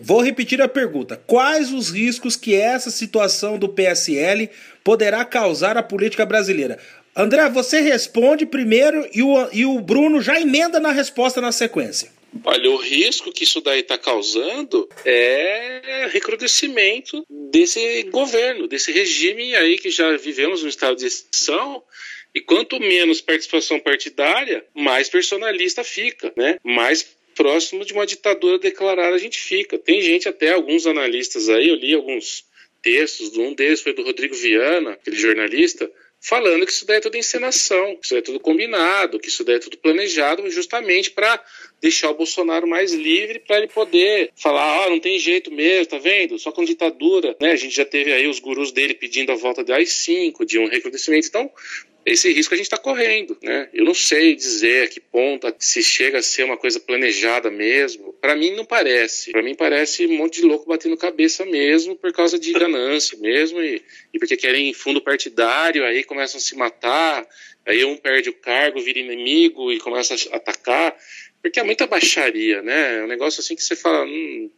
Vou 0.00 0.22
repetir 0.22 0.60
a 0.60 0.68
pergunta. 0.68 1.20
Quais 1.26 1.72
os 1.72 1.90
riscos 1.90 2.36
que 2.36 2.54
essa 2.54 2.90
situação 2.90 3.58
do 3.58 3.68
PSL 3.68 4.50
poderá 4.82 5.24
causar 5.24 5.76
à 5.76 5.82
política 5.82 6.26
brasileira? 6.26 6.78
André, 7.16 7.48
você 7.48 7.80
responde 7.80 8.44
primeiro 8.44 9.08
e 9.12 9.22
o, 9.22 9.48
e 9.52 9.64
o 9.64 9.80
Bruno 9.80 10.20
já 10.20 10.40
emenda 10.40 10.80
na 10.80 10.90
resposta 10.90 11.40
na 11.40 11.52
sequência. 11.52 12.08
Olha, 12.42 12.70
o 12.70 12.76
risco 12.76 13.32
que 13.32 13.44
isso 13.44 13.60
daí 13.60 13.80
está 13.80 13.96
causando 13.96 14.88
é 15.04 16.08
recrudescimento 16.10 17.24
desse 17.28 18.04
governo, 18.04 18.66
desse 18.66 18.90
regime 18.92 19.54
aí 19.54 19.78
que 19.78 19.90
já 19.90 20.16
vivemos 20.16 20.62
no 20.62 20.68
estado 20.68 20.96
de 20.96 21.06
exceção. 21.06 21.82
E 22.34 22.40
quanto 22.40 22.80
menos 22.80 23.20
participação 23.20 23.78
partidária, 23.78 24.66
mais 24.74 25.08
personalista 25.08 25.84
fica, 25.84 26.32
né? 26.36 26.58
Mais 26.64 27.06
próximo 27.34 27.84
de 27.84 27.92
uma 27.92 28.06
ditadura 28.06 28.58
declarada 28.58 29.14
a 29.14 29.18
gente 29.18 29.38
fica. 29.38 29.78
Tem 29.78 30.00
gente, 30.00 30.28
até 30.28 30.52
alguns 30.52 30.86
analistas 30.86 31.48
aí, 31.48 31.68
eu 31.68 31.76
li 31.76 31.94
alguns 31.94 32.44
textos, 32.82 33.36
um 33.36 33.54
deles 33.54 33.80
foi 33.80 33.94
do 33.94 34.02
Rodrigo 34.02 34.34
Viana, 34.34 34.92
aquele 34.92 35.16
jornalista, 35.16 35.90
falando 36.24 36.64
que 36.64 36.72
isso 36.72 36.86
daí 36.86 36.96
é 36.96 37.00
tudo 37.00 37.18
encenação, 37.18 37.96
que 37.96 38.06
isso 38.06 38.14
daí 38.14 38.20
é 38.20 38.22
tudo 38.22 38.40
combinado, 38.40 39.20
que 39.20 39.28
isso 39.28 39.44
daí 39.44 39.56
é 39.56 39.58
tudo 39.58 39.76
planejado 39.76 40.48
justamente 40.50 41.10
para 41.10 41.38
deixar 41.82 42.10
o 42.10 42.14
Bolsonaro 42.14 42.66
mais 42.66 42.94
livre 42.94 43.38
para 43.38 43.58
ele 43.58 43.68
poder 43.68 44.30
falar, 44.34 44.84
ah, 44.84 44.90
não 44.90 44.98
tem 44.98 45.18
jeito 45.18 45.52
mesmo, 45.52 45.84
tá 45.84 45.98
vendo? 45.98 46.38
Só 46.38 46.50
com 46.50 46.64
ditadura, 46.64 47.36
né? 47.38 47.52
A 47.52 47.56
gente 47.56 47.76
já 47.76 47.84
teve 47.84 48.10
aí 48.10 48.26
os 48.26 48.38
gurus 48.38 48.72
dele 48.72 48.94
pedindo 48.94 49.32
a 49.32 49.36
volta 49.36 49.62
de 49.62 49.70
AI-5, 49.70 50.46
de 50.46 50.58
um 50.58 50.66
recrudescimento. 50.66 51.28
Então, 51.28 51.50
esse 52.06 52.30
risco 52.32 52.52
a 52.52 52.56
gente 52.56 52.66
está 52.66 52.76
correndo, 52.76 53.36
né? 53.42 53.68
Eu 53.72 53.84
não 53.84 53.94
sei 53.94 54.34
dizer 54.34 54.84
a 54.84 54.88
que 54.88 55.00
ponto 55.00 55.52
se 55.58 55.82
chega 55.82 56.18
a 56.18 56.22
ser 56.22 56.44
uma 56.44 56.56
coisa 56.56 56.78
planejada 56.78 57.50
mesmo. 57.50 58.12
Para 58.20 58.36
mim 58.36 58.50
não 58.50 58.64
parece. 58.64 59.32
Para 59.32 59.42
mim 59.42 59.54
parece 59.54 60.06
um 60.06 60.16
monte 60.16 60.42
de 60.42 60.46
louco 60.46 60.66
batendo 60.66 60.96
cabeça 60.98 61.46
mesmo 61.46 61.96
por 61.96 62.12
causa 62.12 62.38
de 62.38 62.52
ganância 62.52 63.16
mesmo 63.18 63.62
e, 63.62 63.82
e 64.12 64.18
porque 64.18 64.36
querem 64.36 64.74
fundo 64.74 65.00
partidário, 65.00 65.84
aí 65.84 66.04
começam 66.04 66.38
a 66.38 66.42
se 66.42 66.54
matar, 66.56 67.26
aí 67.64 67.84
um 67.84 67.96
perde 67.96 68.28
o 68.28 68.34
cargo, 68.34 68.80
vira 68.80 68.98
inimigo 68.98 69.72
e 69.72 69.78
começa 69.78 70.14
a 70.14 70.36
atacar, 70.36 70.94
porque 71.40 71.58
é 71.58 71.62
muita 71.62 71.86
baixaria, 71.86 72.60
né? 72.60 72.98
É 72.98 73.04
um 73.04 73.08
negócio 73.08 73.40
assim 73.40 73.56
que 73.56 73.62
você 73.62 73.74
fala, 73.74 74.04
hum, 74.04 74.50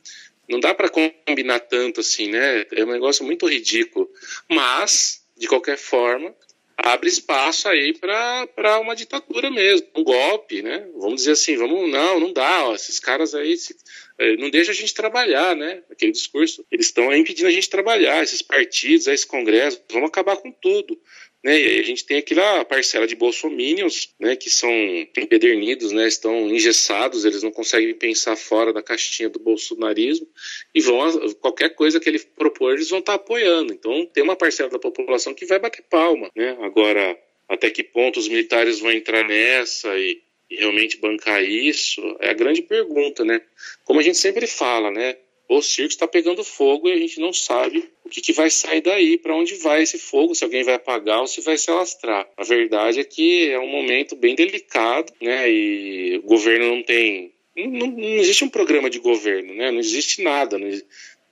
não 0.49 0.59
dá 0.59 0.75
para 0.75 0.89
combinar 0.89 1.61
tanto 1.61 2.01
assim, 2.01 2.29
né? 2.29 2.67
É 2.73 2.85
um 2.85 2.91
negócio 2.93 3.25
muito 3.25 3.47
ridículo. 3.47 4.11
Mas 4.51 5.25
de 5.37 5.47
qualquer 5.47 5.77
forma, 5.77 6.35
abre 6.77 7.09
espaço 7.09 7.69
aí 7.69 7.95
para 7.95 8.79
uma 8.81 8.95
ditadura 8.95 9.51
mesmo, 9.51 9.87
um 9.97 10.05
golpe, 10.05 10.63
né? 10.63 10.87
Vamos 10.95 11.17
dizer 11.17 11.33
assim, 11.33 11.57
vamos 11.57 11.91
não, 11.91 12.21
não 12.21 12.33
dá, 12.33 12.69
ó, 12.69 12.75
esses 12.75 13.01
caras 13.01 13.35
aí 13.35 13.57
se, 13.57 13.75
é, 14.19 14.37
não 14.37 14.51
deixam 14.51 14.73
a 14.73 14.77
gente 14.77 14.95
trabalhar, 14.95 15.57
né? 15.57 15.83
Aquele 15.91 16.13
discurso, 16.13 16.65
eles 16.71 16.87
estão 16.87 17.15
impedindo 17.15 17.49
a 17.49 17.53
gente 17.53 17.71
trabalhar, 17.71 18.23
esses 18.23 18.43
partidos, 18.43 19.07
esse 19.07 19.27
congresso, 19.27 19.81
vamos 19.91 20.09
acabar 20.09 20.37
com 20.37 20.53
tudo. 20.53 20.99
Né, 21.47 21.61
e 21.61 21.67
aí 21.69 21.79
a 21.79 21.83
gente 21.85 22.05
tem 22.05 22.19
aqui 22.19 22.35
lá 22.35 22.63
a 22.63 22.65
parcela 22.65 23.07
de 23.07 23.15
bolsominions, 23.15 24.13
né, 24.19 24.35
que 24.35 24.51
são 24.51 24.69
empedernidos, 25.17 25.93
né, 25.93 26.09
estão 26.09 26.51
engessados, 26.51 27.25
eles 27.25 27.41
não 27.41 27.53
conseguem 27.53 27.95
pensar 27.95 28.35
fora 28.35 28.73
da 28.73 28.83
caixinha 28.83 29.29
do 29.29 29.39
bolsonarismo 29.39 30.27
e 30.75 30.81
vão 30.81 30.99
qualquer 31.35 31.69
coisa 31.77 32.01
que 32.01 32.09
ele 32.09 32.19
propor, 32.19 32.73
eles 32.73 32.91
vão 32.91 32.99
estar 32.99 33.15
apoiando. 33.15 33.73
Então 33.73 34.05
tem 34.07 34.25
uma 34.25 34.35
parcela 34.35 34.69
da 34.69 34.81
população 34.81 35.35
que 35.35 35.47
vai 35.47 35.61
bater 35.61 35.85
palma, 35.89 36.33
né? 36.35 36.57
Agora 36.63 37.17
até 37.49 37.71
que 37.71 37.85
ponto 37.85 38.19
os 38.19 38.27
militares 38.27 38.81
vão 38.81 38.91
entrar 38.91 39.23
nessa 39.23 39.97
e, 39.97 40.21
e 40.51 40.57
realmente 40.57 40.97
bancar 40.97 41.45
isso 41.45 42.03
é 42.19 42.31
a 42.31 42.35
grande 42.35 42.61
pergunta, 42.61 43.25
né? 43.25 43.41
Como 43.85 44.01
a 44.01 44.03
gente 44.03 44.19
sempre 44.19 44.49
fala, 44.49 44.91
né? 44.91 45.17
O 45.49 45.63
circo 45.63 45.91
está 45.91 46.09
pegando 46.09 46.43
fogo 46.43 46.89
e 46.89 46.93
a 46.93 46.99
gente 46.99 47.21
não 47.21 47.33
sabe 47.33 47.89
o 48.05 48.09
que, 48.09 48.21
que 48.21 48.33
vai 48.33 48.51
sair 48.51 48.81
daí, 48.81 49.17
para 49.17 49.35
onde 49.35 49.55
vai 49.57 49.83
esse 49.83 49.99
fogo, 49.99 50.35
se 50.35 50.45
alguém 50.45 50.65
vai 50.65 50.75
apagar 50.75 51.21
ou 51.21 51.27
se 51.27 51.41
vai 51.41 51.57
se 51.57 51.71
alastrar. 51.71 52.29
A 52.37 52.45
verdade 52.45 53.01
é 53.01 53.05
que 53.05 53.51
é 53.51 53.59
um 53.59 53.69
momento 53.69 54.17
bem 54.17 54.35
delicado, 54.35 55.13
né? 55.21 55.51
E 55.51 56.19
o 56.19 56.23
governo 56.23 56.69
não 56.69 56.83
tem. 56.83 57.33
Não, 57.57 57.87
não 57.87 58.09
existe 58.09 58.45
um 58.45 58.49
programa 58.49 58.91
de 58.91 58.99
governo, 58.99 59.55
né? 59.55 59.71
Não 59.71 59.79
existe 59.79 60.23
nada. 60.23 60.59
Não, 60.59 60.69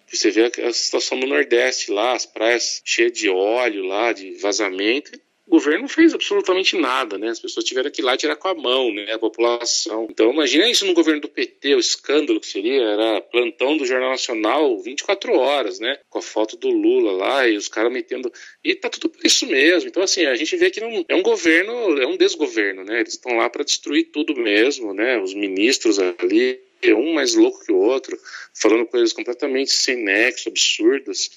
você 0.07 0.31
vê 0.31 0.51
a 0.63 0.73
situação 0.73 1.19
no 1.19 1.27
Nordeste 1.27 1.91
lá, 1.91 2.13
as 2.13 2.25
praias 2.25 2.81
cheias 2.85 3.13
de 3.13 3.29
óleo 3.29 3.85
lá, 3.85 4.13
de 4.13 4.33
vazamento, 4.37 5.11
o 5.47 5.51
governo 5.51 5.83
não 5.83 5.89
fez 5.89 6.15
absolutamente 6.15 6.77
nada, 6.77 7.19
né? 7.19 7.29
As 7.29 7.39
pessoas 7.39 7.67
tiveram 7.67 7.91
que 7.91 8.01
ir 8.01 8.05
lá 8.05 8.17
tirar 8.17 8.37
com 8.37 8.49
a 8.49 8.55
mão, 8.55 8.93
né? 8.93 9.13
A 9.13 9.19
população. 9.19 10.07
Então, 10.11 10.33
imagina 10.33 10.69
isso 10.69 10.87
no 10.87 10.95
governo 10.95 11.21
do 11.21 11.29
PT, 11.29 11.75
o 11.75 11.79
escândalo 11.79 12.41
que 12.41 12.47
seria, 12.47 12.83
era 12.83 13.21
plantão 13.21 13.77
do 13.77 13.85
Jornal 13.85 14.11
Nacional 14.11 14.79
24 14.81 15.35
horas, 15.35 15.79
né? 15.79 15.99
Com 16.09 16.19
a 16.19 16.23
foto 16.23 16.57
do 16.57 16.71
Lula 16.71 17.13
lá 17.13 17.47
e 17.47 17.57
os 17.57 17.69
caras 17.69 17.93
metendo. 17.93 18.33
E 18.65 18.75
tá 18.75 18.89
tudo 18.89 19.11
por 19.11 19.25
isso 19.25 19.47
mesmo. 19.47 19.89
Então, 19.89 20.03
assim, 20.03 20.25
a 20.25 20.35
gente 20.35 20.57
vê 20.57 20.71
que 20.71 20.81
não... 20.81 21.05
é 21.09 21.15
um 21.15 21.23
governo, 21.23 22.01
é 22.01 22.07
um 22.07 22.17
desgoverno, 22.17 22.83
né? 22.83 23.01
Eles 23.01 23.13
estão 23.13 23.37
lá 23.37 23.51
para 23.51 23.65
destruir 23.65 24.05
tudo 24.13 24.35
mesmo, 24.35 24.95
né? 24.95 25.21
Os 25.21 25.35
ministros 25.35 25.99
ali 25.99 26.59
um 26.93 27.15
mais 27.15 27.35
louco 27.35 27.65
que 27.65 27.73
o 27.73 27.77
outro, 27.77 28.19
falando 28.53 28.85
coisas 28.87 29.13
completamente 29.13 29.73
sem 29.73 29.97
nexo, 29.97 30.49
absurdas. 30.49 31.31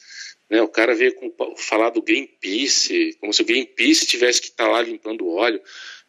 Né? 0.49 0.61
O 0.61 0.67
cara 0.67 0.95
veio 0.95 1.13
com, 1.15 1.55
falar 1.55 1.89
do 1.89 2.01
Greenpeace, 2.01 3.15
como 3.19 3.33
se 3.33 3.41
o 3.41 3.45
Greenpeace 3.45 4.05
tivesse 4.05 4.41
que 4.41 4.47
estar 4.47 4.65
tá 4.65 4.71
lá 4.71 4.81
limpando 4.81 5.27
óleo. 5.29 5.61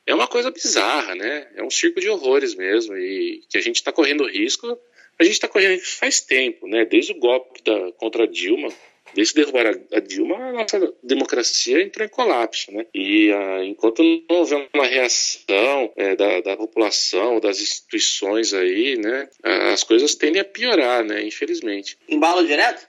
É 0.06 0.14
uma 0.14 0.26
coisa 0.26 0.50
bizarra, 0.50 1.14
né? 1.14 1.48
É 1.54 1.62
um 1.62 1.70
circo 1.70 2.00
de 2.00 2.08
horrores 2.08 2.54
mesmo, 2.54 2.96
e 2.96 3.42
que 3.48 3.58
a 3.58 3.60
gente 3.60 3.76
está 3.76 3.92
correndo 3.92 4.26
risco. 4.26 4.78
A 5.18 5.24
gente 5.24 5.34
está 5.34 5.48
correndo 5.48 5.72
risco 5.72 5.98
faz 5.98 6.20
tempo, 6.20 6.66
né? 6.66 6.84
Desde 6.84 7.12
o 7.12 7.18
golpe 7.18 7.62
da, 7.62 7.92
contra 7.92 8.24
a 8.24 8.26
Dilma, 8.26 8.72
Desde 9.14 9.34
derrubar 9.34 9.66
a, 9.92 10.00
Dilma, 10.00 10.36
a 10.36 10.52
nossa 10.52 10.92
democracia 11.02 11.82
entrou 11.82 12.04
em 12.06 12.10
colapso, 12.10 12.72
né? 12.72 12.86
E 12.94 13.32
ah, 13.32 13.64
enquanto 13.64 14.02
não 14.02 14.36
houver 14.36 14.68
uma 14.74 14.86
reação 14.86 15.92
é, 15.96 16.14
da, 16.14 16.40
da 16.40 16.56
população, 16.56 17.40
das 17.40 17.60
instituições 17.60 18.52
aí, 18.52 18.96
né? 18.98 19.28
As 19.72 19.82
coisas 19.82 20.14
tendem 20.14 20.40
a 20.40 20.44
piorar, 20.44 21.04
né? 21.04 21.22
Infelizmente. 21.22 21.96
Embalo 22.08 22.46
direto? 22.46 22.86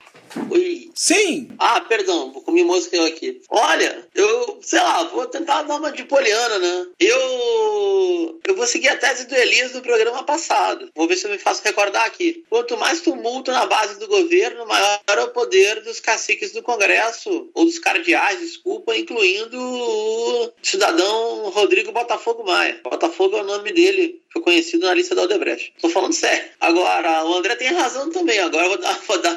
Oi. 0.52 0.92
Sim! 0.94 1.50
Ah, 1.58 1.82
perdão, 1.82 2.32
comi 2.32 2.64
mosca 2.64 2.96
eu 2.96 3.06
aqui. 3.06 3.42
Olha, 3.50 4.08
eu, 4.14 4.60
sei 4.62 4.80
lá, 4.80 5.04
vou 5.06 5.26
tentar 5.28 5.64
dar 5.64 5.78
uma 5.78 5.92
de 5.92 6.04
poliana, 6.04 6.60
né? 6.60 6.88
Eu. 7.00 8.40
Eu 8.46 8.56
vou 8.56 8.68
seguir 8.68 8.90
a 8.90 8.98
tese 8.98 9.28
do 9.28 9.36
Elias 9.36 9.72
do 9.72 9.82
programa 9.82 10.24
passado. 10.24 10.90
Vou 10.96 11.08
ver 11.08 11.16
se 11.16 11.26
eu 11.26 11.32
me 11.32 11.38
faço 11.38 11.64
recordar 11.64 12.06
aqui. 12.06 12.44
Quanto 12.50 12.78
mais 12.78 13.02
tumulto 13.02 13.52
na 13.52 13.66
base 13.66 14.00
do 14.00 14.08
governo, 14.08 14.66
maior 14.66 15.00
é 15.08 15.24
o 15.24 15.32
poder 15.32 15.82
dos 15.82 16.00
caciques 16.00 16.52
do 16.52 16.64
Congresso, 16.64 17.50
ou 17.54 17.66
dos 17.66 17.80
cardeais, 17.80 18.40
desculpa, 18.40 18.96
incluindo 18.96 19.60
o 19.60 20.52
cidadão 20.62 21.50
Rodrigo 21.50 21.92
Botafogo 21.92 22.44
Maia. 22.44 22.80
Botafogo 22.84 23.38
é 23.38 23.42
o 23.42 23.46
nome 23.46 23.72
dele, 23.72 24.22
foi 24.32 24.42
conhecido 24.42 24.86
na 24.86 24.94
lista 24.94 25.16
da 25.16 25.24
Odebrecht. 25.24 25.74
Tô 25.82 25.90
falando 25.90 26.14
sério. 26.14 26.50
Agora, 26.60 27.26
o 27.26 27.34
André 27.36 27.56
tem 27.56 27.74
razão 27.74 28.10
também. 28.12 28.40
Agora 28.40 28.66
eu 28.66 28.70
vou 28.70 28.80
dar, 28.80 29.00
vou 29.08 29.18
dar 29.20 29.36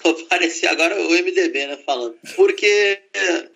Vou 0.04 0.16
agora 0.68 1.00
o 1.00 1.10
MDB, 1.10 1.66
né, 1.66 1.78
falando. 1.84 2.16
Porque 2.34 2.98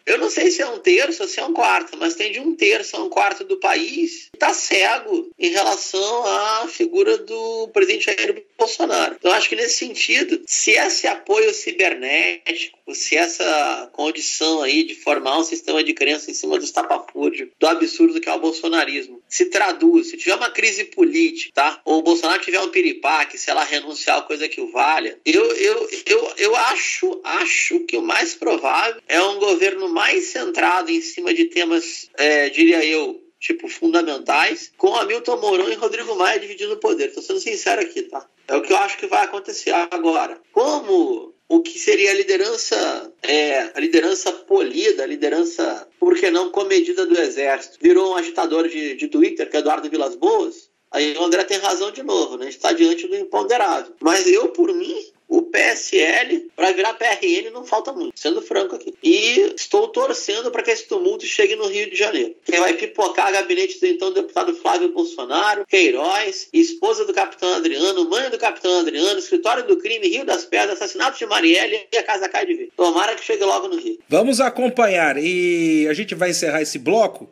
eu 0.07 0.19
não 0.19 0.31
sei 0.31 0.51
se 0.51 0.63
é 0.63 0.67
um 0.67 0.79
terço 0.79 1.23
ou 1.23 1.29
se 1.29 1.41
é 1.41 1.45
um 1.45 1.53
quarto, 1.53 1.97
mas 1.97 2.15
tem 2.15 2.33
de 2.33 2.41
um 2.41 2.55
terço 2.55 2.97
a 2.97 3.03
um 3.03 3.09
quarto 3.09 3.45
do 3.45 3.57
país 3.59 4.29
que 4.31 4.37
está 4.37 4.53
cego 4.53 5.31
em 5.39 5.51
relação 5.51 6.27
à 6.27 6.69
figura 6.69 7.19
do 7.19 7.69
presidente 7.69 8.07
Jair 8.07 8.45
Bolsonaro. 8.59 9.17
Então, 9.19 9.33
acho 9.33 9.49
que 9.49 9.57
nesse 9.57 9.79
sentido, 9.79 10.41
se 10.47 10.73
esse 10.73 11.07
apoio 11.07 11.53
cibernético, 11.53 12.95
se 12.95 13.17
essa 13.17 13.91
condição 13.93 14.63
aí 14.63 14.85
de 14.85 14.95
formar 14.95 15.39
um 15.39 15.45
sistema 15.45 15.83
de 15.83 15.93
crença 15.93 16.31
em 16.31 16.35
cima 16.35 16.59
do 16.59 16.65
estapafúrdio, 16.65 17.51
do 17.59 17.67
absurdo 17.67 18.21
que 18.21 18.29
é 18.29 18.33
o 18.33 18.41
bolsonarismo, 18.41 19.23
se 19.29 19.47
traduz, 19.47 20.11
se 20.11 20.17
tiver 20.17 20.35
uma 20.35 20.51
crise 20.51 20.85
política, 20.85 21.53
tá? 21.55 21.81
Ou 21.85 21.99
o 21.99 22.03
Bolsonaro 22.03 22.43
tiver 22.43 22.61
um 22.61 22.71
piripaque, 22.71 23.39
se 23.39 23.51
ela 23.51 23.65
renunciar 23.65 24.19
a 24.19 24.23
coisa 24.23 24.49
que 24.49 24.61
o 24.61 24.71
valha, 24.71 25.19
eu, 25.25 25.45
eu, 25.57 25.89
eu, 26.07 26.33
eu 26.37 26.57
acho, 26.57 27.21
acho 27.25 27.81
que 27.81 27.97
o 27.97 28.03
mais 28.03 28.35
provável 28.35 29.01
é 29.09 29.21
um 29.23 29.39
governo 29.39 29.89
mais 29.89 30.27
centrado 30.27 30.91
em 30.91 31.01
cima 31.01 31.33
de 31.33 31.47
temas, 31.47 32.09
é, 32.17 32.49
diria 32.51 32.85
eu, 32.85 33.24
tipo, 33.45 33.69
fundamentais, 33.69 34.73
com 34.79 34.97
Hamilton 34.97 35.37
Mourão 35.37 35.71
e 35.71 35.75
Rodrigo 35.75 36.17
Maia 36.17 36.41
dividindo 36.41 36.73
o 36.73 36.79
poder. 36.79 37.09
Estou 37.09 37.23
sendo 37.23 37.41
sincero 37.41 37.83
aqui, 37.83 38.03
tá? 38.05 38.27
É 38.49 38.57
o 38.57 38.63
que 38.63 38.73
eu 38.73 38.77
acho 38.79 38.97
que 38.97 39.07
vai 39.07 39.23
acontecer 39.23 39.71
agora. 39.91 40.41
Como 40.51 41.35
o 41.47 41.61
que 41.61 41.79
seria 41.79 42.11
a 42.11 42.15
liderança, 42.15 43.13
é, 43.23 43.71
a 43.75 43.79
liderança 43.79 44.33
polida, 44.33 45.03
a 45.03 45.07
liderança, 45.07 45.87
por 46.01 46.19
que 46.19 46.31
não, 46.31 46.51
comedida 46.51 47.05
do 47.05 47.21
exército, 47.21 47.79
virou 47.83 48.13
um 48.13 48.17
agitador 48.17 48.67
de, 48.67 48.95
de 48.95 49.09
Twitter, 49.09 49.51
que 49.51 49.59
é 49.59 49.61
Eduardo 49.61 49.91
Vilas 49.91 50.15
Boas, 50.15 50.71
aí 50.91 51.15
o 51.15 51.23
André 51.23 51.45
tem 51.45 51.59
razão 51.59 51.91
de 51.91 52.03
novo, 52.03 52.39
né? 52.39 52.49
Está 52.49 52.73
diante 52.73 53.07
do 53.07 53.15
imponderável. 53.15 53.93
Mas 54.01 54.27
eu, 54.27 54.49
por 54.49 54.73
mim, 54.73 54.97
o 55.35 55.43
PSL 55.43 56.49
para 56.55 56.70
virar 56.70 56.95
PRN 56.95 57.51
não 57.53 57.64
falta 57.64 57.93
muito, 57.93 58.12
sendo 58.14 58.41
franco 58.41 58.76
aqui. 58.76 58.95
E 59.03 59.53
estou 59.57 59.89
torcendo 59.89 60.49
para 60.53 60.62
que 60.62 60.70
esse 60.70 60.87
tumulto 60.87 61.26
chegue 61.26 61.57
no 61.57 61.66
Rio 61.66 61.91
de 61.91 61.97
Janeiro. 61.97 62.37
Quem 62.45 62.61
vai 62.61 62.74
pipocar 62.74 63.32
gabinete 63.32 63.80
do 63.80 63.87
então 63.87 64.12
deputado 64.12 64.55
Flávio 64.55 64.93
Bolsonaro, 64.93 65.66
Queiroz, 65.66 66.49
esposa 66.53 67.05
do 67.05 67.12
capitão 67.12 67.53
Adriano, 67.53 68.09
mãe 68.09 68.30
do 68.30 68.39
capitão 68.39 68.78
Adriano, 68.78 69.18
escritório 69.18 69.66
do 69.66 69.76
crime, 69.78 70.07
Rio 70.07 70.24
das 70.24 70.45
Pedras, 70.45 70.80
assassinato 70.80 71.18
de 71.18 71.26
Marielle 71.26 71.80
e 71.93 71.97
a 71.97 72.03
casa 72.05 72.28
cai 72.28 72.47
de 72.47 72.55
ver. 72.55 72.68
Tomara 72.76 73.16
que 73.16 73.24
chegue 73.24 73.43
logo 73.43 73.66
no 73.66 73.76
Rio. 73.76 73.99
Vamos 74.09 74.41
acompanhar 74.41 75.16
e 75.18 75.89
a 75.89 75.95
gente 75.95 76.14
vai 76.14 76.30
encerrar 76.30 76.62
esse 76.62 76.78
bloco. 76.78 77.28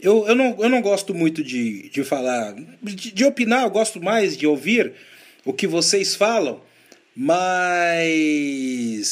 Eu, 0.00 0.28
eu, 0.28 0.34
não, 0.34 0.54
eu 0.60 0.68
não 0.68 0.82
gosto 0.82 1.14
muito 1.14 1.42
de, 1.42 1.88
de 1.88 2.04
falar, 2.04 2.54
de, 2.82 3.12
de 3.12 3.24
opinar, 3.24 3.64
eu 3.64 3.70
gosto 3.70 4.00
mais 4.00 4.36
de 4.36 4.46
ouvir 4.46 4.92
o 5.46 5.52
que 5.52 5.66
vocês 5.66 6.14
falam. 6.14 6.67
Mas 7.20 9.08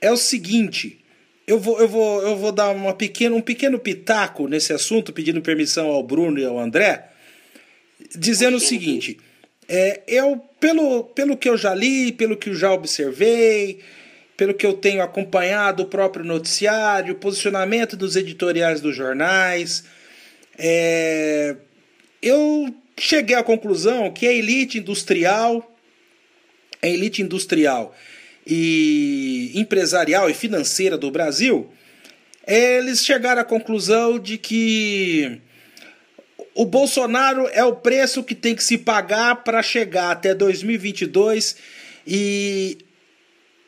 é 0.00 0.10
o 0.10 0.16
seguinte, 0.16 1.04
eu 1.46 1.58
vou, 1.58 1.78
eu 1.78 1.86
vou, 1.86 2.22
eu 2.22 2.34
vou 2.34 2.50
dar 2.50 2.70
uma 2.70 2.94
pequena, 2.94 3.36
um 3.36 3.42
pequeno 3.42 3.78
pitaco 3.78 4.48
nesse 4.48 4.72
assunto, 4.72 5.12
pedindo 5.12 5.42
permissão 5.42 5.88
ao 5.88 6.02
Bruno 6.02 6.38
e 6.38 6.46
ao 6.46 6.58
André, 6.58 7.10
dizendo 8.16 8.56
o 8.56 8.60
seguinte: 8.60 9.18
é, 9.68 10.00
eu, 10.08 10.42
pelo, 10.58 11.04
pelo 11.04 11.36
que 11.36 11.46
eu 11.46 11.58
já 11.58 11.74
li, 11.74 12.10
pelo 12.10 12.38
que 12.38 12.48
eu 12.48 12.54
já 12.54 12.72
observei, 12.72 13.80
pelo 14.34 14.54
que 14.54 14.64
eu 14.64 14.72
tenho 14.72 15.02
acompanhado 15.02 15.82
o 15.82 15.86
próprio 15.88 16.24
noticiário, 16.24 17.12
o 17.12 17.18
posicionamento 17.18 17.98
dos 17.98 18.16
editoriais 18.16 18.80
dos 18.80 18.96
jornais, 18.96 19.84
é, 20.56 21.54
eu 22.22 22.74
cheguei 22.96 23.36
à 23.36 23.42
conclusão 23.42 24.10
que 24.10 24.26
a 24.26 24.32
elite 24.32 24.78
industrial 24.78 25.74
a 26.82 26.86
elite 26.86 27.22
industrial 27.22 27.94
e 28.46 29.52
empresarial 29.54 30.30
e 30.30 30.34
financeira 30.34 30.96
do 30.96 31.10
Brasil, 31.10 31.70
eles 32.46 33.04
chegaram 33.04 33.42
à 33.42 33.44
conclusão 33.44 34.18
de 34.18 34.38
que 34.38 35.40
o 36.54 36.64
Bolsonaro 36.64 37.46
é 37.52 37.62
o 37.62 37.76
preço 37.76 38.24
que 38.24 38.34
tem 38.34 38.54
que 38.54 38.64
se 38.64 38.78
pagar 38.78 39.44
para 39.44 39.62
chegar 39.62 40.10
até 40.10 40.34
2022 40.34 41.56
e 42.06 42.78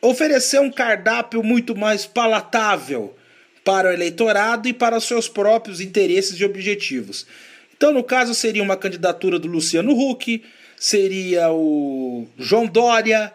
oferecer 0.01 0.59
um 0.59 0.71
cardápio 0.71 1.43
muito 1.43 1.75
mais 1.75 2.05
palatável 2.05 3.15
para 3.63 3.89
o 3.89 3.93
eleitorado 3.93 4.67
e 4.67 4.73
para 4.73 4.97
os 4.97 5.03
seus 5.03 5.29
próprios 5.29 5.79
interesses 5.79 6.39
e 6.39 6.43
objetivos. 6.43 7.27
Então, 7.77 7.93
no 7.93 8.03
caso, 8.03 8.33
seria 8.33 8.63
uma 8.63 8.75
candidatura 8.75 9.37
do 9.37 9.47
Luciano 9.47 9.91
Huck, 9.91 10.43
seria 10.81 11.51
o 11.51 12.25
João 12.39 12.65
Dória, 12.65 13.31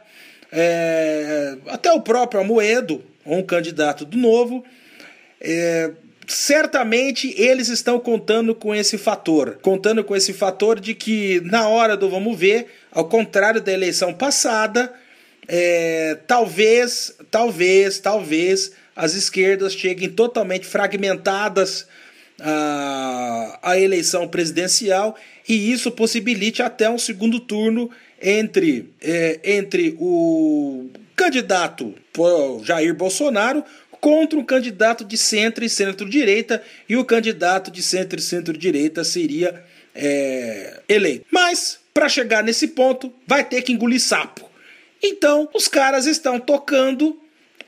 é, 0.50 1.56
até 1.68 1.92
o 1.92 2.00
próprio 2.00 2.40
Amoedo, 2.40 3.04
um 3.24 3.40
candidato 3.40 4.04
do 4.04 4.16
novo. 4.18 4.64
É, 5.40 5.92
certamente 6.26 7.32
eles 7.40 7.68
estão 7.68 8.00
contando 8.00 8.52
com 8.52 8.74
esse 8.74 8.98
fator, 8.98 9.60
contando 9.62 10.02
com 10.02 10.16
esse 10.16 10.32
fator 10.32 10.80
de 10.80 10.92
que 10.92 11.40
na 11.44 11.68
hora 11.68 11.96
do 11.96 12.10
vamos 12.10 12.36
ver, 12.36 12.66
ao 12.90 13.08
contrário 13.08 13.60
da 13.60 13.72
eleição 13.72 14.12
passada, 14.12 14.92
é, 15.46 16.18
talvez, 16.26 17.14
talvez, 17.30 18.00
talvez 18.00 18.72
as 18.96 19.14
esquerdas 19.14 19.72
cheguem 19.72 20.10
totalmente 20.10 20.66
fragmentadas 20.66 21.86
à, 22.40 23.58
à 23.62 23.78
eleição 23.78 24.28
presidencial 24.28 25.16
e 25.48 25.72
isso 25.72 25.90
possibilite 25.90 26.62
até 26.62 26.88
um 26.90 26.98
segundo 26.98 27.40
turno 27.40 27.90
entre, 28.20 28.90
é, 29.00 29.40
entre 29.44 29.96
o 29.98 30.88
candidato 31.14 31.94
Jair 32.64 32.94
Bolsonaro 32.94 33.64
contra 34.00 34.38
um 34.38 34.44
candidato 34.44 35.04
de 35.04 35.16
centro 35.16 35.64
e 35.64 35.68
centro-direita, 35.68 36.62
e 36.88 36.96
o 36.96 37.04
candidato 37.04 37.70
de 37.70 37.82
centro 37.82 38.18
e 38.18 38.22
centro-direita 38.22 39.02
seria 39.02 39.64
é, 39.94 40.80
eleito. 40.88 41.26
Mas, 41.30 41.78
para 41.92 42.08
chegar 42.08 42.44
nesse 42.44 42.68
ponto, 42.68 43.12
vai 43.26 43.42
ter 43.42 43.62
que 43.62 43.72
engolir 43.72 44.00
sapo. 44.00 44.48
Então, 45.02 45.48
os 45.54 45.66
caras 45.66 46.06
estão 46.06 46.38
tocando 46.38 47.18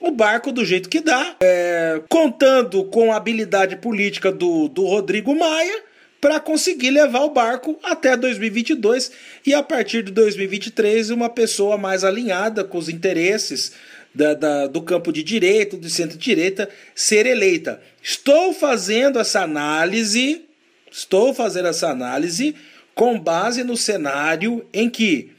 o 0.00 0.10
barco 0.10 0.52
do 0.52 0.64
jeito 0.64 0.88
que 0.88 1.00
dá, 1.00 1.36
é, 1.40 2.00
contando 2.08 2.84
com 2.84 3.12
a 3.12 3.16
habilidade 3.16 3.76
política 3.76 4.30
do, 4.30 4.68
do 4.68 4.84
Rodrigo 4.84 5.34
Maia 5.34 5.82
para 6.20 6.40
conseguir 6.40 6.90
levar 6.90 7.20
o 7.20 7.30
barco 7.30 7.78
até 7.82 8.16
2022 8.16 9.12
e 9.46 9.54
a 9.54 9.62
partir 9.62 10.02
de 10.02 10.12
2023 10.12 11.10
uma 11.10 11.28
pessoa 11.28 11.76
mais 11.76 12.04
alinhada 12.04 12.64
com 12.64 12.78
os 12.78 12.88
interesses 12.88 13.72
da, 14.14 14.34
da, 14.34 14.66
do 14.66 14.82
campo 14.82 15.12
de 15.12 15.22
direito, 15.22 15.76
do 15.76 15.88
centro-direita, 15.88 16.68
ser 16.94 17.26
eleita. 17.26 17.80
Estou 18.02 18.52
fazendo 18.52 19.18
essa 19.18 19.42
análise, 19.42 20.42
estou 20.90 21.32
fazendo 21.32 21.68
essa 21.68 21.88
análise 21.88 22.54
com 22.94 23.18
base 23.18 23.62
no 23.62 23.76
cenário 23.76 24.66
em 24.72 24.90
que 24.90 25.30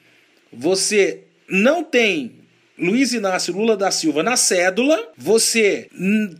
você 0.52 1.24
não 1.48 1.84
tem 1.84 2.39
Luiz 2.80 3.12
Inácio 3.12 3.54
Lula 3.54 3.76
da 3.76 3.92
Silva 3.92 4.24
na 4.24 4.38
cédula, 4.38 5.10
você 5.18 5.90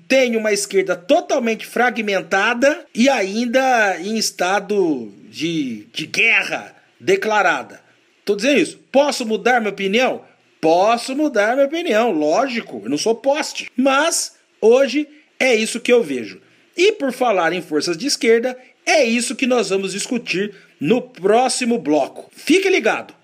tem 0.08 0.38
uma 0.38 0.54
esquerda 0.54 0.96
totalmente 0.96 1.66
fragmentada 1.66 2.86
e 2.96 3.10
ainda 3.10 4.00
em 4.00 4.18
estado 4.18 5.12
de, 5.30 5.88
de 5.92 6.06
guerra 6.06 6.74
declarada. 7.00 7.82
Tô 8.24 8.36
dizendo 8.36 8.60
isso. 8.60 8.80
Posso 8.92 9.26
mudar 9.26 9.60
minha 9.60 9.72
opinião? 9.72 10.22
Posso 10.62 11.16
mudar 11.16 11.56
minha 11.56 11.68
opinião, 11.68 12.12
lógico, 12.12 12.82
eu 12.84 12.90
não 12.90 12.98
sou 12.98 13.16
poste. 13.16 13.72
Mas 13.76 14.36
hoje 14.62 15.08
é 15.40 15.56
isso 15.56 15.80
que 15.80 15.92
eu 15.92 16.04
vejo. 16.04 16.42
E 16.76 16.94
por 16.94 17.12
falar 17.12 17.54
em 17.54 17.62
forças 17.62 17.98
de 17.98 18.08
esquerda, 18.08 18.58
é 18.86 19.04
isso 19.04 19.36
que 19.36 19.48
nós 19.48 19.70
vamos 19.70 19.94
discutir 19.94 20.54
no 20.80 21.02
próximo 21.02 21.78
bloco. 21.78 22.30
Fique 22.34 22.70
ligado! 22.70 23.19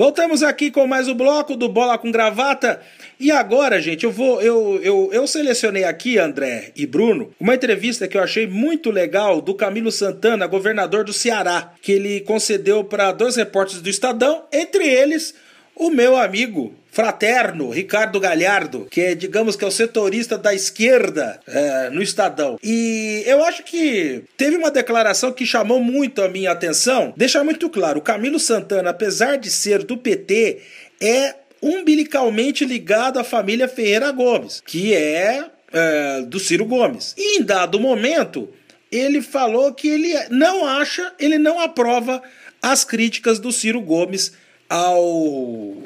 Voltamos 0.00 0.42
aqui 0.42 0.70
com 0.70 0.86
mais 0.86 1.08
o 1.08 1.14
bloco 1.14 1.54
do 1.54 1.68
Bola 1.68 1.98
com 1.98 2.10
Gravata. 2.10 2.80
E 3.18 3.30
agora, 3.30 3.78
gente, 3.82 4.04
eu 4.04 4.10
vou. 4.10 4.40
Eu, 4.40 4.80
eu, 4.82 5.10
eu 5.12 5.26
selecionei 5.26 5.84
aqui, 5.84 6.16
André 6.16 6.72
e 6.74 6.86
Bruno, 6.86 7.34
uma 7.38 7.54
entrevista 7.54 8.08
que 8.08 8.16
eu 8.16 8.22
achei 8.22 8.46
muito 8.46 8.90
legal 8.90 9.42
do 9.42 9.52
Camilo 9.52 9.92
Santana, 9.92 10.46
governador 10.46 11.04
do 11.04 11.12
Ceará, 11.12 11.74
que 11.82 11.92
ele 11.92 12.20
concedeu 12.20 12.82
para 12.82 13.12
dois 13.12 13.36
repórteres 13.36 13.82
do 13.82 13.90
Estadão, 13.90 14.44
entre 14.50 14.88
eles 14.88 15.34
o 15.80 15.90
meu 15.90 16.14
amigo 16.14 16.74
fraterno 16.92 17.70
Ricardo 17.70 18.20
Galhardo, 18.20 18.86
que 18.90 19.00
é, 19.00 19.14
digamos 19.14 19.56
que 19.56 19.64
é 19.64 19.66
o 19.66 19.70
setorista 19.70 20.36
da 20.36 20.54
esquerda 20.54 21.40
é, 21.48 21.88
no 21.88 22.02
Estadão. 22.02 22.58
E 22.62 23.22
eu 23.24 23.42
acho 23.42 23.62
que 23.62 24.22
teve 24.36 24.56
uma 24.56 24.70
declaração 24.70 25.32
que 25.32 25.46
chamou 25.46 25.82
muito 25.82 26.20
a 26.20 26.28
minha 26.28 26.50
atenção. 26.50 27.14
Deixar 27.16 27.42
muito 27.42 27.70
claro, 27.70 28.02
Camilo 28.02 28.38
Santana, 28.38 28.90
apesar 28.90 29.38
de 29.38 29.50
ser 29.50 29.82
do 29.82 29.96
PT, 29.96 30.58
é 31.00 31.34
umbilicalmente 31.62 32.66
ligado 32.66 33.18
à 33.18 33.24
família 33.24 33.66
Ferreira 33.66 34.12
Gomes, 34.12 34.62
que 34.66 34.92
é, 34.92 35.46
é 35.72 36.22
do 36.22 36.38
Ciro 36.38 36.66
Gomes. 36.66 37.14
E 37.16 37.38
em 37.38 37.42
dado 37.42 37.80
momento, 37.80 38.50
ele 38.92 39.22
falou 39.22 39.72
que 39.72 39.88
ele 39.88 40.12
não 40.28 40.66
acha, 40.66 41.10
ele 41.18 41.38
não 41.38 41.58
aprova 41.58 42.22
as 42.60 42.84
críticas 42.84 43.38
do 43.38 43.50
Ciro 43.50 43.80
Gomes 43.80 44.32
ao 44.70 45.76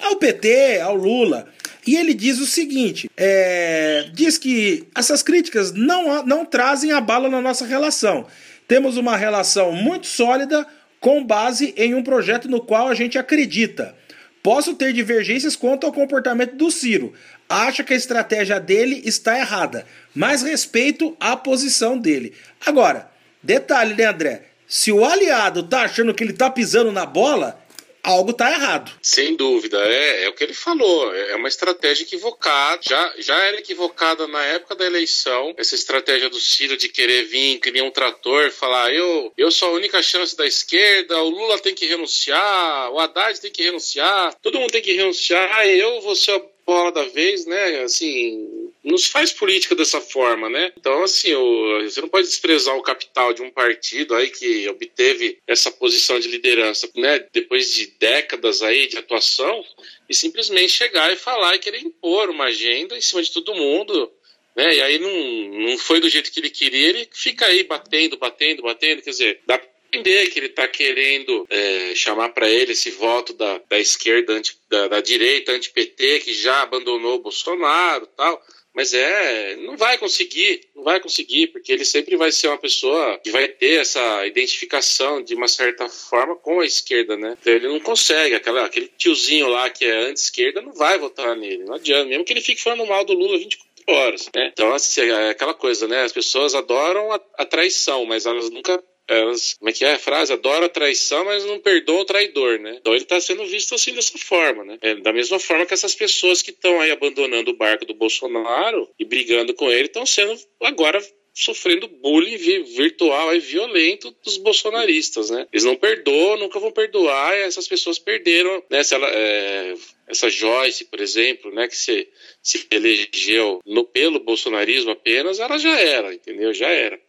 ao 0.00 0.16
PT, 0.16 0.80
ao 0.80 0.94
Lula. 0.94 1.46
E 1.86 1.96
ele 1.96 2.14
diz 2.14 2.38
o 2.38 2.46
seguinte: 2.46 3.10
é, 3.16 4.08
diz 4.14 4.38
que 4.38 4.86
essas 4.94 5.22
críticas 5.22 5.72
não, 5.72 6.24
não 6.24 6.44
trazem 6.44 6.92
a 6.92 7.00
bala 7.00 7.28
na 7.28 7.40
nossa 7.40 7.66
relação. 7.66 8.26
Temos 8.68 8.96
uma 8.96 9.16
relação 9.16 9.72
muito 9.72 10.06
sólida 10.06 10.66
com 11.00 11.24
base 11.24 11.74
em 11.76 11.94
um 11.94 12.02
projeto 12.02 12.48
no 12.48 12.60
qual 12.60 12.88
a 12.88 12.94
gente 12.94 13.18
acredita. 13.18 13.94
Posso 14.42 14.74
ter 14.74 14.92
divergências 14.92 15.56
quanto 15.56 15.86
ao 15.86 15.92
comportamento 15.92 16.54
do 16.54 16.70
Ciro. 16.70 17.12
Acha 17.48 17.82
que 17.82 17.92
a 17.92 17.96
estratégia 17.96 18.60
dele 18.60 19.02
está 19.04 19.36
errada, 19.36 19.84
mas 20.14 20.42
respeito 20.42 21.16
a 21.18 21.36
posição 21.36 21.98
dele. 21.98 22.32
Agora, 22.64 23.10
detalhe, 23.42 23.94
né, 23.94 24.04
André? 24.04 24.42
Se 24.66 24.92
o 24.92 25.04
aliado 25.04 25.64
tá 25.64 25.82
achando 25.82 26.14
que 26.14 26.22
ele 26.22 26.32
tá 26.32 26.48
pisando 26.48 26.92
na 26.92 27.04
bola, 27.04 27.60
algo 28.02 28.30
está 28.30 28.50
errado. 28.50 28.92
Sem 29.02 29.36
dúvida, 29.36 29.78
é, 29.86 30.24
é 30.24 30.28
o 30.28 30.32
que 30.32 30.44
ele 30.44 30.54
falou, 30.54 31.14
é 31.14 31.36
uma 31.36 31.48
estratégia 31.48 32.04
equivocada, 32.04 32.80
já, 32.82 33.14
já 33.18 33.36
era 33.44 33.58
equivocada 33.58 34.26
na 34.26 34.42
época 34.44 34.74
da 34.74 34.86
eleição, 34.86 35.54
essa 35.56 35.74
estratégia 35.74 36.28
do 36.28 36.40
Ciro 36.40 36.76
de 36.76 36.88
querer 36.88 37.24
vir, 37.24 37.58
criar 37.58 37.84
um 37.84 37.90
trator, 37.90 38.50
falar 38.50 38.92
eu, 38.92 39.32
eu 39.36 39.50
sou 39.50 39.68
a 39.68 39.72
única 39.72 40.02
chance 40.02 40.36
da 40.36 40.46
esquerda, 40.46 41.22
o 41.22 41.30
Lula 41.30 41.58
tem 41.58 41.74
que 41.74 41.86
renunciar, 41.86 42.90
o 42.92 42.98
Haddad 42.98 43.40
tem 43.40 43.50
que 43.50 43.62
renunciar, 43.62 44.34
todo 44.42 44.58
mundo 44.58 44.70
tem 44.70 44.82
que 44.82 44.92
renunciar, 44.92 45.66
eu 45.66 46.00
vou 46.00 46.16
ser 46.16 46.32
bola 46.70 46.92
da 46.92 47.02
vez, 47.06 47.46
né, 47.46 47.82
assim, 47.82 48.70
não 48.84 48.96
se 48.96 49.08
faz 49.08 49.32
política 49.32 49.74
dessa 49.74 50.00
forma, 50.00 50.48
né? 50.48 50.72
Então, 50.78 51.02
assim, 51.02 51.34
o, 51.34 51.82
você 51.82 52.00
não 52.00 52.08
pode 52.08 52.28
desprezar 52.28 52.76
o 52.76 52.82
capital 52.82 53.32
de 53.32 53.42
um 53.42 53.50
partido 53.50 54.14
aí 54.14 54.30
que 54.30 54.68
obteve 54.68 55.38
essa 55.48 55.72
posição 55.72 56.20
de 56.20 56.28
liderança, 56.28 56.88
né? 56.94 57.26
Depois 57.32 57.74
de 57.74 57.88
décadas 57.98 58.62
aí 58.62 58.86
de 58.86 58.98
atuação 58.98 59.64
e 60.08 60.14
simplesmente 60.14 60.72
chegar 60.72 61.12
e 61.12 61.16
falar 61.16 61.56
e 61.56 61.58
querer 61.58 61.80
impor 61.80 62.30
uma 62.30 62.44
agenda 62.44 62.96
em 62.96 63.00
cima 63.00 63.20
de 63.20 63.32
todo 63.32 63.52
mundo, 63.52 64.08
né? 64.54 64.76
E 64.76 64.80
aí 64.80 64.98
não, 65.00 65.70
não 65.70 65.76
foi 65.76 65.98
do 65.98 66.08
jeito 66.08 66.30
que 66.30 66.38
ele 66.38 66.50
queria, 66.50 66.88
ele 66.90 67.08
fica 67.12 67.46
aí 67.46 67.64
batendo, 67.64 68.16
batendo, 68.16 68.62
batendo, 68.62 69.02
quer 69.02 69.10
dizer, 69.10 69.40
dá 69.44 69.60
entender 69.90 70.28
que 70.30 70.38
ele 70.38 70.46
está 70.46 70.66
querendo 70.68 71.46
é, 71.50 71.94
chamar 71.94 72.30
para 72.30 72.48
ele 72.48 72.72
esse 72.72 72.90
voto 72.90 73.32
da, 73.32 73.60
da 73.68 73.78
esquerda, 73.78 74.32
anti, 74.32 74.56
da, 74.68 74.88
da 74.88 75.00
direita 75.00 75.52
anti-PT, 75.52 76.20
que 76.20 76.32
já 76.32 76.62
abandonou 76.62 77.16
o 77.16 77.22
Bolsonaro 77.22 78.06
tal. 78.06 78.40
Mas 78.72 78.94
é, 78.94 79.56
não 79.56 79.76
vai 79.76 79.98
conseguir, 79.98 80.68
não 80.76 80.84
vai 80.84 81.00
conseguir, 81.00 81.48
porque 81.48 81.72
ele 81.72 81.84
sempre 81.84 82.16
vai 82.16 82.30
ser 82.30 82.46
uma 82.46 82.56
pessoa 82.56 83.18
que 83.18 83.28
vai 83.28 83.48
ter 83.48 83.80
essa 83.80 84.24
identificação 84.24 85.20
de 85.20 85.34
uma 85.34 85.48
certa 85.48 85.88
forma 85.88 86.36
com 86.36 86.60
a 86.60 86.64
esquerda, 86.64 87.16
né? 87.16 87.36
Então 87.40 87.52
ele 87.52 87.66
não 87.66 87.80
consegue, 87.80 88.36
aquela, 88.36 88.64
aquele 88.64 88.86
tiozinho 88.96 89.48
lá 89.48 89.68
que 89.68 89.84
é 89.84 90.08
anti-esquerda 90.08 90.62
não 90.62 90.72
vai 90.72 90.96
votar 90.98 91.34
nele, 91.34 91.64
não 91.64 91.74
adianta, 91.74 92.04
mesmo 92.04 92.24
que 92.24 92.32
ele 92.32 92.40
fique 92.40 92.62
falando 92.62 92.86
mal 92.86 93.04
do 93.04 93.12
Lula 93.12 93.38
24 93.38 93.70
horas, 93.88 94.30
né? 94.34 94.50
Então, 94.52 94.72
assim, 94.72 95.00
é 95.00 95.30
aquela 95.30 95.54
coisa, 95.54 95.88
né? 95.88 96.02
As 96.04 96.12
pessoas 96.12 96.54
adoram 96.54 97.12
a, 97.12 97.20
a 97.38 97.44
traição, 97.44 98.04
mas 98.04 98.24
elas 98.24 98.50
nunca 98.50 98.80
elas, 99.10 99.54
como 99.54 99.68
é 99.68 99.72
que 99.72 99.84
é 99.84 99.94
a 99.94 99.98
frase? 99.98 100.32
Adora 100.32 100.66
a 100.66 100.68
traição, 100.68 101.24
mas 101.24 101.44
não 101.44 101.58
perdoa 101.58 102.00
o 102.00 102.04
traidor, 102.04 102.58
né? 102.58 102.76
Então 102.80 102.92
ele 102.92 103.02
está 103.02 103.20
sendo 103.20 103.44
visto 103.46 103.74
assim 103.74 103.92
dessa 103.92 104.16
forma, 104.18 104.64
né? 104.64 104.78
É, 104.80 104.94
da 104.96 105.12
mesma 105.12 105.38
forma 105.38 105.66
que 105.66 105.74
essas 105.74 105.94
pessoas 105.94 106.42
que 106.42 106.50
estão 106.50 106.80
aí 106.80 106.90
abandonando 106.90 107.50
o 107.50 107.56
barco 107.56 107.84
do 107.84 107.94
Bolsonaro 107.94 108.88
e 108.98 109.04
brigando 109.04 109.52
com 109.54 109.70
ele 109.70 109.86
estão 109.86 110.06
sendo 110.06 110.38
agora 110.62 111.02
sofrendo 111.32 111.88
bullying 111.88 112.36
virtual 112.64 113.34
e 113.34 113.38
violento 113.38 114.14
dos 114.24 114.36
bolsonaristas, 114.36 115.30
né? 115.30 115.46
Eles 115.52 115.64
não 115.64 115.76
perdoam, 115.76 116.36
nunca 116.38 116.58
vão 116.58 116.72
perdoar, 116.72 117.36
e 117.36 117.42
essas 117.42 117.66
pessoas 117.66 117.98
perderam, 117.98 118.62
né? 118.70 118.82
Se 118.82 118.94
ela, 118.94 119.08
é, 119.08 119.74
essa 120.08 120.28
Joyce, 120.28 120.84
por 120.86 121.00
exemplo, 121.00 121.52
né, 121.52 121.68
que 121.68 121.76
se, 121.76 122.08
se 122.42 122.66
elegeu 122.70 123.60
no 123.64 123.84
pelo 123.84 124.20
bolsonarismo 124.20 124.90
apenas, 124.90 125.38
ela 125.38 125.56
já 125.56 125.78
era, 125.78 126.12
entendeu? 126.12 126.52
Já 126.52 126.68
era. 126.68 127.00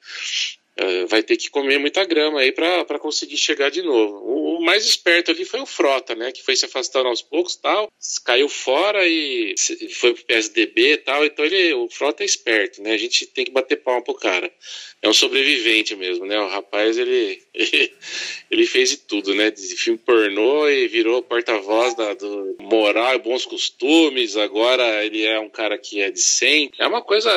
É, 0.81 1.05
vai 1.05 1.21
ter 1.21 1.37
que 1.37 1.47
comer 1.47 1.77
muita 1.77 2.03
grama 2.03 2.39
aí 2.39 2.51
para 2.51 2.97
conseguir 2.97 3.37
chegar 3.37 3.69
de 3.69 3.83
novo. 3.83 4.15
O, 4.15 4.57
o, 4.57 4.61
mais 4.63 4.83
esperto 4.83 5.29
ali 5.29 5.45
foi 5.45 5.59
o 5.59 5.65
Frota, 5.65 6.15
né? 6.15 6.31
Que 6.31 6.41
foi 6.41 6.55
se 6.55 6.65
afastando 6.65 7.07
aos 7.07 7.21
poucos 7.21 7.55
tal, 7.55 7.87
caiu 8.25 8.49
fora 8.49 9.07
e 9.07 9.53
foi 9.93 10.15
pro 10.15 10.25
PSDB 10.25 10.93
e 10.93 10.97
tal. 10.97 11.23
Então 11.23 11.45
ele, 11.45 11.71
o 11.75 11.87
Frota 11.87 12.23
é 12.23 12.25
esperto, 12.25 12.81
né? 12.81 12.93
A 12.93 12.97
gente 12.97 13.27
tem 13.27 13.45
que 13.45 13.51
bater 13.51 13.75
palma 13.75 14.03
pro 14.03 14.15
cara. 14.15 14.51
É 15.03 15.07
um 15.07 15.13
sobrevivente 15.13 15.95
mesmo, 15.95 16.25
né? 16.25 16.39
O 16.39 16.47
rapaz, 16.47 16.97
ele, 16.97 17.39
ele, 17.53 17.93
ele 18.49 18.65
fez 18.65 18.89
de 18.89 18.97
tudo, 18.97 19.35
né? 19.35 19.51
De 19.51 19.61
filme 19.75 19.99
pornô 19.99 20.67
e 20.67 20.87
virou 20.87 21.21
porta-voz 21.21 21.93
do 21.93 22.57
moral 22.59 23.13
e 23.13 23.19
bons 23.19 23.45
costumes. 23.45 24.35
Agora 24.35 25.05
ele 25.05 25.23
é 25.23 25.39
um 25.39 25.49
cara 25.49 25.77
que 25.77 26.01
é 26.01 26.09
decente. 26.09 26.81
É 26.81 26.87
uma 26.87 27.03
coisa 27.03 27.29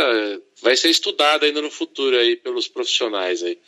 vai 0.64 0.76
ser 0.76 0.88
estudado 0.88 1.44
ainda 1.44 1.60
no 1.60 1.70
futuro 1.70 2.16
aí 2.16 2.36
pelos 2.36 2.66
profissionais 2.66 3.42
aí. 3.42 3.58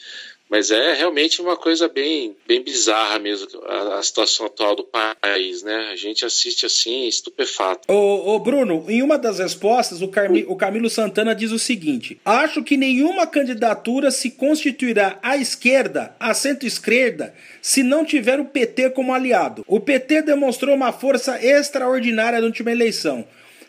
Mas 0.48 0.70
é 0.70 0.94
realmente 0.94 1.42
uma 1.42 1.56
coisa 1.56 1.88
bem, 1.88 2.36
bem 2.46 2.62
bizarra 2.62 3.18
mesmo, 3.18 3.48
a, 3.64 3.98
a, 3.98 4.02
situação 4.02 4.46
atual 4.46 4.76
do 4.76 4.84
país, 4.84 5.64
né? 5.64 5.88
A 5.92 5.96
gente 5.96 6.24
assiste 6.24 6.64
assim, 6.64 7.08
estupefato. 7.08 7.92
Ô, 7.92 8.34
ô 8.34 8.38
Bruno, 8.38 8.84
em 8.88 9.02
uma 9.02 9.18
das 9.18 9.40
respostas, 9.40 10.00
o, 10.02 10.08
Carmi, 10.08 10.44
o 10.46 10.54
Camilo 10.54 10.88
Santana 10.88 11.34
diz 11.34 11.50
o 11.50 11.58
seguinte: 11.58 12.20
Acho 12.24 12.62
que 12.62 12.76
nenhuma 12.76 13.26
candidatura 13.26 14.12
se 14.12 14.30
constituirá 14.30 15.18
à 15.20 15.36
esquerda, 15.36 16.14
à 16.20 16.32
centro-esquerda, 16.32 17.34
se 17.60 17.82
não 17.82 18.04
tiver 18.04 18.38
o 18.38 18.44
PT 18.44 18.90
como 18.90 19.12
aliado. 19.12 19.64
O 19.66 19.80
PT 19.80 20.22
demonstrou 20.22 20.76
uma 20.76 20.92
força 20.92 21.44
extraordinária 21.44 22.40
na 22.40 22.46
última 22.46 22.70
eleição. 22.70 23.26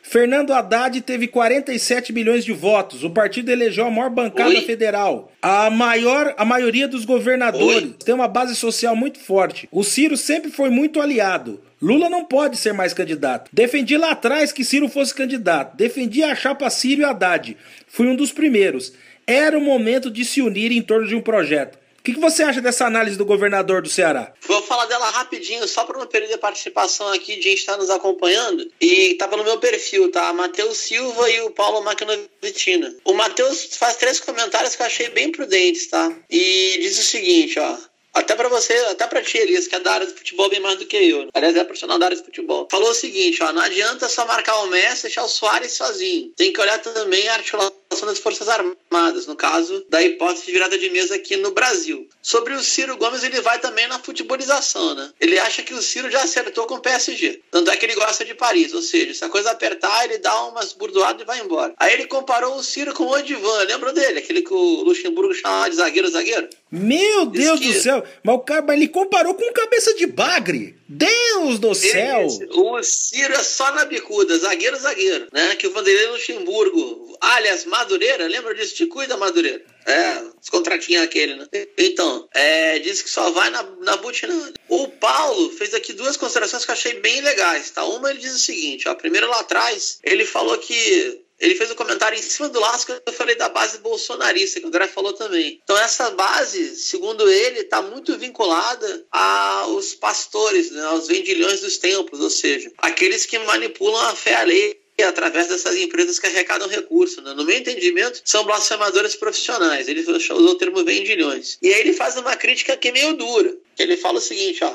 Fernando 0.09 0.53
Haddad 0.53 1.01
teve 1.01 1.27
47 1.27 2.13
milhões 2.13 2.45
de 2.45 2.53
votos. 2.53 3.03
O 3.03 3.09
partido 3.09 3.51
elegeu 3.51 3.85
a 3.85 3.91
maior 3.91 4.09
bancada 4.09 4.51
Oi? 4.51 4.61
federal. 4.61 5.29
A 5.41 5.69
maior, 5.69 6.33
a 6.37 6.45
maioria 6.45 6.87
dos 6.87 7.03
governadores 7.03 7.83
Oi? 7.83 7.95
tem 8.05 8.15
uma 8.15 8.27
base 8.27 8.55
social 8.55 8.95
muito 8.95 9.19
forte. 9.19 9.67
O 9.69 9.83
Ciro 9.83 10.15
sempre 10.15 10.49
foi 10.49 10.69
muito 10.69 11.01
aliado. 11.01 11.61
Lula 11.81 12.09
não 12.09 12.23
pode 12.23 12.55
ser 12.55 12.73
mais 12.73 12.93
candidato. 12.93 13.51
Defendi 13.51 13.97
lá 13.97 14.11
atrás 14.11 14.53
que 14.53 14.63
Ciro 14.63 14.87
fosse 14.87 15.13
candidato. 15.13 15.75
Defendi 15.75 16.23
a 16.23 16.33
chapa 16.33 16.69
Ciro 16.69 17.01
e 17.01 17.05
Haddad. 17.05 17.57
Fui 17.85 18.07
um 18.07 18.15
dos 18.15 18.31
primeiros. 18.31 18.93
Era 19.27 19.57
o 19.57 19.61
momento 19.61 20.09
de 20.09 20.23
se 20.23 20.41
unir 20.41 20.71
em 20.71 20.81
torno 20.81 21.05
de 21.05 21.15
um 21.15 21.21
projeto 21.21 21.77
que, 22.07 22.13
que 22.13 22.19
você 22.21 22.41
acha 22.43 22.61
dessa 22.61 22.85
análise 22.85 23.17
do 23.17 23.25
governador 23.25 23.81
do 23.81 23.89
Ceará? 23.89 24.31
Vou 24.47 24.61
falar 24.61 24.85
dela 24.85 25.09
rapidinho, 25.09 25.67
só 25.67 25.83
para 25.83 25.99
não 25.99 26.07
perder 26.07 26.35
a 26.35 26.37
participação 26.37 27.09
aqui 27.09 27.35
de 27.35 27.41
quem 27.41 27.53
está 27.53 27.75
nos 27.75 27.89
acompanhando. 27.89 28.71
E 28.79 29.11
estava 29.11 29.35
no 29.35 29.43
meu 29.43 29.59
perfil, 29.59 30.09
tá? 30.09 30.31
Matheus 30.31 30.77
Silva 30.77 31.29
e 31.29 31.41
o 31.41 31.51
Paulo 31.51 31.83
Macanovitina. 31.83 32.95
O 33.03 33.13
Matheus 33.13 33.75
faz 33.75 33.97
três 33.97 34.21
comentários 34.21 34.75
que 34.75 34.81
eu 34.81 34.85
achei 34.85 35.09
bem 35.09 35.31
prudentes, 35.31 35.87
tá? 35.87 36.13
E 36.29 36.77
diz 36.79 36.97
o 36.97 37.03
seguinte, 37.03 37.59
ó. 37.59 37.77
Até 38.17 38.35
para 38.35 38.49
você, 38.49 38.73
até 38.89 39.07
para 39.07 39.21
ti, 39.21 39.37
Elias, 39.37 39.67
que 39.67 39.75
é 39.75 39.79
da 39.79 39.93
área 39.93 40.07
do 40.07 40.13
futebol 40.13 40.49
bem 40.49 40.59
mais 40.59 40.77
do 40.77 40.85
que 40.85 40.97
eu. 40.97 41.25
Né? 41.25 41.29
Aliás, 41.33 41.55
é 41.55 41.63
profissional 41.63 41.99
da 41.99 42.05
área 42.05 42.17
do 42.17 42.23
futebol. 42.23 42.67
Falou 42.69 42.89
o 42.89 42.95
seguinte, 42.95 43.41
ó, 43.43 43.51
não 43.53 43.61
adianta 43.61 44.09
só 44.09 44.25
marcar 44.25 44.57
o 44.63 44.67
Messi 44.67 44.99
e 44.99 45.03
deixar 45.03 45.23
o 45.23 45.29
Soares 45.29 45.73
sozinho. 45.73 46.31
Tem 46.35 46.51
que 46.51 46.59
olhar 46.59 46.79
também 46.79 47.27
a 47.29 47.35
articulação 47.35 47.77
das 48.05 48.19
Forças 48.19 48.47
Armadas, 48.49 49.25
no 49.27 49.35
caso 49.35 49.85
da 49.89 50.01
hipótese 50.01 50.45
de 50.45 50.51
virada 50.51 50.77
de 50.77 50.89
mesa 50.89 51.15
aqui 51.15 51.37
no 51.37 51.51
Brasil. 51.51 52.07
Sobre 52.21 52.53
o 52.53 52.61
Ciro 52.61 52.97
Gomes, 52.97 53.23
ele 53.23 53.41
vai 53.41 53.59
também 53.59 53.87
na 53.87 53.99
futebolização, 53.99 54.93
né? 54.93 55.11
Ele 55.19 55.39
acha 55.39 55.63
que 55.63 55.73
o 55.73 55.81
Ciro 55.81 56.11
já 56.11 56.21
acertou 56.21 56.65
com 56.65 56.75
o 56.75 56.81
PSG. 56.81 57.41
Tanto 57.49 57.71
é 57.71 57.77
que 57.77 57.85
ele 57.85 57.95
gosta 57.95 58.25
de 58.25 58.33
Paris, 58.33 58.73
ou 58.73 58.81
seja, 58.81 59.13
se 59.13 59.23
a 59.23 59.29
coisa 59.29 59.51
apertar, 59.51 60.05
ele 60.05 60.17
dá 60.17 60.45
umas 60.45 60.73
burdoadas 60.73 61.21
e 61.21 61.25
vai 61.25 61.39
embora. 61.39 61.73
Aí 61.77 61.93
ele 61.93 62.07
comparou 62.07 62.55
o 62.55 62.63
Ciro 62.63 62.93
com 62.93 63.03
o 63.03 63.11
Odivan, 63.11 63.63
lembra 63.63 63.93
dele? 63.93 64.19
Aquele 64.19 64.41
que 64.41 64.53
o 64.53 64.83
Luxemburgo 64.83 65.33
chamava 65.33 65.69
de 65.69 65.77
zagueiro-zagueiro? 65.77 66.49
Meu 66.71 67.25
Deus 67.25 67.59
que... 67.59 67.67
do 67.67 67.81
céu! 67.81 68.03
Mas 68.23 68.35
o 68.35 68.39
cara 68.39 68.73
ele 68.73 68.87
comparou 68.87 69.33
com 69.33 69.53
cabeça 69.53 69.93
de 69.95 70.05
bagre. 70.05 70.77
Deus 70.87 71.59
do 71.59 71.73
céu! 71.73 72.27
o 72.51 72.83
Ciro 72.83 73.33
é 73.33 73.43
só 73.43 73.71
na 73.73 73.85
bicuda, 73.85 74.37
zagueiro-zagueiro, 74.37 75.27
né? 75.33 75.55
Que 75.55 75.67
o 75.67 75.71
Vanderlei 75.71 76.07
Luxemburgo, 76.07 77.17
aliás, 77.21 77.65
Madureira, 77.65 78.27
lembra 78.27 78.53
disso? 78.53 78.75
Te 78.75 78.85
cuida, 78.85 79.17
Madureira. 79.17 79.63
É, 79.85 80.21
os 80.41 80.49
contratinhos 80.49 81.03
aquele, 81.03 81.35
né? 81.35 81.47
Então, 81.77 82.27
é, 82.33 82.79
disse 82.79 83.03
que 83.03 83.09
só 83.09 83.31
vai 83.31 83.49
na, 83.49 83.63
na 83.81 83.97
butina. 83.97 84.33
O 84.67 84.87
Paulo 84.89 85.49
fez 85.51 85.73
aqui 85.73 85.93
duas 85.93 86.17
considerações 86.17 86.65
que 86.65 86.71
eu 86.71 86.75
achei 86.75 86.99
bem 86.99 87.21
legais, 87.21 87.71
tá? 87.71 87.85
Uma 87.85 88.09
ele 88.09 88.19
diz 88.19 88.35
o 88.35 88.39
seguinte, 88.39 88.87
ó, 88.89 88.95
primeiro 88.95 89.29
lá 89.29 89.39
atrás, 89.39 89.99
ele 90.03 90.25
falou 90.25 90.57
que 90.57 91.21
ele 91.39 91.55
fez 91.55 91.69
um 91.69 91.75
comentário 91.75 92.17
em 92.17 92.21
cima 92.21 92.49
do 92.49 92.59
laço 92.59 92.85
que 92.85 92.91
eu 92.91 93.13
falei 93.13 93.35
da 93.35 93.47
base 93.47 93.77
bolsonarista, 93.77 94.59
que 94.59 94.65
o 94.65 94.69
André 94.69 94.87
falou 94.87 95.13
também. 95.13 95.59
Então, 95.63 95.77
essa 95.77 96.09
base, 96.11 96.75
segundo 96.75 97.29
ele, 97.29 97.59
está 97.59 97.81
muito 97.81 98.17
vinculada 98.17 99.05
aos 99.11 99.93
pastores, 99.93 100.71
né, 100.71 100.83
aos 100.85 101.07
vendilhões 101.07 101.61
dos 101.61 101.77
templos, 101.77 102.19
ou 102.21 102.29
seja, 102.29 102.71
aqueles 102.79 103.25
que 103.25 103.37
manipulam 103.39 104.01
a 104.07 104.15
fé 104.15 104.35
alheia 104.35 104.75
através 105.03 105.47
dessas 105.47 105.75
empresas 105.75 106.17
que 106.17 106.25
arrecadam 106.25 106.67
recursos. 106.67 107.23
Né? 107.23 107.33
No 107.33 107.45
meu 107.45 107.55
entendimento, 107.55 108.19
são 108.25 108.43
blasfemadores 108.43 109.15
profissionais. 109.15 109.87
Ele 109.87 110.01
usou 110.01 110.39
o 110.39 110.55
termo 110.55 110.83
vendilhões. 110.83 111.59
E 111.61 111.71
aí 111.71 111.81
ele 111.81 111.93
faz 111.93 112.17
uma 112.17 112.35
crítica 112.35 112.75
que 112.75 112.87
é 112.87 112.91
meio 112.91 113.13
dura. 113.13 113.55
Ele 113.77 113.95
fala 113.95 114.17
o 114.17 114.21
seguinte, 114.21 114.63
ó. 114.63 114.73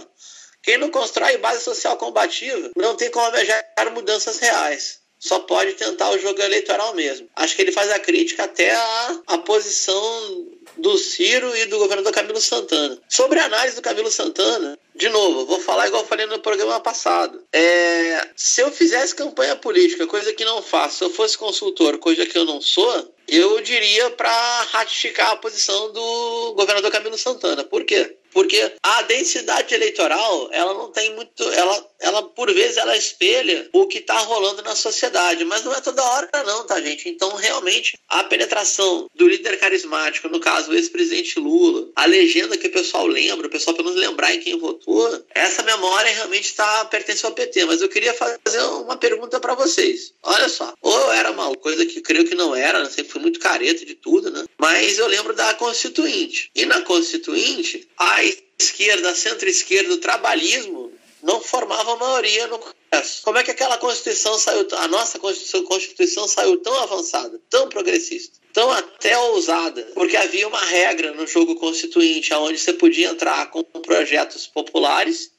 Quem 0.63 0.79
não 0.79 0.93
constrói 0.93 1.39
base 1.39 1.65
social 1.65 1.97
combativa 1.97 2.71
não 2.77 2.95
tem 2.95 3.11
como 3.11 3.27
almejar 3.27 3.65
mudanças 3.93 4.39
reais 4.39 5.02
só 5.23 5.39
pode 5.39 5.75
tentar 5.75 6.11
o 6.11 6.19
jogo 6.19 6.43
eleitoral 6.43 6.97
mesmo. 6.97 7.29
Acho 7.37 7.55
que 7.55 7.63
ele 7.63 7.71
faz 7.71 7.89
a 7.93 7.99
crítica 8.01 8.43
até 8.43 8.75
a, 8.75 9.21
a 9.29 9.39
posição 9.39 10.49
do 10.77 10.99
Ciro 10.99 11.57
e 11.57 11.67
do 11.67 11.79
governador 11.79 12.13
Camilo 12.13 12.41
Santana. 12.41 12.99
Sobre 13.09 13.39
a 13.39 13.45
análise 13.45 13.77
do 13.77 13.83
Camilo 13.83 14.11
Santana, 14.11 14.77
de 14.97 15.09
novo, 15.09 15.47
vou 15.47 15.61
falar 15.61 15.87
igual 15.87 16.03
eu 16.03 16.09
falei 16.09 16.27
no 16.27 16.41
programa 16.41 16.81
passado. 16.81 17.41
É, 17.53 18.31
se 18.35 18.63
eu 18.63 18.73
fizesse 18.73 19.15
campanha 19.15 19.55
política, 19.55 20.09
coisa 20.09 20.33
que 20.33 20.45
não 20.45 20.61
faço, 20.61 20.99
se 20.99 21.05
eu 21.05 21.11
fosse 21.11 21.39
consultor, 21.39 21.99
coisa 21.99 22.27
que 22.27 22.37
eu 22.37 22.45
não 22.45 22.61
sou, 22.61 23.15
eu 23.29 23.61
diria 23.61 24.11
para 24.11 24.63
ratificar 24.73 25.31
a 25.31 25.37
posição 25.37 25.93
do 25.93 26.55
governador 26.55 26.91
Camilo 26.91 27.17
Santana. 27.17 27.63
Por 27.63 27.85
quê? 27.85 28.17
Porque 28.33 28.73
a 28.83 29.03
densidade 29.03 29.75
eleitoral, 29.75 30.49
ela 30.53 30.75
não 30.75 30.91
tem 30.91 31.15
muito, 31.15 31.43
ela, 31.53 31.91
ela 32.01 32.23
por 32.23 32.53
vezes 32.53 32.77
ela 32.77 32.97
espelha 32.97 33.69
o 33.73 33.87
que 33.87 33.99
está 33.99 34.19
rolando 34.21 34.63
na 34.63 34.75
sociedade, 34.75 35.45
mas 35.45 35.65
não 35.65 35.75
é 35.75 35.81
toda 35.81 36.03
hora 36.03 36.31
não, 36.45 36.65
tá 36.67 36.81
gente? 36.81 37.09
Então 37.09 37.35
realmente 37.37 37.99
a 38.09 38.25
penetração 38.25 39.09
do 39.15 39.29
líder 39.29 39.59
carismático, 39.59 40.29
no 40.29 40.41
caso 40.41 40.71
o 40.71 40.75
ex-presidente 40.75 41.39
Lula, 41.39 41.89
a 41.95 42.07
legenda 42.07 42.57
que 42.57 42.67
o 42.67 42.73
pessoal 42.73 43.07
lembra, 43.07 43.47
o 43.47 43.51
pessoal 43.51 43.77
pelo 43.77 43.89
menos 43.89 44.01
lembrar 44.01 44.35
em 44.35 44.41
quem 44.41 44.59
votou, 44.59 45.25
essa 45.35 45.63
memória 45.63 46.13
realmente 46.13 46.47
está 46.47 46.85
pertence 46.87 47.25
ao 47.25 47.33
PT. 47.33 47.65
Mas 47.65 47.81
eu 47.81 47.89
queria 47.89 48.15
fazer 48.15 48.61
uma 48.63 48.97
pergunta 48.97 49.41
para 49.41 49.55
vocês. 49.55 50.13
Olha 50.23 50.49
só, 50.49 50.73
ou 50.81 50.99
eu 50.99 51.13
era 51.13 51.33
mal, 51.33 51.57
coisa 51.57 51.85
que 51.87 52.01
creio 52.01 52.27
que 52.27 52.35
não 52.35 52.55
era, 52.55 52.83
né? 52.83 52.91
sempre 52.91 53.13
fui 53.13 53.21
muito 53.21 53.41
careta 53.41 53.85
de 53.85 53.95
tudo, 53.95 54.31
né? 54.31 54.45
Mas 54.59 54.99
eu 54.99 55.07
lembro 55.07 55.35
da 55.35 55.55
Constituinte. 55.55 56.51
E 56.55 56.65
na 56.67 56.83
Constituinte, 56.83 57.89
a 57.99 58.22
esquerda, 58.59 59.15
centro-esquerda, 59.15 59.95
o 59.95 59.99
trabalhismo 59.99 60.93
não 61.23 61.41
formava 61.41 61.97
maioria 61.97 62.47
no 62.49 62.59
Congresso. 62.59 63.23
Como 63.23 63.39
é 63.39 63.45
que 63.45 63.51
aquela 63.53 63.79
Constituição 63.79 64.37
saiu, 64.39 64.67
a 64.73 64.89
nossa 64.89 65.19
Constituição, 65.19 65.65
Constituição 65.65 66.27
saiu 66.27 66.59
tão 66.59 66.75
avançada, 66.83 67.41
tão 67.49 67.69
progressista, 67.69 68.39
tão 68.53 68.71
até 68.71 69.17
ousada? 69.17 69.83
Porque 69.95 70.17
havia 70.17 70.49
uma 70.49 70.65
regra 70.65 71.13
no 71.13 71.27
jogo 71.27 71.55
constituinte 71.55 72.35
onde 72.35 72.59
você 72.59 72.73
podia 72.73 73.11
entrar 73.11 73.51
com 73.51 73.63
projetos 73.63 74.47
populares 74.47 75.31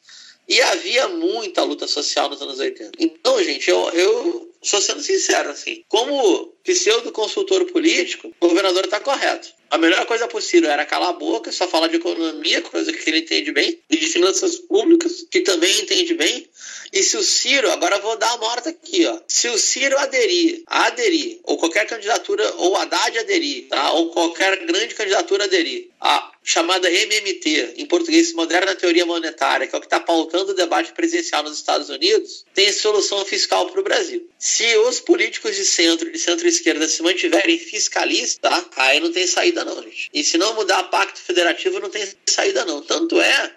e 0.48 0.62
havia 0.62 1.08
muita 1.10 1.64
luta 1.64 1.88
social 1.88 2.30
nos 2.30 2.42
anos 2.42 2.60
80. 2.60 2.92
Então, 3.00 3.42
gente, 3.44 3.70
eu, 3.70 3.90
eu 3.92 4.53
sou 4.64 4.82
sendo 4.82 5.02
sincero, 5.02 5.50
assim, 5.50 5.84
como 5.88 6.54
pseudo 6.64 7.12
consultor 7.12 7.66
político, 7.66 8.34
o 8.40 8.48
governador 8.48 8.86
está 8.86 9.00
correto. 9.00 9.50
A 9.70 9.78
melhor 9.78 10.06
coisa 10.06 10.28
possível 10.28 10.70
era 10.70 10.86
calar 10.86 11.10
a 11.10 11.14
boca, 11.14 11.52
só 11.52 11.68
falar 11.68 11.88
de 11.88 11.96
economia, 11.96 12.62
coisa 12.62 12.94
que 12.94 13.10
ele 13.10 13.20
entende 13.20 13.52
bem, 13.52 13.80
e 13.90 13.98
de 13.98 14.06
finanças 14.06 14.58
públicas, 14.58 15.26
que 15.32 15.42
também 15.42 15.82
entende 15.82 16.14
bem. 16.14 16.48
E 16.92 17.02
se 17.02 17.18
o 17.18 17.24
Ciro, 17.24 17.72
agora 17.72 17.98
vou 17.98 18.16
dar 18.16 18.34
a 18.34 18.38
morta 18.38 18.70
aqui, 18.70 19.04
ó. 19.08 19.20
Se 19.28 19.48
o 19.50 19.58
Ciro 19.58 19.98
aderir, 19.98 20.62
aderir, 20.68 21.40
ou 21.44 21.58
qualquer 21.58 21.88
candidatura, 21.88 22.54
ou 22.58 22.76
Haddad 22.78 23.18
aderir, 23.18 23.68
tá? 23.68 23.94
Ou 23.94 24.12
qualquer 24.12 24.64
grande 24.64 24.94
candidatura 24.94 25.46
aderir, 25.46 25.90
a 26.00 26.32
chamada 26.44 26.92
MMT, 26.92 27.74
em 27.78 27.86
português, 27.88 28.32
Moderna 28.34 28.76
Teoria 28.76 29.06
Monetária, 29.06 29.66
que 29.66 29.74
é 29.74 29.78
o 29.78 29.82
que 29.82 29.88
está 29.88 30.00
pautando 30.00 30.52
o 30.52 30.56
debate 30.56 30.92
presidencial 30.92 31.42
nos 31.42 31.58
Estados 31.58 31.90
Unidos, 31.90 32.46
tem 32.54 32.72
solução 32.72 33.26
fiscal 33.26 33.72
para 33.72 33.80
o 33.80 33.84
Brasil. 33.84 34.30
Se 34.56 34.78
os 34.78 35.00
políticos 35.00 35.56
de 35.56 35.66
centro, 35.66 36.12
de 36.12 36.20
centro-esquerda, 36.20 36.88
se 36.88 37.02
mantiverem 37.02 37.58
fiscalistas, 37.58 38.66
aí 38.76 39.00
não 39.00 39.12
tem 39.12 39.26
saída 39.26 39.66
não, 39.66 39.82
gente. 39.82 40.12
E 40.14 40.24
se 40.24 40.38
não 40.38 40.54
mudar 40.54 40.84
pacto 40.84 41.20
federativo, 41.20 41.80
não 41.80 41.90
tem 41.90 42.08
saída 42.30 42.64
não. 42.64 42.80
Tanto 42.84 43.20
é 43.20 43.56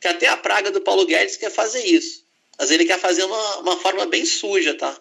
que 0.00 0.08
até 0.08 0.26
a 0.26 0.38
praga 0.38 0.70
do 0.70 0.80
Paulo 0.80 1.04
Guedes 1.04 1.36
quer 1.36 1.50
fazer 1.50 1.84
isso. 1.84 2.24
Mas 2.58 2.70
ele 2.70 2.86
quer 2.86 2.98
fazer 2.98 3.24
uma, 3.24 3.58
uma 3.58 3.76
forma 3.76 4.06
bem 4.06 4.24
suja, 4.24 4.72
tá? 4.72 4.98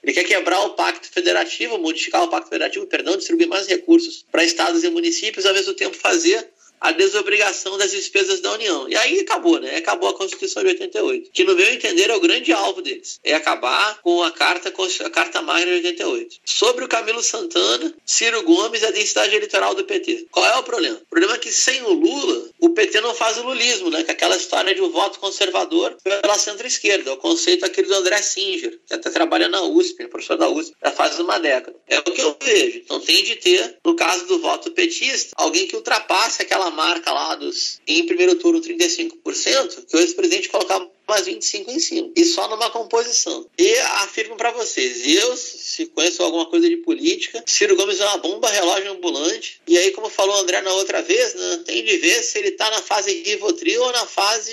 Ele 0.00 0.12
quer 0.12 0.22
quebrar 0.22 0.60
o 0.60 0.74
pacto 0.74 1.08
federativo, 1.10 1.76
modificar 1.76 2.22
o 2.22 2.28
pacto 2.28 2.50
federativo, 2.50 2.86
perdão, 2.86 3.16
distribuir 3.16 3.48
mais 3.48 3.66
recursos 3.66 4.24
para 4.30 4.44
estados 4.44 4.84
e 4.84 4.90
municípios, 4.90 5.44
ao 5.44 5.54
mesmo 5.54 5.74
tempo 5.74 5.96
fazer 5.96 6.53
a 6.80 6.92
desobrigação 6.92 7.78
das 7.78 7.90
despesas 7.90 8.40
da 8.40 8.52
União. 8.52 8.88
E 8.88 8.96
aí 8.96 9.20
acabou, 9.20 9.58
né? 9.58 9.76
Acabou 9.76 10.08
a 10.08 10.14
Constituição 10.14 10.62
de 10.62 10.70
88, 10.70 11.30
que 11.32 11.44
no 11.44 11.54
meu 11.54 11.72
entender 11.72 12.10
é 12.10 12.16
o 12.16 12.20
grande 12.20 12.52
alvo 12.52 12.82
deles, 12.82 13.18
é 13.24 13.34
acabar 13.34 14.00
com 14.02 14.22
a 14.22 14.30
carta 14.30 14.72
a 15.04 15.10
carta 15.10 15.40
magna 15.42 15.66
de 15.66 15.86
88. 15.86 16.36
Sobre 16.44 16.84
o 16.84 16.88
Camilo 16.88 17.22
Santana, 17.22 17.94
Ciro 18.04 18.42
Gomes 18.42 18.82
e 18.82 18.86
a 18.86 18.90
densidade 18.90 19.34
eleitoral 19.34 19.74
do 19.74 19.84
PT. 19.84 20.26
Qual 20.30 20.44
é 20.44 20.56
o 20.56 20.62
problema? 20.62 20.96
O 20.96 21.06
problema 21.08 21.34
é 21.34 21.38
que 21.38 21.52
sem 21.52 21.82
o 21.82 21.92
Lula, 21.92 22.50
o 22.60 22.70
PT 22.70 23.00
não 23.00 23.14
faz 23.14 23.38
o 23.38 23.42
lulismo, 23.42 23.90
né? 23.90 24.02
Que 24.02 24.10
é 24.10 24.14
aquela 24.14 24.36
história 24.36 24.74
de 24.74 24.82
um 24.82 24.90
voto 24.90 25.18
conservador 25.18 25.96
pela 26.02 26.38
centro-esquerda, 26.38 27.12
o 27.12 27.16
conceito 27.16 27.64
aquele 27.64 27.88
do 27.88 27.94
André 27.94 28.20
Singer, 28.20 28.78
que 28.86 28.94
até 28.94 29.10
trabalha 29.10 29.48
na 29.48 29.62
USP, 29.62 30.06
professor 30.08 30.36
da 30.36 30.48
USP, 30.48 30.74
já 30.82 30.90
faz 30.90 31.18
uma 31.18 31.38
década. 31.38 31.76
É 31.88 31.98
o 31.98 32.02
que 32.02 32.20
eu 32.20 32.36
vejo. 32.40 32.78
Então 32.78 33.00
tem 33.00 33.24
de 33.24 33.36
ter, 33.36 33.78
no 33.84 33.96
caso 33.96 34.26
do 34.26 34.38
voto 34.38 34.70
petista, 34.70 35.32
alguém 35.36 35.66
que 35.66 35.76
ultrapasse 35.76 36.42
aquela 36.42 36.63
marca 36.70 37.12
lá 37.12 37.34
dos, 37.34 37.80
em 37.86 38.06
primeiro 38.06 38.36
turno, 38.36 38.60
35%, 38.60 39.86
que 39.86 39.96
o 39.96 40.00
ex-presidente 40.00 40.48
colocava 40.48 40.90
mais 41.06 41.26
25 41.26 41.70
em 41.70 41.78
cima. 41.78 42.10
E 42.16 42.24
só 42.24 42.48
numa 42.48 42.70
composição. 42.70 43.46
E 43.58 43.76
afirmo 44.02 44.36
para 44.36 44.50
vocês, 44.52 45.06
eu, 45.06 45.36
se 45.36 45.86
conheço 45.86 46.22
alguma 46.22 46.46
coisa 46.46 46.68
de 46.68 46.76
política, 46.78 47.42
Ciro 47.46 47.76
Gomes 47.76 48.00
é 48.00 48.06
uma 48.06 48.18
bomba 48.18 48.48
relógio 48.48 48.92
ambulante. 48.92 49.60
E 49.66 49.76
aí, 49.76 49.90
como 49.90 50.08
falou 50.08 50.36
o 50.36 50.38
André 50.38 50.60
na 50.62 50.72
outra 50.72 51.02
vez, 51.02 51.34
né, 51.34 51.62
tem 51.64 51.84
de 51.84 51.96
ver 51.98 52.22
se 52.22 52.38
ele 52.38 52.52
tá 52.52 52.70
na 52.70 52.80
fase 52.80 53.22
Rivotril 53.22 53.82
ou 53.82 53.92
na 53.92 54.06
fase 54.06 54.52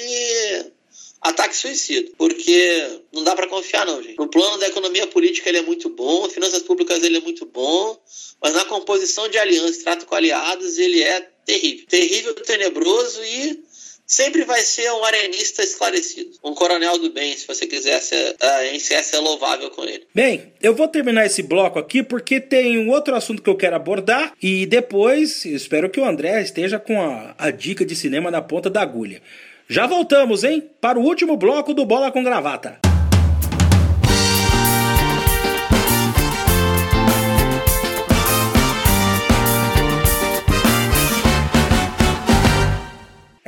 ataque 1.21 1.55
suicida, 1.55 2.11
porque 2.17 2.99
não 3.13 3.23
dá 3.23 3.35
para 3.35 3.47
confiar 3.47 3.85
não, 3.85 4.01
gente. 4.01 4.17
No 4.17 4.27
plano 4.27 4.57
da 4.57 4.67
economia 4.67 5.05
política 5.05 5.49
ele 5.49 5.59
é 5.59 5.61
muito 5.61 5.87
bom, 5.87 6.27
finanças 6.27 6.63
públicas 6.63 7.03
ele 7.03 7.17
é 7.17 7.21
muito 7.21 7.45
bom, 7.45 7.95
mas 8.41 8.53
na 8.53 8.65
composição 8.65 9.29
de 9.29 9.37
aliança, 9.37 9.83
trato 9.83 10.07
com 10.07 10.15
aliados, 10.15 10.79
ele 10.79 11.03
é 11.03 11.30
terrível. 11.45 11.85
Terrível, 11.87 12.33
tenebroso 12.35 13.23
e 13.23 13.63
sempre 14.11 14.43
vai 14.43 14.59
ser 14.61 14.91
um 14.91 15.05
arenista 15.05 15.63
esclarecido. 15.63 16.31
Um 16.43 16.53
coronel 16.53 16.97
do 16.97 17.11
bem, 17.11 17.35
se 17.35 17.47
você 17.47 17.65
quiser 17.65 18.01
ser, 18.01 18.35
uh, 18.35 19.21
louvável 19.21 19.69
com 19.69 19.83
ele. 19.83 20.05
Bem, 20.13 20.51
eu 20.61 20.75
vou 20.75 20.87
terminar 20.87 21.25
esse 21.25 21.41
bloco 21.41 21.79
aqui 21.79 22.03
porque 22.03 22.41
tem 22.41 22.77
um 22.77 22.89
outro 22.89 23.15
assunto 23.15 23.41
que 23.41 23.49
eu 23.49 23.55
quero 23.55 23.75
abordar 23.75 24.33
e 24.41 24.65
depois 24.65 25.45
espero 25.45 25.89
que 25.89 25.99
o 25.99 26.05
André 26.05 26.41
esteja 26.41 26.77
com 26.77 27.01
a, 27.01 27.33
a 27.37 27.51
dica 27.51 27.85
de 27.85 27.95
cinema 27.95 28.29
na 28.29 28.41
ponta 28.41 28.69
da 28.69 28.81
agulha. 28.81 29.21
Já 29.69 29.87
voltamos, 29.87 30.43
hein? 30.43 30.69
Para 30.81 30.99
o 30.99 31.03
último 31.03 31.37
bloco 31.37 31.73
do 31.73 31.85
Bola 31.85 32.11
com 32.11 32.21
Gravata. 32.21 32.90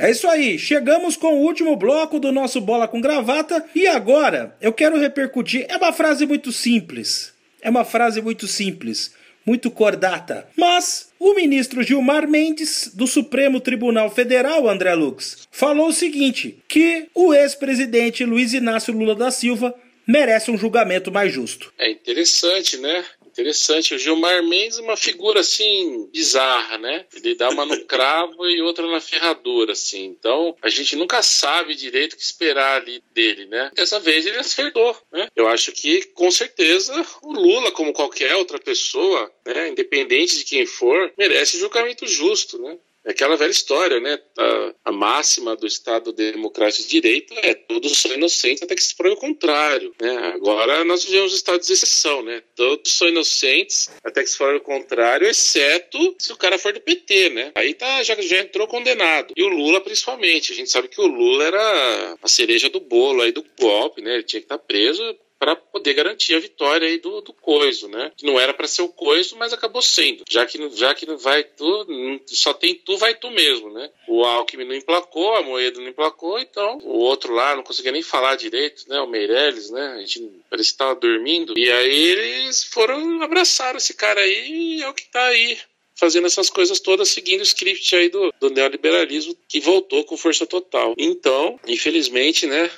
É 0.04 0.10
isso 0.10 0.28
aí, 0.28 0.58
chegamos 0.58 1.16
com 1.16 1.28
o 1.28 1.40
último 1.40 1.74
bloco 1.76 2.18
do 2.18 2.30
nosso 2.30 2.60
Bola 2.60 2.86
com 2.86 3.00
Gravata 3.00 3.64
e 3.74 3.86
agora 3.86 4.54
eu 4.60 4.70
quero 4.70 4.98
repercutir. 4.98 5.64
É 5.66 5.78
uma 5.78 5.94
frase 5.94 6.26
muito 6.26 6.52
simples. 6.52 7.32
É 7.62 7.70
uma 7.70 7.86
frase 7.86 8.20
muito 8.20 8.46
simples, 8.46 9.14
muito 9.46 9.70
cordata. 9.70 10.46
Mas 10.58 11.08
o 11.18 11.32
ministro 11.32 11.82
Gilmar 11.82 12.28
Mendes, 12.28 12.90
do 12.92 13.06
Supremo 13.06 13.60
Tribunal 13.60 14.10
Federal, 14.10 14.68
André 14.68 14.94
Lux, 14.94 15.48
falou 15.50 15.88
o 15.88 15.92
seguinte: 15.94 16.58
que 16.68 17.06
o 17.14 17.32
ex-presidente 17.32 18.26
Luiz 18.26 18.52
Inácio 18.52 18.92
Lula 18.92 19.14
da 19.14 19.30
Silva 19.30 19.74
merece 20.06 20.50
um 20.50 20.58
julgamento 20.58 21.10
mais 21.10 21.32
justo. 21.32 21.72
É 21.78 21.90
interessante, 21.90 22.76
né? 22.76 23.06
Interessante. 23.34 23.94
O 23.94 23.98
Gilmar 23.98 24.44
Mendes 24.44 24.78
é 24.78 24.82
uma 24.82 24.96
figura 24.96 25.40
assim 25.40 26.08
bizarra, 26.12 26.78
né? 26.78 27.04
Ele 27.12 27.34
dá 27.34 27.50
uma 27.50 27.66
no 27.66 27.82
cravo 27.84 28.48
e 28.48 28.62
outra 28.62 28.86
na 28.86 29.00
ferradura, 29.00 29.72
assim. 29.72 30.04
Então 30.04 30.56
a 30.62 30.68
gente 30.68 30.94
nunca 30.94 31.20
sabe 31.20 31.74
direito 31.74 32.12
o 32.12 32.16
que 32.16 32.22
esperar 32.22 32.80
ali 32.80 33.02
dele, 33.12 33.46
né? 33.46 33.72
Dessa 33.74 33.98
vez 33.98 34.24
ele 34.24 34.38
acertou, 34.38 34.96
né? 35.12 35.26
Eu 35.34 35.48
acho 35.48 35.72
que 35.72 36.04
com 36.14 36.30
certeza 36.30 36.94
o 37.22 37.32
Lula, 37.32 37.72
como 37.72 37.92
qualquer 37.92 38.36
outra 38.36 38.58
pessoa, 38.60 39.32
né, 39.44 39.68
independente 39.68 40.38
de 40.38 40.44
quem 40.44 40.64
for, 40.64 41.12
merece 41.18 41.58
julgamento 41.58 42.06
justo, 42.06 42.56
né? 42.62 42.78
Aquela 43.06 43.36
velha 43.36 43.50
história, 43.50 44.00
né? 44.00 44.18
A, 44.38 44.74
a, 44.86 44.92
máxima 44.92 45.54
do 45.54 45.66
Estado 45.66 46.12
Democrático 46.12 46.84
de 46.84 46.88
Direito 46.88 47.34
é 47.42 47.52
todos 47.54 47.98
são 47.98 48.12
inocentes 48.12 48.62
até 48.62 48.74
que 48.74 48.82
se 48.82 48.94
prove 48.96 49.14
o 49.14 49.18
contrário, 49.18 49.94
né? 50.00 50.32
Agora 50.34 50.84
nós 50.84 51.04
vivemos 51.04 51.34
estados 51.34 51.66
de 51.66 51.72
exceção, 51.74 52.22
né? 52.22 52.42
Todos 52.56 52.92
são 52.92 53.08
inocentes 53.08 53.90
até 54.02 54.22
que 54.22 54.30
se 54.30 54.38
prove 54.38 54.56
o 54.56 54.60
contrário, 54.60 55.26
exceto 55.26 56.14
se 56.18 56.32
o 56.32 56.36
cara 56.36 56.58
for 56.58 56.72
do 56.72 56.80
PT, 56.80 57.28
né? 57.30 57.52
Aí 57.54 57.74
tá, 57.74 58.02
já, 58.02 58.20
já 58.20 58.38
entrou 58.38 58.66
condenado. 58.66 59.34
E 59.36 59.42
o 59.42 59.48
Lula, 59.48 59.80
principalmente. 59.80 60.52
A 60.52 60.54
gente 60.54 60.70
sabe 60.70 60.88
que 60.88 61.00
o 61.00 61.06
Lula 61.06 61.44
era 61.44 62.16
a 62.22 62.28
cereja 62.28 62.70
do 62.70 62.80
bolo 62.80 63.22
aí 63.22 63.32
do 63.32 63.44
golpe, 63.58 64.00
né? 64.00 64.14
Ele 64.14 64.22
tinha 64.22 64.40
que 64.40 64.46
estar 64.46 64.58
tá 64.58 64.64
preso 64.64 65.02
para 65.38 65.56
poder 65.56 65.94
garantir 65.94 66.34
a 66.34 66.40
vitória 66.40 66.88
aí 66.88 66.98
do, 66.98 67.20
do 67.20 67.32
Coiso, 67.32 67.88
né? 67.88 68.12
Que 68.16 68.26
não 68.26 68.38
era 68.38 68.54
para 68.54 68.66
ser 68.66 68.82
o 68.82 68.88
Coiso, 68.88 69.36
mas 69.36 69.52
acabou 69.52 69.82
sendo. 69.82 70.24
Já 70.28 70.46
que, 70.46 70.70
já 70.76 70.94
que 70.94 71.06
não 71.06 71.18
vai 71.18 71.44
tu, 71.44 71.86
só 72.26 72.54
tem 72.54 72.74
tu, 72.74 72.96
vai 72.96 73.14
tu 73.14 73.30
mesmo, 73.30 73.72
né? 73.72 73.90
O 74.08 74.24
Alckmin 74.24 74.64
não 74.64 74.74
emplacou, 74.74 75.34
a 75.34 75.42
Moedo 75.42 75.80
não 75.80 75.88
emplacou, 75.88 76.38
então 76.38 76.78
o 76.82 76.98
outro 76.98 77.32
lá 77.32 77.54
não 77.56 77.62
conseguia 77.62 77.92
nem 77.92 78.02
falar 78.02 78.36
direito, 78.36 78.88
né? 78.88 79.00
O 79.00 79.06
Meirelles, 79.06 79.70
né? 79.70 79.94
A 79.94 80.00
gente 80.00 80.20
que 80.50 80.60
estava 80.60 80.94
dormindo. 80.94 81.58
E 81.58 81.70
aí 81.70 82.02
eles 82.08 82.64
foram 82.64 83.22
abraçar 83.22 83.76
esse 83.76 83.94
cara 83.94 84.20
aí 84.20 84.78
e 84.78 84.82
é 84.82 84.88
o 84.88 84.94
que 84.94 85.10
tá 85.10 85.24
aí 85.26 85.58
fazendo 86.04 86.26
essas 86.26 86.50
coisas 86.50 86.80
todas 86.80 87.08
seguindo 87.08 87.40
o 87.40 87.44
script 87.44 87.96
aí 87.96 88.10
do, 88.10 88.32
do 88.38 88.50
neoliberalismo 88.50 89.34
que 89.48 89.58
voltou 89.58 90.04
com 90.04 90.18
força 90.18 90.44
total. 90.46 90.94
Então, 90.98 91.58
infelizmente, 91.66 92.46
né, 92.46 92.70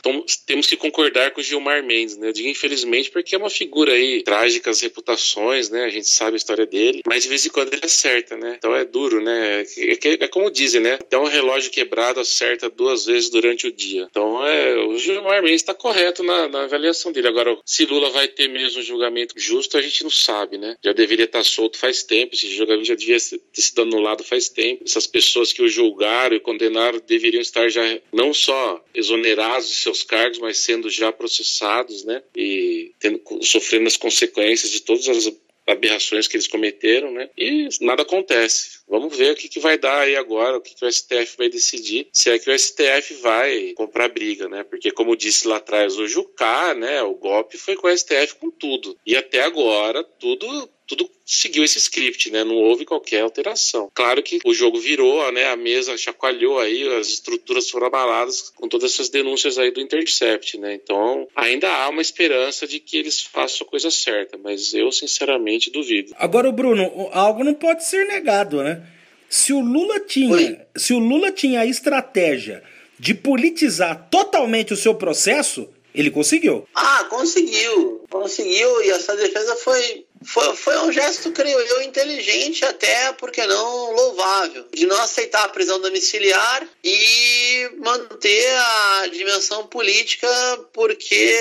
temos 0.47 0.67
que 0.67 0.77
concordar 0.77 1.33
com 1.33 1.41
o 1.41 1.45
Gilmar 1.45 1.83
Mendes, 1.85 2.17
né? 2.17 2.29
Eu 2.29 2.33
digo 2.33 2.49
infelizmente 2.49 3.11
porque 3.11 3.35
é 3.35 3.39
uma 3.39 3.51
figura 3.51 3.93
aí, 3.93 4.23
trágicas 4.23 4.81
reputações, 4.81 5.71
né? 5.71 5.85
A 5.85 5.89
gente 5.89 6.09
sabe 6.09 6.35
a 6.35 6.37
história 6.37 6.67
dele, 6.67 7.03
mas 7.05 7.25
de 7.25 7.29
vez 7.29 7.45
em 7.45 7.51
quando 7.51 7.73
ele 7.73 7.85
acerta, 7.85 8.37
né? 8.37 8.55
Então 8.59 8.75
é 8.77 8.85
duro, 8.85 9.21
né? 9.21 9.65
É, 9.77 10.25
é, 10.25 10.29
como 10.29 10.51
dizem, 10.51 10.81
né? 10.81 10.95
Até 10.95 11.19
um 11.19 11.25
relógio 11.25 11.73
quebrado 11.73 12.21
acerta 12.21 12.71
duas 12.71 13.07
vezes 13.07 13.29
durante 13.29 13.67
o 13.67 13.73
dia. 13.73 14.07
Então 14.09 14.47
é, 14.47 14.77
o 14.85 14.97
Gilmar 14.99 15.43
Mendes 15.43 15.63
está 15.63 15.75
correto 15.75 16.23
na, 16.23 16.49
na, 16.49 16.65
avaliação 16.65 17.11
dele. 17.11 17.27
Agora, 17.27 17.59
se 17.65 17.85
Lula 17.87 18.11
vai 18.11 18.29
ter 18.29 18.49
mesmo 18.49 18.81
um 18.81 18.85
julgamento 18.85 19.35
justo, 19.37 19.77
a 19.77 19.83
gente 19.83 20.05
não 20.05 20.11
sabe, 20.11 20.59
né? 20.59 20.77
Já 20.85 20.93
deveria 20.93 21.25
estar 21.25 21.43
solto 21.43 21.77
faz 21.77 22.05
tempo, 22.05 22.35
esse 22.35 22.49
julgamento 22.55 22.87
já 22.87 22.95
devia 22.95 23.16
ter 23.21 23.61
sido 23.61 23.83
anulado 23.83 24.25
faz 24.25 24.49
tempo. 24.49 24.85
Essas 24.85 25.07
pessoas 25.07 25.53
que 25.53 25.63
o 25.63 25.69
julgaram 25.69 26.37
e 26.37 26.41
condenaram 26.41 27.01
deveriam 27.07 27.41
estar 27.41 27.69
já 27.69 27.83
não 28.13 28.33
só 28.33 28.85
exonerados 28.95 29.69
de 29.69 29.77
seus 29.77 30.03
cargos, 30.03 30.39
mas 30.39 30.59
sendo 30.59 30.91
já 30.91 31.13
processados, 31.13 32.05
né? 32.05 32.23
E 32.37 32.93
tendo, 32.99 33.21
sofrendo 33.43 33.87
as 33.87 33.97
consequências 33.97 34.71
de 34.71 34.83
todas 34.83 35.09
as 35.09 35.33
aberrações 35.67 36.29
que 36.29 36.37
eles 36.37 36.47
cometeram, 36.47 37.11
né? 37.11 37.29
E 37.37 37.69
nada 37.81 38.03
acontece. 38.03 38.79
Vamos 38.89 39.17
ver 39.17 39.33
o 39.33 39.37
que, 39.37 39.49
que 39.49 39.59
vai 39.59 39.77
dar 39.77 40.03
aí 40.03 40.15
agora, 40.15 40.57
o 40.57 40.61
que, 40.61 40.75
que 40.75 40.85
o 40.85 40.93
STF 40.93 41.37
vai 41.37 41.49
decidir, 41.49 42.09
se 42.13 42.31
é 42.31 42.39
que 42.39 42.49
o 42.49 42.57
STF 42.57 43.15
vai 43.15 43.73
comprar 43.73 44.09
briga, 44.09 44.49
né? 44.49 44.63
Porque, 44.63 44.93
como 44.93 45.17
disse 45.17 45.49
lá 45.49 45.57
atrás 45.57 45.99
o 45.99 46.07
Jucá, 46.07 46.73
né? 46.75 47.03
O 47.03 47.15
golpe 47.15 47.59
foi 47.59 47.75
com 47.75 47.89
o 47.89 47.97
STF 47.97 48.37
com 48.37 48.51
tudo. 48.51 48.97
E 49.05 49.17
até 49.17 49.43
agora, 49.43 50.05
tudo 50.05 50.71
tudo 50.87 51.11
seguiu 51.25 51.65
esse 51.65 51.79
script, 51.79 52.31
né? 52.31 52.45
Não 52.45 52.55
houve 52.55 52.85
qualquer 52.85 53.23
alteração. 53.23 53.91
Claro 53.93 54.23
que 54.23 54.39
o 54.45 54.55
jogo 54.55 54.79
virou, 54.79 55.31
né? 55.33 55.47
A 55.47 55.57
mesa 55.57 55.97
chacoalhou 55.97 56.59
aí, 56.61 56.89
as 56.97 57.09
estruturas 57.09 57.69
foram 57.69 57.89
abaladas 57.89 58.53
com 58.55 58.69
todas 58.69 58.93
essas 58.93 59.09
denúncias 59.09 59.59
aí 59.59 59.71
do 59.73 59.81
Intercept, 59.81 60.57
né? 60.59 60.75
Então, 60.75 61.27
ainda 61.35 61.69
há 61.69 61.89
uma 61.89 62.03
esperança 62.03 62.67
de 62.67 62.79
que 62.79 62.97
eles 62.97 63.21
façam 63.21 63.67
a 63.67 63.71
coisa 63.71 63.91
certa, 63.91 64.39
mas 64.39 64.73
eu 64.73 64.93
sinceramente 64.93 65.71
duvido. 65.71 66.15
Agora, 66.17 66.53
Bruno, 66.53 67.09
algo 67.13 67.43
não 67.43 67.55
pode 67.55 67.85
ser 67.85 68.07
negado, 68.07 68.63
né? 68.63 68.87
Se 69.29 69.53
o 69.53 69.61
Lula 69.61 69.99
tinha, 70.01 70.35
Oi? 70.35 70.59
se 70.77 70.95
o 70.95 70.99
Lula 70.99 71.33
tinha 71.33 71.61
a 71.61 71.67
estratégia 71.67 72.63
de 72.99 73.13
politizar 73.13 74.09
totalmente 74.09 74.73
o 74.73 74.77
seu 74.77 74.95
processo, 74.95 75.69
ele 75.95 76.11
conseguiu. 76.11 76.69
Ah, 76.75 77.05
conseguiu. 77.11 78.05
Conseguiu 78.09 78.83
e 78.83 78.91
essa 78.91 79.17
defesa 79.17 79.57
foi 79.57 80.06
foi, 80.27 80.57
foi 80.57 80.79
um 80.79 80.93
gesto, 80.93 81.31
creio 81.31 81.59
eu, 81.59 81.83
inteligente, 81.83 82.65
até 82.65 83.13
porque 83.13 83.47
não 83.47 83.93
louvável, 83.93 84.67
de 84.73 84.87
não 84.87 85.01
aceitar 85.01 85.45
a 85.45 85.49
prisão 85.49 85.81
domiciliar 85.81 86.69
e 86.83 87.71
manter 87.79 88.57
a 88.57 89.07
dimensão 89.07 89.67
política, 89.67 90.29
porque 90.73 91.39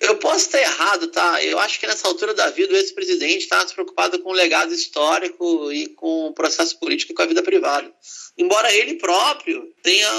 eu 0.00 0.16
posso 0.16 0.46
estar 0.46 0.60
errado, 0.60 1.08
tá? 1.08 1.42
Eu 1.42 1.58
acho 1.58 1.80
que 1.80 1.86
nessa 1.86 2.06
altura 2.06 2.32
da 2.32 2.48
vida 2.50 2.72
o 2.72 2.76
ex-presidente 2.76 3.44
está 3.44 3.64
preocupado 3.66 4.18
com 4.20 4.30
o 4.30 4.34
legado 4.34 4.72
histórico 4.72 5.72
e 5.72 5.88
com 5.88 6.28
o 6.28 6.32
processo 6.32 6.78
político 6.78 7.12
e 7.12 7.14
com 7.14 7.22
a 7.22 7.26
vida 7.26 7.42
privada 7.42 7.92
embora 8.38 8.72
ele 8.72 8.94
próprio 8.94 9.72
tenha 9.82 10.10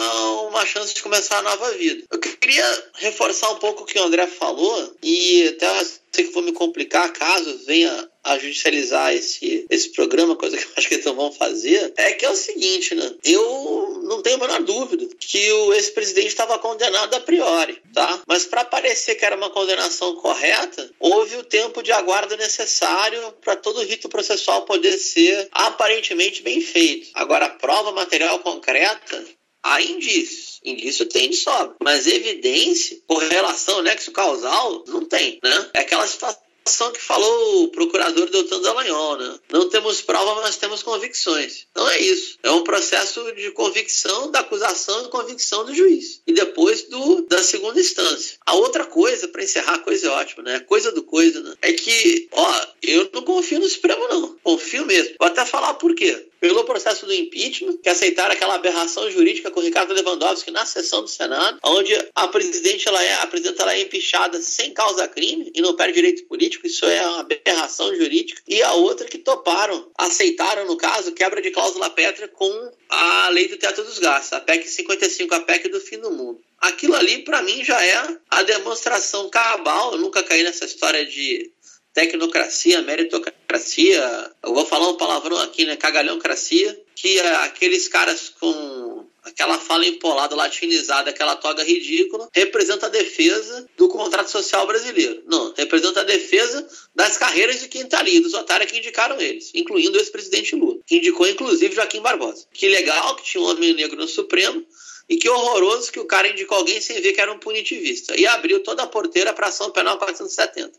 uma 0.49 0.65
chance 0.65 0.93
de 0.93 1.01
começar 1.01 1.39
a 1.39 1.43
nova 1.43 1.71
vida. 1.71 2.03
Eu 2.11 2.19
queria 2.19 2.83
reforçar 2.95 3.49
um 3.51 3.57
pouco 3.57 3.83
o 3.83 3.85
que 3.85 3.97
o 3.97 4.03
André 4.03 4.27
falou 4.27 4.93
e 5.01 5.47
até 5.47 5.85
sei 6.11 6.25
que 6.25 6.33
vou 6.33 6.43
me 6.43 6.51
complicar 6.51 7.11
caso 7.13 7.65
venha 7.65 8.09
a 8.23 8.37
judicializar 8.37 9.13
esse, 9.13 9.65
esse 9.69 9.89
programa, 9.89 10.35
coisa 10.35 10.57
que 10.57 10.63
eu 10.63 10.71
acho 10.77 10.87
que 10.87 10.95
eles 10.95 11.05
não 11.05 11.15
vão 11.15 11.31
fazer, 11.31 11.93
é 11.95 12.13
que 12.13 12.25
é 12.25 12.29
o 12.29 12.35
seguinte, 12.35 12.93
né? 12.93 13.15
Eu 13.23 14.01
tenho 14.29 14.43
a 14.43 14.47
menor 14.47 14.61
dúvida 14.61 15.07
que 15.19 15.51
o 15.51 15.73
ex-presidente 15.73 16.27
estava 16.27 16.59
condenado 16.59 17.15
a 17.15 17.19
priori, 17.19 17.81
tá? 17.93 18.21
Mas 18.27 18.45
para 18.45 18.63
parecer 18.63 19.15
que 19.15 19.25
era 19.25 19.35
uma 19.35 19.49
condenação 19.49 20.15
correta, 20.17 20.91
houve 20.99 21.37
o 21.37 21.43
tempo 21.43 21.81
de 21.81 21.91
aguardo 21.91 22.37
necessário 22.37 23.31
para 23.41 23.55
todo 23.55 23.79
o 23.79 23.83
rito 23.83 24.07
processual 24.07 24.65
poder 24.65 24.97
ser 24.97 25.49
aparentemente 25.51 26.43
bem 26.43 26.61
feito. 26.61 27.09
Agora, 27.15 27.45
a 27.45 27.49
prova 27.49 27.91
material 27.91 28.37
concreta 28.39 29.25
há 29.63 29.81
indícios. 29.81 30.59
Indício 30.63 31.07
tem 31.07 31.31
de 31.31 31.37
sobra. 31.37 31.75
Mas 31.81 32.05
evidência, 32.05 32.99
correlação, 33.07 33.81
nexo 33.81 34.11
causal, 34.11 34.83
não 34.87 35.05
tem, 35.05 35.39
né? 35.43 35.69
É 35.73 35.79
aquela 35.79 36.05
situação 36.05 36.48
que 36.91 37.01
falou 37.01 37.63
o 37.63 37.67
procurador 37.69 38.29
doutor 38.29 38.59
Dallagnol, 38.61 39.17
né? 39.17 39.39
Não 39.49 39.69
temos 39.69 40.01
prova, 40.01 40.41
mas 40.41 40.57
temos 40.57 40.83
convicções. 40.83 41.67
Então 41.71 41.87
é 41.89 41.99
isso. 41.99 42.37
É 42.43 42.51
um 42.51 42.63
processo 42.63 43.31
de 43.33 43.51
convicção 43.51 44.31
da 44.31 44.39
acusação 44.39 45.05
e 45.05 45.09
convicção 45.09 45.65
do 45.65 45.73
juiz. 45.73 46.21
E 46.25 46.33
depois 46.33 46.83
do 46.83 47.21
da 47.23 47.41
segunda 47.41 47.79
instância. 47.79 48.37
A 48.45 48.55
outra 48.55 48.85
coisa, 48.85 49.27
para 49.27 49.43
encerrar, 49.43 49.79
coisa 49.79 50.07
é 50.07 50.09
ótima, 50.09 50.43
né? 50.43 50.59
Coisa 50.61 50.91
do 50.91 51.03
coisa, 51.03 51.41
né? 51.41 51.55
É 51.61 51.73
que, 51.73 52.27
ó, 52.31 52.61
eu 52.81 53.09
não 53.13 53.23
confio 53.23 53.59
no 53.59 53.69
Supremo, 53.69 54.07
não. 54.07 54.37
Confio 54.43 54.85
mesmo. 54.85 55.15
Vou 55.19 55.27
até 55.27 55.45
falar 55.45 55.73
por 55.75 55.93
quê 55.95 56.28
pelo 56.39 56.63
processo 56.63 57.05
do 57.05 57.13
impeachment, 57.13 57.77
que 57.77 57.89
aceitaram 57.89 58.33
aquela 58.33 58.55
aberração 58.55 59.09
jurídica 59.11 59.51
com 59.51 59.59
o 59.59 59.63
Ricardo 59.63 59.93
Lewandowski 59.93 60.51
na 60.51 60.65
sessão 60.65 61.01
do 61.01 61.07
Senado, 61.07 61.59
onde 61.63 61.93
a 62.15 62.27
presidente 62.27 62.87
ela 62.87 63.03
é, 63.03 63.15
a 63.15 63.27
presidenta 63.27 63.63
ela 63.63 63.73
é 63.73 63.81
empichada 63.81 64.41
sem 64.41 64.73
causa 64.73 65.07
crime 65.07 65.51
e 65.53 65.61
não 65.61 65.75
perde 65.75 65.93
direito 65.93 66.25
político, 66.25 66.67
isso 66.67 66.85
é 66.85 67.05
uma 67.07 67.19
aberração 67.19 67.93
jurídica. 67.95 68.41
E 68.47 68.61
a 68.61 68.73
outra 68.73 69.07
que 69.07 69.17
toparam, 69.17 69.89
aceitaram, 69.97 70.65
no 70.65 70.77
caso, 70.77 71.11
quebra 71.11 71.41
de 71.41 71.51
cláusula 71.51 71.89
pétrea 71.89 72.27
com 72.27 72.71
a 72.89 73.29
lei 73.29 73.47
do 73.47 73.57
teto 73.57 73.83
dos 73.83 73.99
gastos, 73.99 74.33
a 74.33 74.41
PEC 74.41 74.67
55, 74.67 75.35
a 75.35 75.41
PEC 75.41 75.69
do 75.69 75.79
fim 75.79 75.99
do 75.99 76.11
mundo. 76.11 76.41
Aquilo 76.59 76.95
ali, 76.95 77.19
para 77.19 77.41
mim, 77.41 77.63
já 77.63 77.81
é 77.81 78.17
a 78.29 78.43
demonstração 78.43 79.29
cabal. 79.29 79.93
Eu 79.93 79.99
nunca 79.99 80.21
caí 80.23 80.43
nessa 80.43 80.65
história 80.65 81.05
de 81.05 81.51
tecnocracia, 81.93 82.81
meritocracia, 82.81 84.31
eu 84.43 84.53
vou 84.53 84.65
falar 84.65 84.89
um 84.89 84.97
palavrão 84.97 85.37
aqui, 85.39 85.65
né? 85.65 85.75
Cagalhãocracia, 85.75 86.79
que 86.95 87.19
é 87.19 87.35
aqueles 87.45 87.87
caras 87.87 88.33
com 88.39 89.07
aquela 89.23 89.57
fala 89.59 89.85
empolada, 89.85 90.35
latinizada, 90.35 91.09
aquela 91.09 91.35
toga 91.35 91.63
ridícula, 91.63 92.27
representa 92.33 92.87
a 92.87 92.89
defesa 92.89 93.67
do 93.77 93.87
contrato 93.87 94.29
social 94.29 94.65
brasileiro. 94.65 95.23
Não, 95.27 95.53
representa 95.55 96.01
a 96.01 96.03
defesa 96.03 96.67
das 96.95 97.17
carreiras 97.17 97.59
de 97.59 97.67
quem 97.67 97.81
está 97.81 97.99
ali, 97.99 98.19
dos 98.19 98.33
otários 98.33 98.71
que 98.71 98.77
indicaram 98.77 99.19
eles, 99.19 99.51
incluindo 99.53 99.97
o 99.97 100.01
ex-presidente 100.01 100.55
Lula, 100.55 100.79
que 100.85 100.97
indicou 100.97 101.27
inclusive 101.27 101.75
Joaquim 101.75 102.01
Barbosa. 102.01 102.45
Que 102.53 102.67
legal 102.67 103.15
que 103.15 103.23
tinha 103.23 103.43
um 103.43 103.47
homem 103.47 103.73
negro 103.73 103.97
no 103.97 104.07
Supremo, 104.07 104.65
E 105.09 105.17
que 105.17 105.27
horroroso 105.27 105.91
que 105.91 105.99
o 105.99 106.05
cara 106.05 106.27
indicou 106.27 106.59
alguém 106.59 106.79
sem 106.79 107.01
ver 107.01 107.13
que 107.13 107.19
era 107.19 107.33
um 107.33 107.39
punitivista. 107.39 108.15
E 108.15 108.27
abriu 108.27 108.61
toda 108.61 108.83
a 108.83 108.87
porteira 108.87 109.33
para 109.33 109.47
ação 109.47 109.71
penal 109.71 109.97
470. 109.97 110.71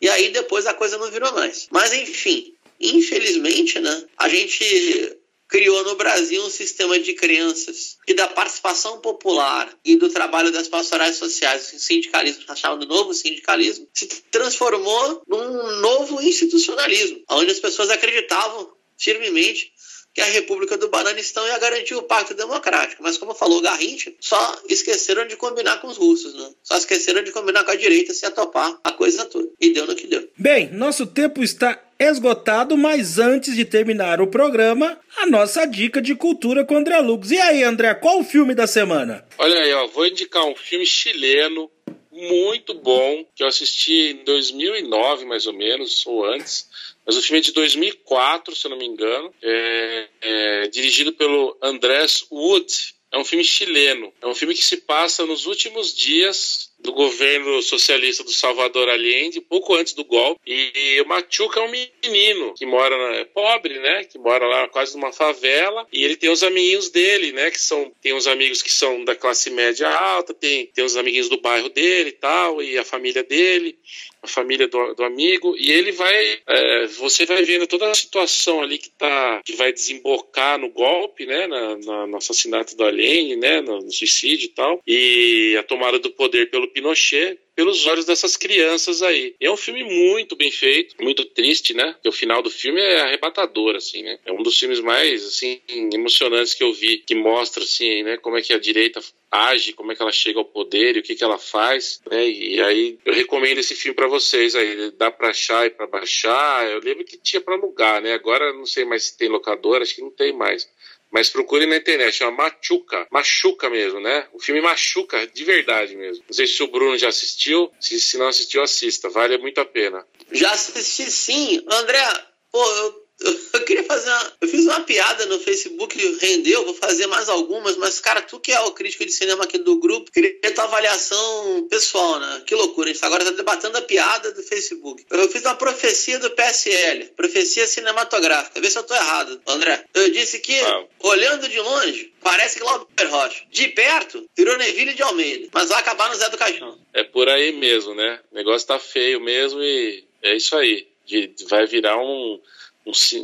E 0.00 0.08
aí 0.08 0.30
depois 0.30 0.66
a 0.66 0.74
coisa 0.74 0.98
não 0.98 1.10
virou 1.10 1.32
mais. 1.32 1.68
Mas 1.70 1.92
enfim, 1.92 2.54
infelizmente, 2.80 3.78
né, 3.80 4.04
a 4.16 4.28
gente 4.28 5.16
criou 5.48 5.84
no 5.84 5.94
Brasil 5.94 6.44
um 6.44 6.50
sistema 6.50 6.98
de 6.98 7.14
crenças 7.14 7.96
e 8.06 8.14
da 8.14 8.26
participação 8.26 9.00
popular 9.00 9.72
e 9.84 9.96
do 9.96 10.08
trabalho 10.08 10.50
das 10.50 10.68
pastorais 10.68 11.16
sociais, 11.16 11.72
o 11.72 11.78
sindicalismo, 11.78 12.44
chamado 12.56 12.86
novo 12.86 13.14
sindicalismo, 13.14 13.88
se 13.94 14.06
transformou 14.30 15.22
num 15.26 15.80
novo 15.80 16.20
institucionalismo, 16.20 17.22
onde 17.30 17.52
as 17.52 17.60
pessoas 17.60 17.90
acreditavam 17.90 18.72
firmemente 18.98 19.72
que 20.16 20.22
a 20.22 20.24
República 20.24 20.78
do 20.78 20.88
Bananistão 20.88 21.46
ia 21.46 21.58
garantir 21.58 21.94
o 21.94 22.02
pacto 22.02 22.32
democrático. 22.32 23.02
Mas, 23.02 23.18
como 23.18 23.34
falou 23.34 23.60
Garrincha, 23.60 24.10
só 24.18 24.62
esqueceram 24.66 25.26
de 25.26 25.36
combinar 25.36 25.78
com 25.82 25.88
os 25.88 25.98
russos, 25.98 26.32
né? 26.34 26.48
Só 26.62 26.78
esqueceram 26.78 27.22
de 27.22 27.32
combinar 27.32 27.64
com 27.64 27.70
a 27.70 27.76
direita 27.76 28.14
se 28.14 28.24
atopar 28.24 28.78
a 28.82 28.92
coisa 28.92 29.26
toda. 29.26 29.46
E 29.60 29.74
deu 29.74 29.86
no 29.86 29.94
que 29.94 30.06
deu. 30.06 30.26
Bem, 30.38 30.72
nosso 30.72 31.06
tempo 31.06 31.44
está 31.44 31.78
esgotado, 31.98 32.78
mas 32.78 33.18
antes 33.18 33.54
de 33.54 33.66
terminar 33.66 34.22
o 34.22 34.26
programa, 34.26 34.98
a 35.18 35.26
nossa 35.26 35.66
dica 35.66 36.00
de 36.00 36.14
cultura 36.14 36.64
com 36.64 36.78
André 36.78 36.98
Lux. 37.00 37.30
E 37.30 37.38
aí, 37.38 37.62
André, 37.62 37.92
qual 37.92 38.20
o 38.20 38.24
filme 38.24 38.54
da 38.54 38.66
semana? 38.66 39.22
Olha 39.36 39.60
aí, 39.60 39.72
ó, 39.74 39.86
vou 39.88 40.06
indicar 40.06 40.46
um 40.46 40.56
filme 40.56 40.86
chileno 40.86 41.70
muito 42.10 42.72
bom 42.72 43.22
que 43.34 43.42
eu 43.42 43.48
assisti 43.48 44.12
em 44.12 44.24
2009, 44.24 45.26
mais 45.26 45.46
ou 45.46 45.52
menos, 45.52 46.06
ou 46.06 46.24
antes 46.24 46.66
mas 47.06 47.16
o 47.16 47.22
filme 47.22 47.38
é 47.38 47.42
de 47.42 47.52
2004, 47.52 48.54
se 48.56 48.66
eu 48.66 48.70
não 48.70 48.78
me 48.78 48.84
engano, 48.84 49.32
é, 49.40 50.08
é 50.20 50.68
dirigido 50.68 51.12
pelo 51.12 51.56
Andrés 51.62 52.26
Wood. 52.30 52.96
É 53.12 53.18
um 53.18 53.24
filme 53.24 53.44
chileno. 53.44 54.12
É 54.20 54.26
um 54.26 54.34
filme 54.34 54.52
que 54.52 54.64
se 54.64 54.78
passa 54.78 55.24
nos 55.24 55.46
últimos 55.46 55.94
dias 55.94 56.70
do 56.78 56.92
governo 56.92 57.62
socialista 57.62 58.22
do 58.22 58.32
Salvador 58.32 58.88
Allende, 58.88 59.40
pouco 59.40 59.74
antes 59.74 59.94
do 59.94 60.04
golpe. 60.04 60.40
E 60.44 61.00
o 61.00 61.08
Machuca 61.08 61.60
é 61.60 61.62
um 61.62 61.70
menino 61.70 62.54
que 62.54 62.66
mora 62.66 62.96
na, 62.96 63.16
é 63.16 63.24
pobre, 63.24 63.78
né? 63.78 64.04
Que 64.04 64.18
mora 64.18 64.46
lá 64.46 64.68
quase 64.68 64.94
numa 64.96 65.12
favela. 65.12 65.86
E 65.92 66.04
ele 66.04 66.16
tem 66.16 66.30
os 66.30 66.42
amiguinhos 66.42 66.90
dele, 66.90 67.32
né? 67.32 67.50
Que 67.50 67.60
são 67.60 67.92
tem 68.02 68.12
uns 68.12 68.26
amigos 68.26 68.60
que 68.60 68.70
são 68.70 69.04
da 69.04 69.14
classe 69.14 69.50
média 69.50 69.88
alta, 69.88 70.34
tem 70.34 70.66
tem 70.66 70.84
os 70.84 70.96
amiguinhos 70.96 71.28
do 71.28 71.40
bairro 71.40 71.68
dele 71.68 72.10
e 72.10 72.12
tal, 72.12 72.62
e 72.62 72.76
a 72.76 72.84
família 72.84 73.22
dele 73.22 73.78
a 74.26 74.28
família 74.28 74.68
do, 74.68 74.94
do 74.94 75.04
amigo, 75.04 75.56
e 75.56 75.70
ele 75.70 75.92
vai. 75.92 76.38
É, 76.46 76.86
você 76.86 77.24
vai 77.24 77.42
vendo 77.44 77.66
toda 77.66 77.90
a 77.90 77.94
situação 77.94 78.62
ali 78.62 78.78
que 78.78 78.90
tá. 78.90 79.40
que 79.44 79.54
vai 79.54 79.72
desembocar 79.72 80.58
no 80.58 80.70
golpe, 80.70 81.26
né? 81.26 81.46
Na, 81.46 81.76
na, 81.78 82.06
no 82.06 82.16
assassinato 82.16 82.76
do 82.76 82.84
Allende, 82.84 83.36
né? 83.36 83.60
No, 83.60 83.80
no 83.80 83.92
suicídio 83.92 84.46
e 84.46 84.50
tal. 84.50 84.80
E 84.86 85.56
a 85.58 85.62
tomada 85.62 85.98
do 85.98 86.10
poder 86.10 86.50
pelo 86.50 86.68
Pinochet 86.68 87.38
pelos 87.56 87.86
olhos 87.86 88.04
dessas 88.04 88.36
crianças 88.36 89.02
aí. 89.02 89.34
É 89.40 89.50
um 89.50 89.56
filme 89.56 89.82
muito 89.82 90.36
bem 90.36 90.50
feito, 90.50 90.94
muito 91.02 91.24
triste, 91.24 91.72
né? 91.72 91.92
Porque 91.94 92.08
o 92.10 92.12
final 92.12 92.42
do 92.42 92.50
filme 92.50 92.80
é 92.80 93.00
arrebatador, 93.00 93.74
assim, 93.74 94.02
né? 94.02 94.18
É 94.26 94.32
um 94.32 94.42
dos 94.42 94.58
filmes 94.58 94.78
mais, 94.78 95.24
assim, 95.24 95.60
emocionantes 95.92 96.52
que 96.52 96.62
eu 96.62 96.72
vi, 96.72 96.98
que 96.98 97.14
mostra, 97.14 97.64
assim, 97.64 98.02
né, 98.02 98.18
como 98.18 98.36
é 98.36 98.42
que 98.42 98.52
a 98.52 98.58
direita 98.58 99.00
age, 99.30 99.72
como 99.72 99.90
é 99.90 99.96
que 99.96 100.02
ela 100.02 100.12
chega 100.12 100.38
ao 100.38 100.44
poder 100.44 100.96
e 100.96 101.00
o 101.00 101.02
que 101.02 101.14
que 101.14 101.24
ela 101.24 101.38
faz, 101.38 102.00
né? 102.10 102.28
E 102.28 102.60
aí 102.60 102.98
eu 103.04 103.12
recomendo 103.12 103.58
esse 103.58 103.74
filme 103.74 103.94
para 103.94 104.06
vocês 104.06 104.54
aí, 104.54 104.90
dá 104.92 105.10
para 105.10 105.30
achar 105.30 105.66
e 105.66 105.70
para 105.70 105.86
baixar. 105.86 106.70
Eu 106.70 106.80
lembro 106.80 107.04
que 107.04 107.16
tinha 107.16 107.40
para 107.40 107.54
alugar, 107.54 108.00
né? 108.00 108.12
Agora 108.12 108.52
não 108.52 108.66
sei 108.66 108.84
mais 108.84 109.04
se 109.04 109.18
tem 109.18 109.28
locadora, 109.28 109.82
acho 109.82 109.94
que 109.94 110.02
não 110.02 110.10
tem 110.10 110.32
mais. 110.32 110.68
Mas 111.10 111.30
procure 111.30 111.66
na 111.66 111.76
internet, 111.76 112.16
chama 112.16 112.44
Machuca. 112.44 113.06
Machuca 113.10 113.70
mesmo, 113.70 114.00
né? 114.00 114.26
O 114.32 114.40
filme 114.40 114.60
machuca 114.60 115.26
de 115.26 115.44
verdade 115.44 115.96
mesmo. 115.96 116.24
Não 116.28 116.34
sei 116.34 116.46
se 116.46 116.62
o 116.62 116.68
Bruno 116.68 116.98
já 116.98 117.08
assistiu. 117.08 117.70
Se, 117.80 118.00
se 118.00 118.18
não 118.18 118.28
assistiu, 118.28 118.62
assista. 118.62 119.08
Vale 119.08 119.38
muito 119.38 119.60
a 119.60 119.64
pena. 119.64 120.04
Já 120.32 120.52
assisti 120.52 121.10
sim. 121.10 121.64
André, 121.68 122.02
pô, 122.50 122.62
eu 122.62 123.06
eu 123.54 123.64
queria 123.64 123.84
fazer 123.84 124.10
uma. 124.10 124.32
Uma 124.76 124.84
piada 124.84 125.24
no 125.24 125.40
Facebook, 125.40 125.96
rendeu, 126.20 126.66
vou 126.66 126.74
fazer 126.74 127.06
mais 127.06 127.30
algumas, 127.30 127.78
mas, 127.78 127.98
cara, 127.98 128.20
tu 128.20 128.38
que 128.38 128.52
é 128.52 128.60
o 128.60 128.72
crítico 128.72 129.06
de 129.06 129.10
cinema 129.10 129.44
aqui 129.44 129.56
do 129.56 129.80
grupo, 129.80 130.12
queria 130.12 130.36
tua 130.54 130.64
avaliação 130.64 131.66
pessoal, 131.70 132.20
né? 132.20 132.42
Que 132.46 132.54
loucura, 132.54 132.90
a 132.90 132.92
gente 132.92 133.02
agora 133.02 133.24
tá 133.24 133.30
debatendo 133.30 133.78
a 133.78 133.82
piada 133.82 134.32
do 134.32 134.42
Facebook. 134.42 135.06
Eu 135.10 135.30
fiz 135.30 135.42
uma 135.42 135.54
profecia 135.54 136.18
do 136.18 136.30
PSL, 136.30 137.06
profecia 137.16 137.66
cinematográfica, 137.66 138.60
vê 138.60 138.70
se 138.70 138.78
eu 138.78 138.82
tô 138.82 138.94
errado, 138.94 139.40
André. 139.46 139.82
Eu 139.94 140.10
disse 140.10 140.40
que, 140.40 140.54
olhando 141.00 141.48
de 141.48 141.58
longe, 141.58 142.12
parece 142.22 142.58
Glauber 142.58 143.06
Rocha. 143.08 143.44
De 143.50 143.68
perto, 143.68 144.28
virou 144.36 144.58
Neville 144.58 144.92
de 144.92 145.02
Almeida, 145.02 145.48
mas 145.54 145.70
vai 145.70 145.80
acabar 145.80 146.10
no 146.10 146.16
Zé 146.16 146.28
do 146.28 146.36
Caixão. 146.36 146.78
É 146.92 147.02
por 147.02 147.30
aí 147.30 147.52
mesmo, 147.52 147.94
né? 147.94 148.20
O 148.30 148.34
negócio 148.34 148.68
tá 148.68 148.78
feio 148.78 149.20
mesmo 149.20 149.62
e 149.62 150.04
é 150.22 150.36
isso 150.36 150.54
aí. 150.54 150.86
De, 151.06 151.32
vai 151.48 151.66
virar 151.66 151.96
um, 151.98 152.40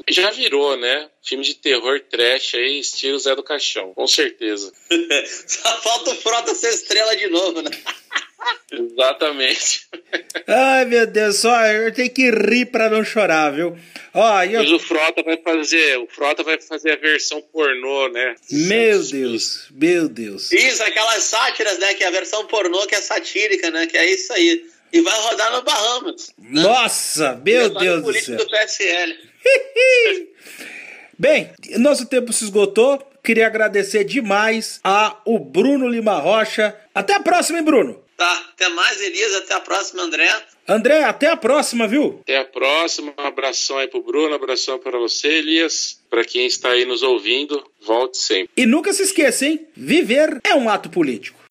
já 0.09 0.31
virou, 0.31 0.77
né? 0.77 1.09
Filme 1.23 1.45
de 1.45 1.55
terror 1.55 2.01
trash 2.11 2.55
aí, 2.55 2.81
estilo 2.81 3.19
Zé 3.19 3.35
do 3.37 3.43
Caixão, 3.43 3.95
com 3.95 4.07
certeza. 4.07 4.73
Só 5.47 5.81
falta 5.81 6.11
o 6.11 6.15
Frota 6.17 6.55
ser 6.55 6.71
estrela 6.71 7.17
de 7.17 7.29
novo, 7.29 7.63
né? 7.63 7.71
Exatamente. 8.73 9.87
Ai, 10.47 10.85
meu 10.87 11.07
Deus, 11.07 11.37
só 11.37 11.65
eu 11.67 11.93
tenho 11.93 12.11
que 12.11 12.31
rir 12.31 12.67
para 12.67 12.91
não 12.91 13.05
chorar, 13.05 13.51
viu? 13.51 13.79
Ó, 14.13 14.43
eu... 14.43 14.61
Mas 14.61 14.73
o 14.73 14.79
Frota 14.79 15.23
vai 15.23 15.37
fazer, 15.37 15.99
o 15.99 16.07
Frota 16.07 16.43
vai 16.43 16.61
fazer 16.61 16.93
a 16.93 16.97
versão 16.97 17.41
pornô, 17.41 18.09
né? 18.09 18.35
Meu 18.51 19.03
Deus, 19.03 19.69
meu 19.71 20.09
Deus. 20.09 20.51
Isso, 20.51 20.83
aquelas 20.83 21.23
sátiras, 21.25 21.79
né? 21.79 21.95
Que 21.95 22.05
é 22.05 22.09
a 22.09 22.11
versão 22.11 22.47
pornô 22.47 22.87
que 22.87 22.95
é 22.95 23.01
satírica, 23.01 23.71
né? 23.71 23.87
Que 23.87 23.97
é 23.97 24.11
isso 24.11 24.33
aí. 24.33 24.67
E 24.93 25.01
vai 25.01 25.19
rodar 25.21 25.53
no 25.53 25.63
Bahamas. 25.63 26.35
Nossa, 26.39 27.41
meu 27.43 27.71
Deus 27.71 28.03
do 28.03 28.13
céu. 28.13 28.37
do 28.37 28.47
PSL. 28.47 29.32
Bem, 31.19 31.51
nosso 31.79 32.07
tempo 32.07 32.33
se 32.33 32.45
esgotou. 32.45 32.99
Queria 33.23 33.47
agradecer 33.47 34.03
demais 34.05 34.81
a 34.83 35.21
o 35.25 35.39
Bruno 35.39 35.89
Lima 35.89 36.19
Rocha. 36.19 36.77
Até 36.95 37.15
a 37.15 37.21
próxima, 37.21 37.59
hein, 37.59 37.65
Bruno? 37.65 38.03
Tá, 38.17 38.51
até 38.53 38.69
mais, 38.69 39.01
Elias. 39.01 39.35
Até 39.35 39.55
a 39.55 39.61
próxima, 39.61 40.03
André. 40.03 40.29
André, 40.67 41.03
até 41.05 41.29
a 41.29 41.37
próxima, 41.37 41.87
viu? 41.87 42.21
Até 42.23 42.39
a 42.39 42.45
próxima. 42.45 43.13
Um 43.19 43.27
abração 43.27 43.79
aí 43.79 43.89
pro 43.89 44.03
Bruno, 44.03 44.31
um 44.31 44.35
abração 44.35 44.79
para 44.79 44.99
você, 44.99 45.29
Elias. 45.29 46.01
Para 46.09 46.25
quem 46.25 46.47
está 46.47 46.71
aí 46.71 46.85
nos 46.85 47.03
ouvindo, 47.03 47.65
volte 47.81 48.19
sempre. 48.19 48.51
E 48.57 48.67
nunca 48.67 48.93
se 48.93 49.03
esqueça, 49.03 49.47
hein? 49.47 49.67
Viver 49.77 50.41
é 50.45 50.55
um 50.55 50.69
ato 50.69 50.89
político. 50.91 51.42